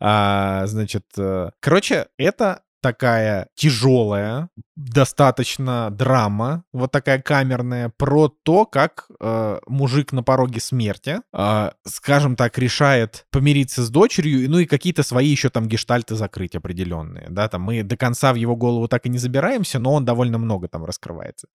[0.00, 9.06] А, значит, э, короче, это такая тяжелая, достаточно драма, вот такая камерная, про то, как
[9.20, 15.02] э, мужик на пороге смерти, э, скажем так, решает помириться с дочерью, ну и какие-то
[15.02, 19.06] свои еще там гештальты закрыть определенные, да, там мы до конца в его голову так
[19.06, 21.46] и не забираемся, но он довольно много там раскрывается.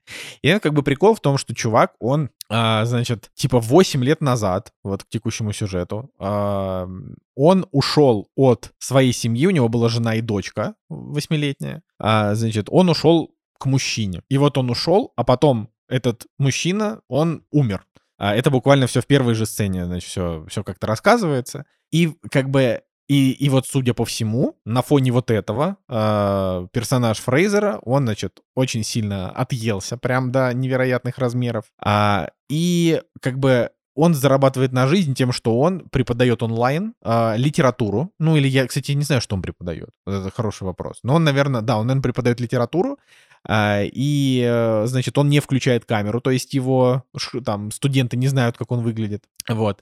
[0.42, 4.74] И как бы прикол в том, что чувак, он, а, значит, типа 8 лет назад,
[4.84, 6.88] вот к текущему сюжету, а,
[7.36, 12.90] он ушел от своей семьи, у него была жена и дочка восьмилетняя, а, значит, он
[12.90, 14.24] ушел к мужчине.
[14.30, 17.86] И вот он ушел, а потом этот мужчина, он умер.
[18.18, 21.66] А, Это буквально все в первой же сцене, значит, все, все как-то рассказывается.
[21.92, 27.18] И как бы и, и вот, судя по всему, на фоне вот этого э, персонаж
[27.18, 31.66] Фрейзера, он, значит, очень сильно отъелся, прям до невероятных размеров.
[31.84, 38.12] А, и как бы он зарабатывает на жизнь тем, что он преподает онлайн а, литературу.
[38.20, 39.90] Ну, или я, кстати, не знаю, что он преподает.
[40.06, 41.00] Это хороший вопрос.
[41.02, 43.00] Но он, наверное, да, он, наверное, преподает литературу.
[43.44, 46.22] а, и, э, значит, он не включает камеру.
[46.22, 47.04] То есть его
[47.44, 49.24] там студенты не знают, как он выглядит.
[49.50, 49.82] Вот.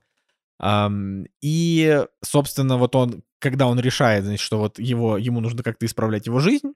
[0.61, 6.25] И, собственно, вот он, когда он решает, значит, что вот его, ему нужно как-то исправлять
[6.25, 6.73] его жизнь,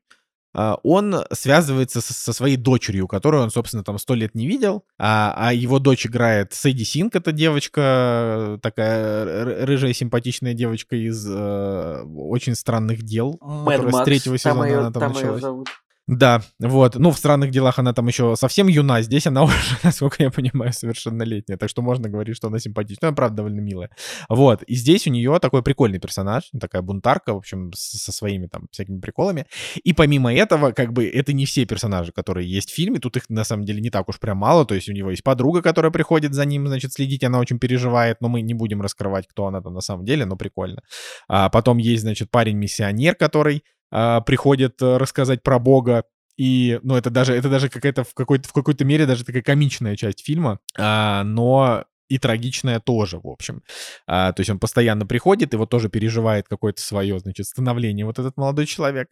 [0.53, 5.33] а, он связывается со, своей дочерью, которую он, собственно, там сто лет не видел, а,
[5.35, 12.55] а его дочь играет Сэдди Синк, это девочка, такая рыжая симпатичная девочка из э, очень
[12.55, 15.41] странных дел, Мэд которая с Макс, третьего там сезона ее, она там там ее началась.
[15.41, 15.69] зовут.
[16.11, 16.95] Да, вот.
[16.95, 20.73] Ну, в странных делах она там еще совсем юна, здесь она уже, насколько я понимаю,
[20.73, 21.57] совершеннолетняя.
[21.57, 23.09] Так что можно говорить, что она симпатичная.
[23.09, 23.89] Она, правда, довольно милая.
[24.27, 24.61] Вот.
[24.63, 28.99] И здесь у нее такой прикольный персонаж, такая бунтарка, в общем, со своими там всякими
[28.99, 29.45] приколами.
[29.85, 32.99] И помимо этого, как бы, это не все персонажи, которые есть в фильме.
[32.99, 34.65] Тут их, на самом деле, не так уж прям мало.
[34.65, 37.23] То есть у него есть подруга, которая приходит за ним, значит, следить.
[37.23, 40.35] Она очень переживает, но мы не будем раскрывать, кто она там на самом деле, но
[40.35, 40.81] прикольно.
[41.29, 46.05] А потом есть, значит, парень-миссионер, который а, приходит э, рассказать про Бога.
[46.37, 49.95] И, ну, это даже, это даже какая-то в какой-то, в какой-то мере даже такая комичная
[49.95, 53.63] часть фильма, а, но и трагичная тоже, в общем.
[54.05, 58.35] А, то есть он постоянно приходит вот тоже переживает какое-то свое, значит, становление вот этот
[58.37, 59.07] молодой человек.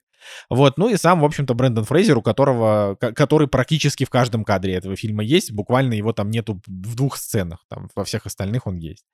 [0.50, 4.44] Вот, ну и сам, в общем-то, Брэндон Фрейзер, у которого, ко- который практически в каждом
[4.44, 8.68] кадре этого фильма есть, буквально его там нету в двух сценах, там во всех остальных
[8.68, 9.06] он есть.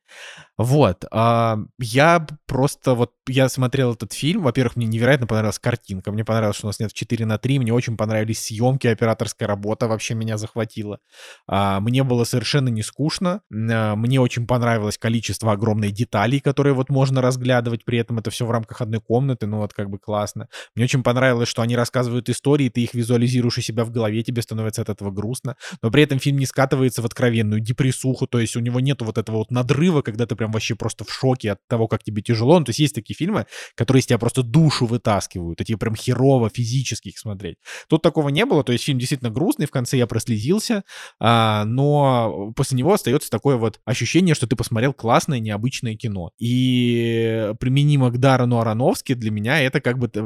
[0.57, 6.23] Вот, а, я просто вот, я смотрел этот фильм, во-первых, мне невероятно понравилась картинка, мне
[6.23, 10.13] понравилось, что у нас нет 4 на 3, мне очень понравились съемки, операторская работа вообще
[10.13, 10.99] меня захватила.
[11.47, 16.89] А, мне было совершенно не скучно, а, мне очень понравилось количество огромной деталей, которые вот
[16.89, 20.47] можно разглядывать, при этом это все в рамках одной комнаты, ну вот как бы классно.
[20.75, 24.41] Мне очень понравилось, что они рассказывают истории, ты их визуализируешь у себя в голове, тебе
[24.41, 28.55] становится от этого грустно, но при этом фильм не скатывается в откровенную депрессуху, то есть
[28.55, 31.59] у него нету вот этого вот надрыва, когда ты прям вообще просто в шоке от
[31.67, 32.59] того, как тебе тяжело.
[32.59, 33.45] Ну, то есть есть такие фильмы,
[33.75, 37.57] которые из тебя просто душу вытаскивают, и тебе прям херово физически их смотреть.
[37.89, 40.83] Тут такого не было, то есть фильм действительно грустный, в конце я прослезился,
[41.19, 46.31] а, но после него остается такое вот ощущение, что ты посмотрел классное, необычное кино.
[46.39, 50.21] И применимо к Даррену Аронофски для меня это как бы т-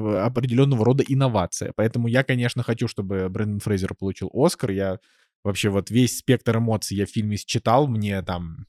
[0.60, 1.72] определенного рода инновация.
[1.76, 4.72] Поэтому я, конечно, хочу, чтобы Брэндон Фрейзер получил Оскар.
[4.72, 5.00] Я
[5.44, 8.66] вообще вот весь спектр эмоций я в фильме считал, мне там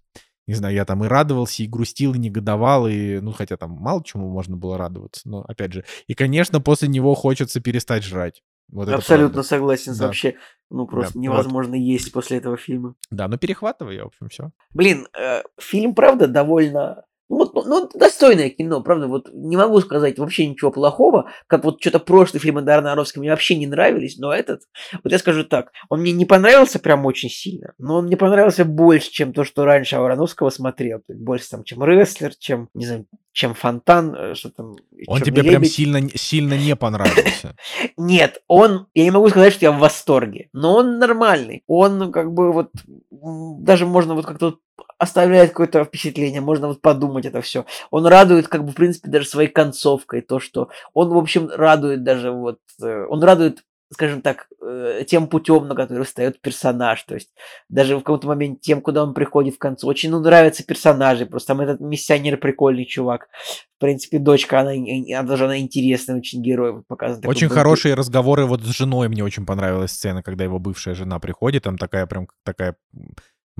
[0.46, 4.02] не знаю, я там и радовался, и грустил, и негодовал, и, ну, хотя там мало
[4.02, 8.42] чему можно было радоваться, но, опять же, и, конечно, после него хочется перестать жрать.
[8.68, 9.94] Вот Абсолютно согласен.
[9.96, 10.06] Да.
[10.06, 10.36] Вообще,
[10.68, 11.22] ну просто вот.
[11.22, 12.94] невозможно есть после этого фильма.
[13.12, 14.50] Да, ну перехватывай, в общем, все.
[14.72, 17.04] Блин, э, фильм, правда, довольно...
[17.31, 21.62] Ну, вот, ну, ну, достойное кино, правда, вот не могу сказать вообще ничего плохого, как
[21.62, 24.62] вот что-то прошлые фильмы Дарна Ароновского мне вообще не нравились, но этот,
[25.05, 28.65] вот я скажу так, он мне не понравился прям очень сильно, но он мне понравился
[28.65, 33.55] больше, чем то, что раньше Ароновского смотрел, больше там, чем Рестлер, чем, не знаю, чем
[33.55, 34.77] Фонтан, э, что там...
[35.07, 35.73] Он «Чёрный тебе прям лебедь».
[35.73, 37.57] сильно, сильно не понравился.
[37.97, 41.62] Нет, он, я не могу сказать, что я в восторге, но он нормальный.
[41.66, 42.70] Он ну, как бы вот,
[43.11, 44.59] даже можно вот как-то
[44.98, 47.65] оставляет какое-то впечатление, можно вот подумать это все.
[47.90, 52.02] Он радует, как бы, в принципе, даже своей концовкой, то, что он, в общем, радует
[52.02, 57.02] даже вот, э, он радует скажем так, э, тем путем, на который встает персонаж.
[57.02, 57.30] То есть
[57.68, 59.86] даже в каком-то моменте тем, куда он приходит в конце.
[59.86, 61.26] Очень ну, нравятся персонажи.
[61.26, 63.28] Просто там этот миссионер прикольный чувак.
[63.76, 67.20] В принципе, дочка, она, она даже она интересный очень герой вот показан.
[67.22, 69.08] такой Очень бунту- хорошие разговоры вот с женой.
[69.08, 71.64] Мне очень понравилась сцена, когда его бывшая жена приходит.
[71.64, 72.76] Там такая прям такая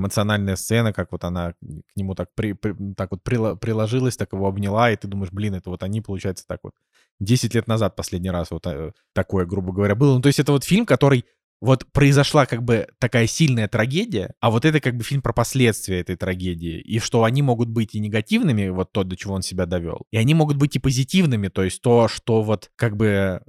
[0.01, 4.49] эмоциональная сцена, как вот она к нему так, при, при- так вот приложилась, так его
[4.49, 6.73] обняла, и ты думаешь, блин, это вот они, получается, так вот
[7.21, 10.15] 10 лет назад последний раз вот э, такое, грубо говоря, было.
[10.15, 11.25] Ну, то есть это вот фильм, который
[11.61, 16.01] вот произошла как бы такая сильная трагедия, а вот это как бы фильм про последствия
[16.01, 19.66] этой трагедии, и что они могут быть и негативными, вот то, до чего он себя
[19.66, 23.41] довел, и они могут быть и позитивными, то есть то, что вот как бы, э,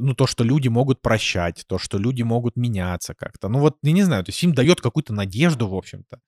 [0.00, 3.48] ну то, что люди могут прощать, то, что люди могут меняться как-то.
[3.48, 6.20] Ну вот, я не знаю, то есть фильм дает какую-то надежду, в общем-то.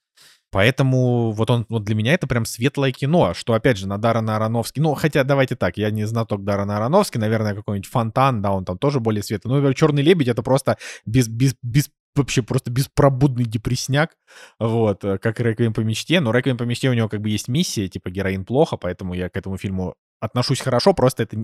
[0.50, 4.36] Поэтому вот он, вот для меня это прям светлое кино, что, опять же, на Даррена
[4.36, 8.64] Аронофски, ну, хотя, давайте так, я не знаток Даррена Аронофски, наверное, какой-нибудь Фонтан, да, он
[8.64, 9.60] там тоже более светлый.
[9.60, 14.16] Ну, Черный лебедь это просто без, без, без вообще просто беспробудный депресняк,
[14.58, 17.48] вот, э, как «Реквием по мечте», но «Реквием по мечте» у него как бы есть
[17.48, 21.36] миссия, типа героин плохо, поэтому я к этому фильму отношусь хорошо, просто это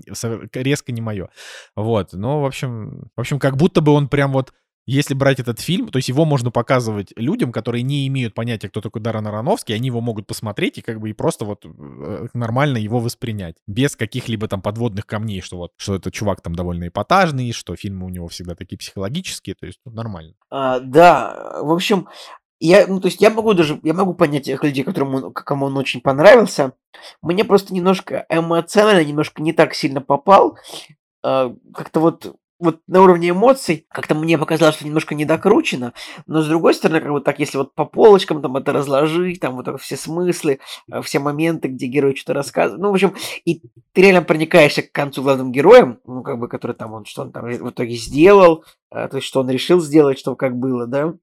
[0.52, 1.28] резко не мое.
[1.74, 4.52] Вот, ну, в общем, в общем, как будто бы он прям вот
[4.86, 8.80] если брать этот фильм, то есть его можно показывать людям, которые не имеют понятия, кто
[8.80, 12.78] такой Даррен Аронофский, они его могут посмотреть и как бы и просто вот э, нормально
[12.78, 17.52] его воспринять, без каких-либо там подводных камней, что вот, что этот чувак там довольно эпатажный,
[17.52, 20.34] что фильмы у него всегда такие психологические, то есть ну, нормально.
[20.50, 22.08] А, да, в общем,
[22.58, 25.66] я, ну, то есть я могу даже, я могу понять тех людей, которым он, кому
[25.66, 26.72] он очень понравился.
[27.20, 30.58] Мне просто немножко эмоционально, немножко не так сильно попал.
[31.22, 35.92] А, как-то вот, вот на уровне эмоций, как-то мне показалось, что немножко недокручено.
[36.26, 39.56] Но с другой стороны, как вот так, если вот по полочкам там это разложить, там
[39.56, 40.60] вот все смыслы,
[40.90, 42.82] а, все моменты, где герой что-то рассказывает.
[42.82, 43.14] Ну, в общем,
[43.44, 43.60] и
[43.92, 47.32] ты реально проникаешься к концу главным героем, ну, как бы, который там, он, что он
[47.32, 51.14] там в итоге сделал, а, то есть, что он решил сделать, что как было, да.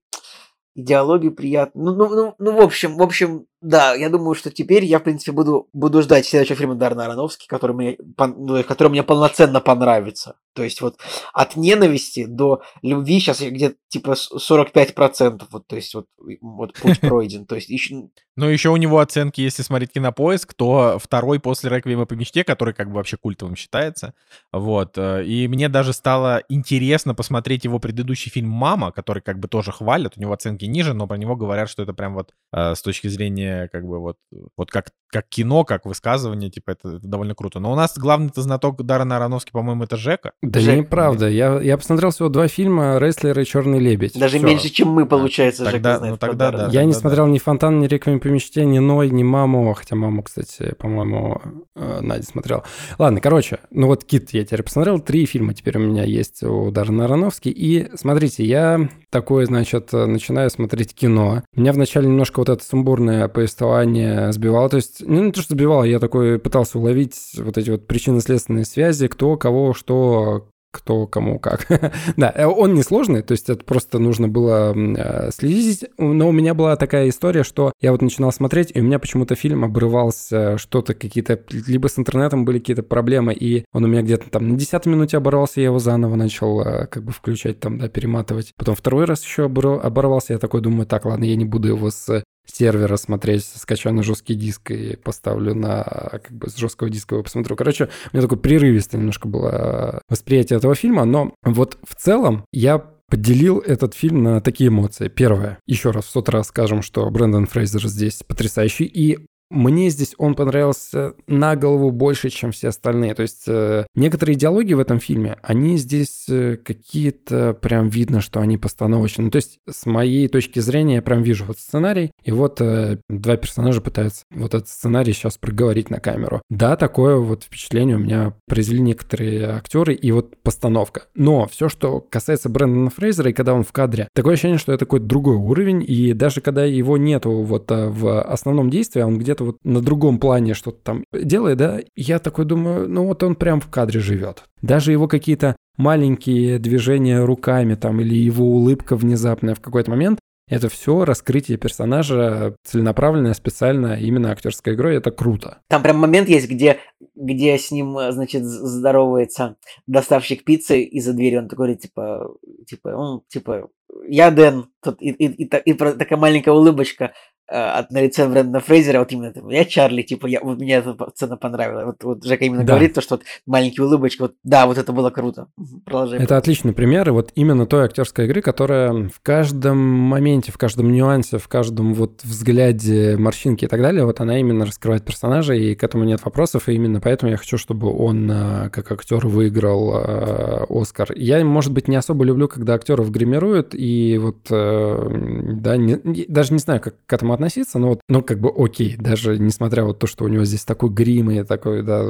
[0.76, 1.84] Идеологию приятно.
[1.84, 5.04] Ну, ну, ну, ну, в общем, в общем, да, я думаю, что теперь я, в
[5.04, 10.34] принципе, буду, буду ждать следующего фильма Дарна Аронофски, который мне, ну, который мне полноценно понравится.
[10.54, 10.98] То есть вот
[11.32, 16.06] от ненависти до любви сейчас где-то типа с- 45%, вот, то есть вот,
[16.40, 17.46] вот путь пройден.
[17.46, 22.06] То есть еще, Но еще у него оценки, если смотреть кинопоиск, то второй после «Реквиема
[22.06, 24.14] по мечте», который как бы вообще культовым считается.
[24.52, 24.96] Вот.
[24.96, 29.72] э, И мне даже стало интересно посмотреть его предыдущий фильм «Мама», который как бы тоже
[29.72, 30.14] хвалят.
[30.16, 33.08] У него оценки ниже, но про него говорят, что это прям вот э, с точки
[33.08, 34.16] зрения как бы вот,
[34.56, 37.60] вот как, как кино, как высказывание, типа это, это довольно круто.
[37.60, 40.32] Но у нас главный-то знаток Даррена Аронофски, по-моему, это Жека.
[40.50, 41.28] Да Жек, неправда.
[41.28, 44.18] Я, я посмотрел всего два фильма «Рестлер» и «Черный лебедь».
[44.18, 44.46] даже Всё.
[44.46, 46.68] меньше, чем мы, получается, тогда- Жека знает ну, тогда да.
[46.70, 46.98] Я не да.
[46.98, 51.40] смотрел ни «Фонтан», ни «Реквием по мечте», ни «Ной», ни «Маму», хотя «Маму», кстати, по-моему,
[51.74, 52.62] э, Надя смотрел.
[52.98, 56.70] Ладно, короче, ну вот «Кит» я теперь посмотрел, три фильма теперь у меня есть у
[56.70, 61.44] Даррена Аронофски, и смотрите, я такое, значит, начинаю смотреть кино.
[61.54, 65.84] Меня вначале немножко вот это сумбурное повествование сбивало, то есть, ну, не то, что сбивало,
[65.84, 71.66] я такой пытался уловить вот эти вот причинно-следственные связи, кто, кого, что, кто кому как.
[72.16, 76.52] да, э, он несложный, то есть это просто нужно было э, следить, но у меня
[76.54, 80.94] была такая история, что я вот начинал смотреть, и у меня почему-то фильм обрывался, что-то
[80.94, 84.86] какие-то, либо с интернетом были какие-то проблемы, и он у меня где-то там на 10
[84.86, 88.52] минуте оборвался, я его заново начал э, как бы включать там, да, перематывать.
[88.56, 91.90] Потом второй раз еще обор- оборвался, я такой думаю, так, ладно, я не буду его
[91.90, 95.84] с сервера смотреть, скачаю на жесткий диск и поставлю на
[96.22, 97.56] как бы с жесткого диска его посмотрю.
[97.56, 102.78] Короче, у меня такое прерывистое немножко было восприятие этого фильма, но вот в целом я
[103.08, 105.08] поделил этот фильм на такие эмоции.
[105.08, 109.18] Первое, еще раз в сот раз скажем, что Брэндон Фрейзер здесь потрясающий, и
[109.50, 113.14] мне здесь он понравился на голову больше, чем все остальные.
[113.14, 118.40] То есть э, некоторые диалоги в этом фильме, они здесь э, какие-то прям видно, что
[118.40, 119.26] они постановочные.
[119.26, 122.98] Ну, то есть с моей точки зрения я прям вижу вот сценарий, и вот э,
[123.08, 126.42] два персонажа пытаются вот этот сценарий сейчас проговорить на камеру.
[126.50, 131.04] Да, такое вот впечатление у меня произвели некоторые актеры и вот постановка.
[131.14, 134.84] Но все, что касается Брэндона Фрейзера, и когда он в кадре, такое ощущение, что это
[134.84, 139.18] какой-то другой уровень, и даже когда его нету вот э, в основном действии, а он
[139.18, 143.34] где-то вот на другом плане что-то там делает, да, я такой думаю, ну вот он
[143.34, 144.44] прям в кадре живет.
[144.62, 150.68] Даже его какие-то маленькие движения руками там или его улыбка внезапная в какой-то момент, это
[150.68, 154.96] все раскрытие персонажа целенаправленное, специально, именно актерской игрой.
[154.96, 155.62] Это круто.
[155.68, 156.80] Там прям момент есть, где,
[157.14, 159.56] где с ним, значит, здоровается
[159.86, 161.36] доставщик пиццы из-за двери.
[161.36, 162.36] Он такой говорит, типа,
[162.66, 163.68] типа, он, типа,
[164.08, 164.66] я Дэн.
[164.82, 167.12] Тут и, и, и, и, и такая маленькая улыбочка.
[167.46, 170.76] Э, от на лице Брэндона Фрейзера, вот именно там, я Чарли, типа, я, вот мне
[170.76, 171.84] эта сцена понравилась.
[171.84, 172.72] Вот, вот Жека именно да.
[172.72, 175.48] говорит то, что вот маленький улыбочка, вот, да, вот это было круто.
[175.84, 176.20] Продолжай.
[176.20, 180.90] Это отличный пример, и вот именно той актерской игры, которая в каждом моменте, в каждом
[180.90, 185.74] нюансе, в каждом вот взгляде, морщинки и так далее, вот она именно раскрывает персонажа, и
[185.74, 189.94] к этому нет вопросов, и именно поэтому я хочу, чтобы он э, как актер выиграл
[189.96, 191.12] э, Оскар.
[191.14, 195.96] Я, может быть, не особо люблю, когда актеров гримируют, и вот, да, не,
[196.28, 199.84] даже не знаю, как к этому относиться, но вот, ну, как бы окей, даже несмотря
[199.84, 202.04] вот то, что у него здесь такой грим и такой, да,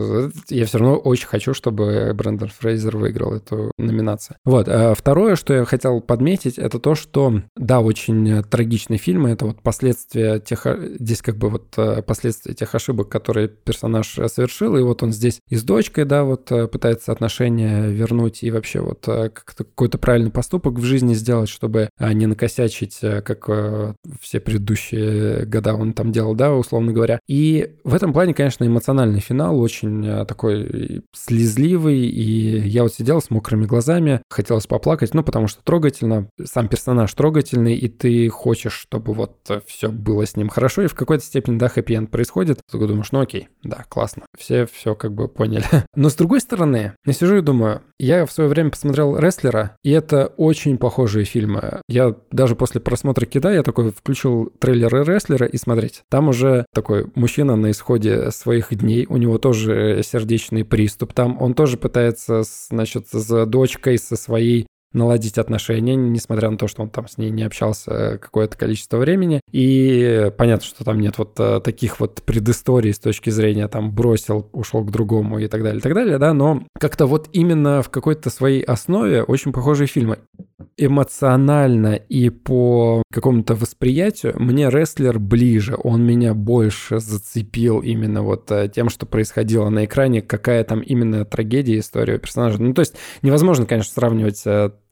[0.49, 4.36] я все равно очень хочу, чтобы Брэндон Фрейзер выиграл эту номинацию.
[4.45, 4.69] Вот.
[4.69, 9.62] А второе, что я хотел подметить, это то, что, да, очень трагичный фильм, это вот
[9.62, 10.66] последствия тех,
[10.99, 15.41] здесь как бы вот э, последствия тех ошибок, которые персонаж совершил, и вот он здесь
[15.49, 20.31] и с дочкой, да, вот э, пытается отношения вернуть и вообще вот э, какой-то правильный
[20.31, 23.49] поступок в жизни сделать, чтобы не накосячить, как
[24.21, 27.21] все предыдущие года он там делал, да, условно говоря.
[27.29, 33.21] И в этом плане, конечно, эмоциональный финал очень э, такой слезливый, и я вот сидел
[33.21, 38.75] с мокрыми глазами, хотелось поплакать, ну, потому что трогательно, сам персонаж трогательный, и ты хочешь,
[38.75, 39.37] чтобы вот
[39.67, 43.21] все было с ним хорошо, и в какой-то степени, да, хэппи-энд происходит, ты думаешь, ну
[43.21, 45.65] окей, да, классно, все все как бы поняли.
[45.95, 49.91] Но с другой стороны, я сижу и думаю, я в свое время посмотрел «Рестлера», и
[49.91, 51.44] это очень похожие фильмы.
[51.89, 56.03] Я даже после просмотра «Кида» я такой включил трейлер рестлера и смотреть.
[56.11, 61.12] Там уже такой мужчина на исходе своих дней, у него тоже сердечный приступ.
[61.12, 66.83] Там он тоже пытается, значит, с дочкой, со своей наладить отношения, несмотря на то, что
[66.83, 69.41] он там с ней не общался какое-то количество времени.
[69.51, 74.49] И понятно, что там нет вот э, таких вот предысторий с точки зрения там бросил,
[74.53, 77.91] ушел к другому и так далее, и так далее, да, но как-то вот именно в
[77.91, 80.19] какой-то своей основе очень похожие фильмы
[80.77, 85.77] эмоционально и по какому-то восприятию мне рестлер ближе.
[85.83, 91.25] Он меня больше зацепил именно вот э, тем, что происходило на экране, какая там именно
[91.25, 92.61] трагедия, история персонажа.
[92.61, 94.43] Ну, то есть невозможно, конечно, сравнивать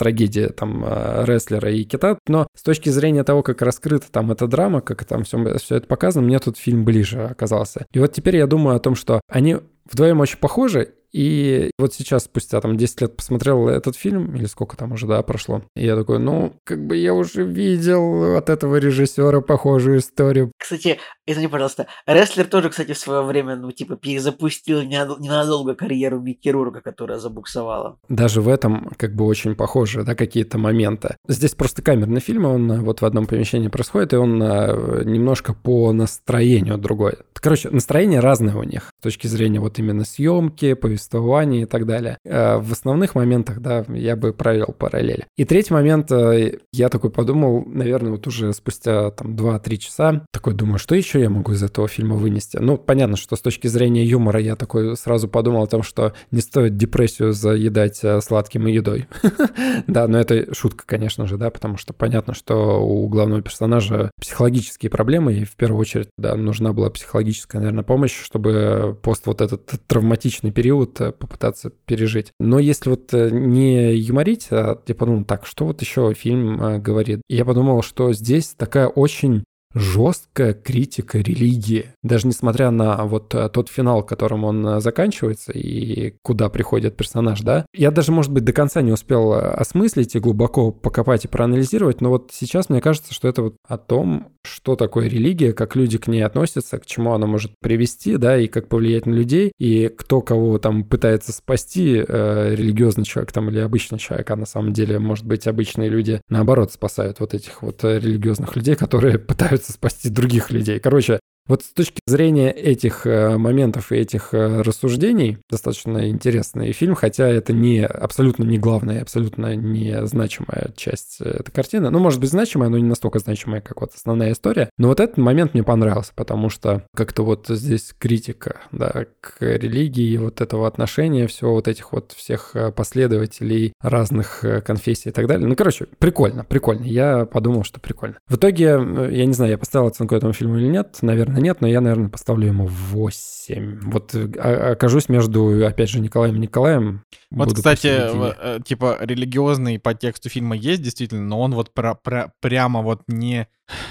[0.02, 4.48] трагедии там э, рестлера и кита, но с точки зрения того, как раскрыта там эта
[4.48, 7.86] драма, как там все, все это показано, мне тут фильм ближе оказался.
[7.92, 9.58] И вот теперь я думаю о том, что они
[9.90, 14.76] вдвоем очень похожи, и вот сейчас, спустя там 10 лет, посмотрел этот фильм, или сколько
[14.76, 15.62] там уже, да, прошло.
[15.76, 20.52] И я такой, ну, как бы я уже видел от этого режиссера похожую историю.
[20.58, 26.48] Кстати, извини, пожалуйста, рестлер тоже, кстати, в свое время, ну, типа, перезапустил ненадолго карьеру Микки
[26.48, 27.98] Рурка, которая забуксовала.
[28.08, 31.16] Даже в этом, как бы, очень похоже, да, какие-то моменты.
[31.28, 35.52] Здесь просто камерный фильм, он э, вот в одном помещении происходит, и он э, немножко
[35.52, 37.14] по настроению другой.
[37.34, 41.86] Короче, настроение разное у них с точки зрения вот именно съемки, повествования повествовании и так
[41.86, 42.18] далее.
[42.24, 45.24] Э, в основных моментах, да, я бы провел параллель.
[45.36, 50.54] И третий момент, э, я такой подумал, наверное, вот уже спустя там 2-3 часа, такой
[50.54, 52.58] думаю, что еще я могу из этого фильма вынести?
[52.58, 56.40] Ну, понятно, что с точки зрения юмора я такой сразу подумал о том, что не
[56.40, 59.06] стоит депрессию заедать э, сладким едой.
[59.86, 64.90] Да, но это шутка, конечно же, да, потому что понятно, что у главного персонажа психологические
[64.90, 69.70] проблемы, и в первую очередь, да, нужна была психологическая, наверное, помощь, чтобы пост вот этот
[69.86, 72.32] травматичный период вот попытаться пережить.
[72.40, 76.78] Но если вот э, не юморить, а типа, ну так, что вот еще фильм э,
[76.78, 77.22] говорит?
[77.28, 79.44] Я подумал, что здесь такая очень
[79.74, 81.94] жесткая критика религии.
[82.02, 87.40] Даже несмотря на вот э, тот финал, которым он э, заканчивается и куда приходит персонаж,
[87.40, 91.28] да, я даже, может быть, до конца не успел э, осмыслить и глубоко покопать и
[91.28, 95.76] проанализировать, но вот сейчас мне кажется, что это вот о том, что такое религия, как
[95.76, 99.52] люди к ней относятся, к чему она может привести, да, и как повлиять на людей,
[99.58, 104.46] и кто кого там пытается спасти, э, религиозный человек там или обычный человек, а на
[104.46, 109.61] самом деле, может быть, обычные люди, наоборот, спасают вот этих вот религиозных людей, которые пытаются
[109.62, 110.80] пытаются спасти других людей.
[110.80, 116.94] Короче, Вот с точки зрения этих э, моментов и этих э, рассуждений, достаточно интересный фильм,
[116.94, 121.90] хотя это не абсолютно не главная, абсолютно не значимая часть э, этой картины.
[121.90, 124.70] Ну, может быть, значимая, но не настолько значимая, как вот основная история.
[124.78, 130.16] Но вот этот момент мне понравился, потому что как-то вот здесь критика, да, к религии,
[130.18, 135.48] вот этого отношения, всего вот этих вот всех последователей разных конфессий и так далее.
[135.48, 136.84] Ну, короче, прикольно, прикольно.
[136.84, 138.16] Я подумал, что прикольно.
[138.28, 141.68] В итоге, я не знаю, я поставил оценку этому фильму или нет, наверное, нет, но
[141.68, 143.80] я, наверное, поставлю ему 8.
[143.90, 147.04] Вот а, окажусь между, опять же, Николаем и Николаем.
[147.30, 152.32] Вот, кстати, э, типа религиозный по тексту фильма есть действительно, но он вот про, про,
[152.40, 153.48] прямо вот не...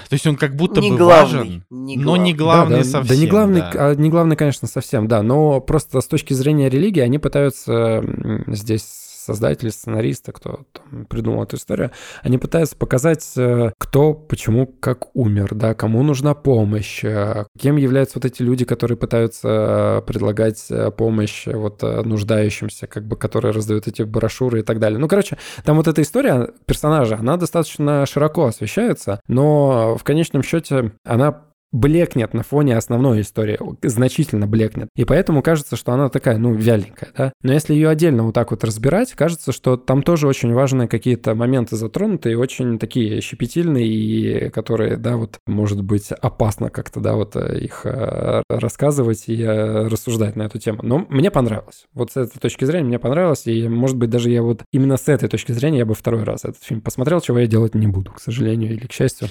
[0.08, 2.88] То есть он как будто не бы главный, важен, не но не главный да, да,
[2.88, 3.16] совсем.
[3.16, 3.72] Да, не главный, да.
[3.74, 5.22] А, не главный, конечно, совсем, да.
[5.22, 8.04] Но просто с точки зрения религии они пытаются
[8.46, 11.90] здесь создатели, сценаристы, кто там придумал эту историю,
[12.22, 18.18] они пытаются показать, э, кто, почему, как умер, да, кому нужна помощь, э, кем являются
[18.18, 24.02] вот эти люди, которые пытаются э, предлагать помощь вот нуждающимся, как бы, которые раздают эти
[24.02, 24.98] брошюры и так далее.
[24.98, 30.92] Ну, короче, там вот эта история персонажа, она достаточно широко освещается, но в конечном счете
[31.04, 34.88] она блекнет на фоне основной истории, значительно блекнет.
[34.94, 37.32] И поэтому кажется, что она такая, ну, вяленькая, да.
[37.42, 41.34] Но если ее отдельно вот так вот разбирать, кажется, что там тоже очень важные какие-то
[41.34, 47.14] моменты затронуты и очень такие щепетильные, и которые, да, вот, может быть, опасно как-то, да,
[47.14, 50.80] вот э, их э, рассказывать и э, рассуждать на эту тему.
[50.82, 51.86] Но мне понравилось.
[51.94, 55.08] Вот с этой точки зрения мне понравилось, и, может быть, даже я вот именно с
[55.08, 58.12] этой точки зрения я бы второй раз этот фильм посмотрел, чего я делать не буду,
[58.12, 59.28] к сожалению или к счастью.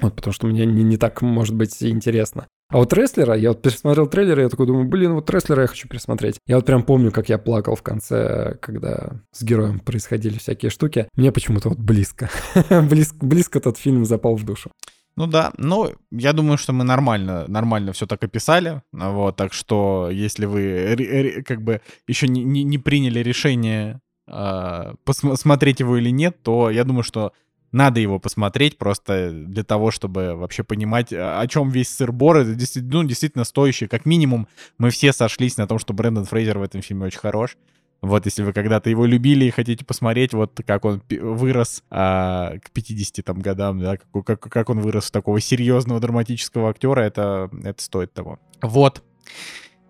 [0.00, 2.46] Вот, потому что мне не, не так, может быть, интересно.
[2.70, 5.68] А вот Рестлера, я вот пересмотрел трейлер, и я такой думаю, блин, вот Рестлера я
[5.68, 6.38] хочу пересмотреть.
[6.46, 11.08] Я вот прям помню, как я плакал в конце, когда с героем происходили всякие штуки.
[11.14, 12.28] Мне почему-то вот близко.
[12.70, 14.70] близко, близко тот фильм запал в душу.
[15.16, 18.82] Ну да, но я думаю, что мы нормально, нормально все так описали.
[18.92, 25.80] Вот, так что если вы как бы еще не, не, не приняли решение э, посмотреть
[25.80, 27.32] его или нет, то я думаю, что
[27.72, 32.38] надо его посмотреть просто для того, чтобы вообще понимать, о чем весь сыр-бор.
[32.38, 33.86] Это действительно, ну, действительно стоящий.
[33.86, 37.56] Как минимум, мы все сошлись на том, что Брэндон Фрейзер в этом фильме очень хорош.
[38.00, 42.70] Вот, если вы когда-то его любили и хотите посмотреть, вот как он вырос а, к
[42.70, 47.50] 50 там, годам, да, как, как, как он вырос в такого серьезного драматического актера, это,
[47.64, 48.38] это стоит того.
[48.62, 49.02] Вот.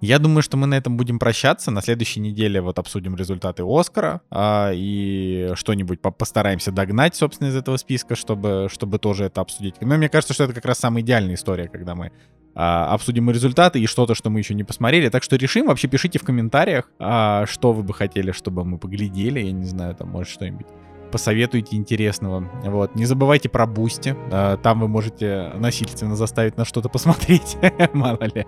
[0.01, 1.71] Я думаю, что мы на этом будем прощаться.
[1.71, 7.57] На следующей неделе вот обсудим результаты Оскара а, и что-нибудь по постараемся догнать, собственно, из
[7.57, 9.75] этого списка, чтобы, чтобы тоже это обсудить.
[9.81, 12.13] Но мне кажется, что это как раз самая идеальная история, когда мы
[12.55, 15.09] а, обсудим результаты и что-то, что мы еще не посмотрели.
[15.09, 15.67] Так что решим.
[15.67, 19.41] Вообще пишите в комментариях, а, что вы бы хотели, чтобы мы поглядели.
[19.41, 20.67] Я не знаю, там может что-нибудь
[21.11, 22.49] посоветуйте интересного.
[22.65, 22.95] Вот.
[22.95, 24.15] Не забывайте про Boosty.
[24.31, 27.57] Там вы можете насильственно заставить на что-то посмотреть.
[27.95, 28.47] Мало ли.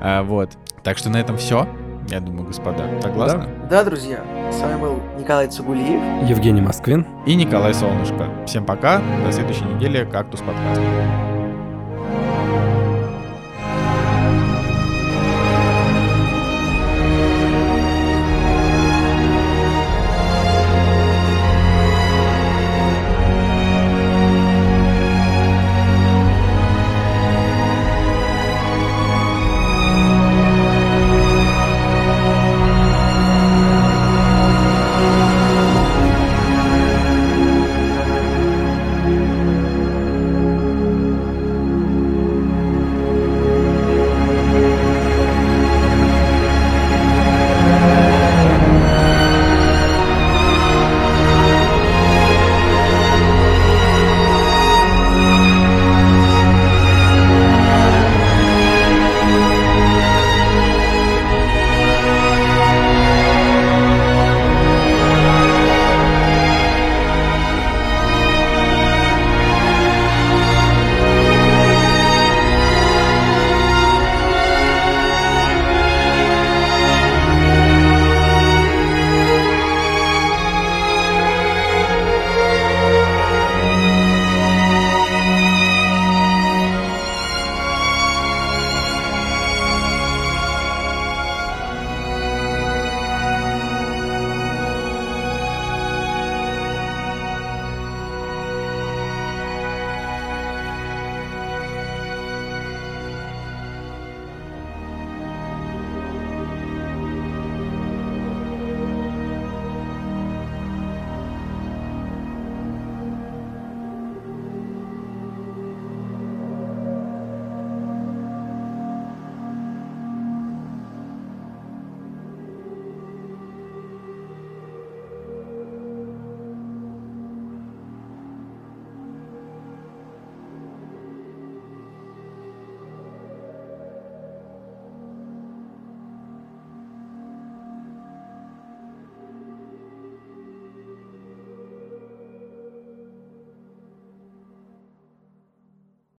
[0.00, 0.50] А, вот.
[0.82, 1.66] Так что на этом все.
[2.08, 3.46] Я думаю, господа, согласны?
[3.62, 3.82] Да.
[3.82, 4.20] да, друзья.
[4.52, 6.28] С вами был Николай Цугулиев.
[6.28, 7.04] Евгений Москвин.
[7.26, 8.28] И Николай Солнышко.
[8.46, 9.02] Всем пока.
[9.24, 10.04] До следующей недели.
[10.04, 10.80] Кактус подкаст.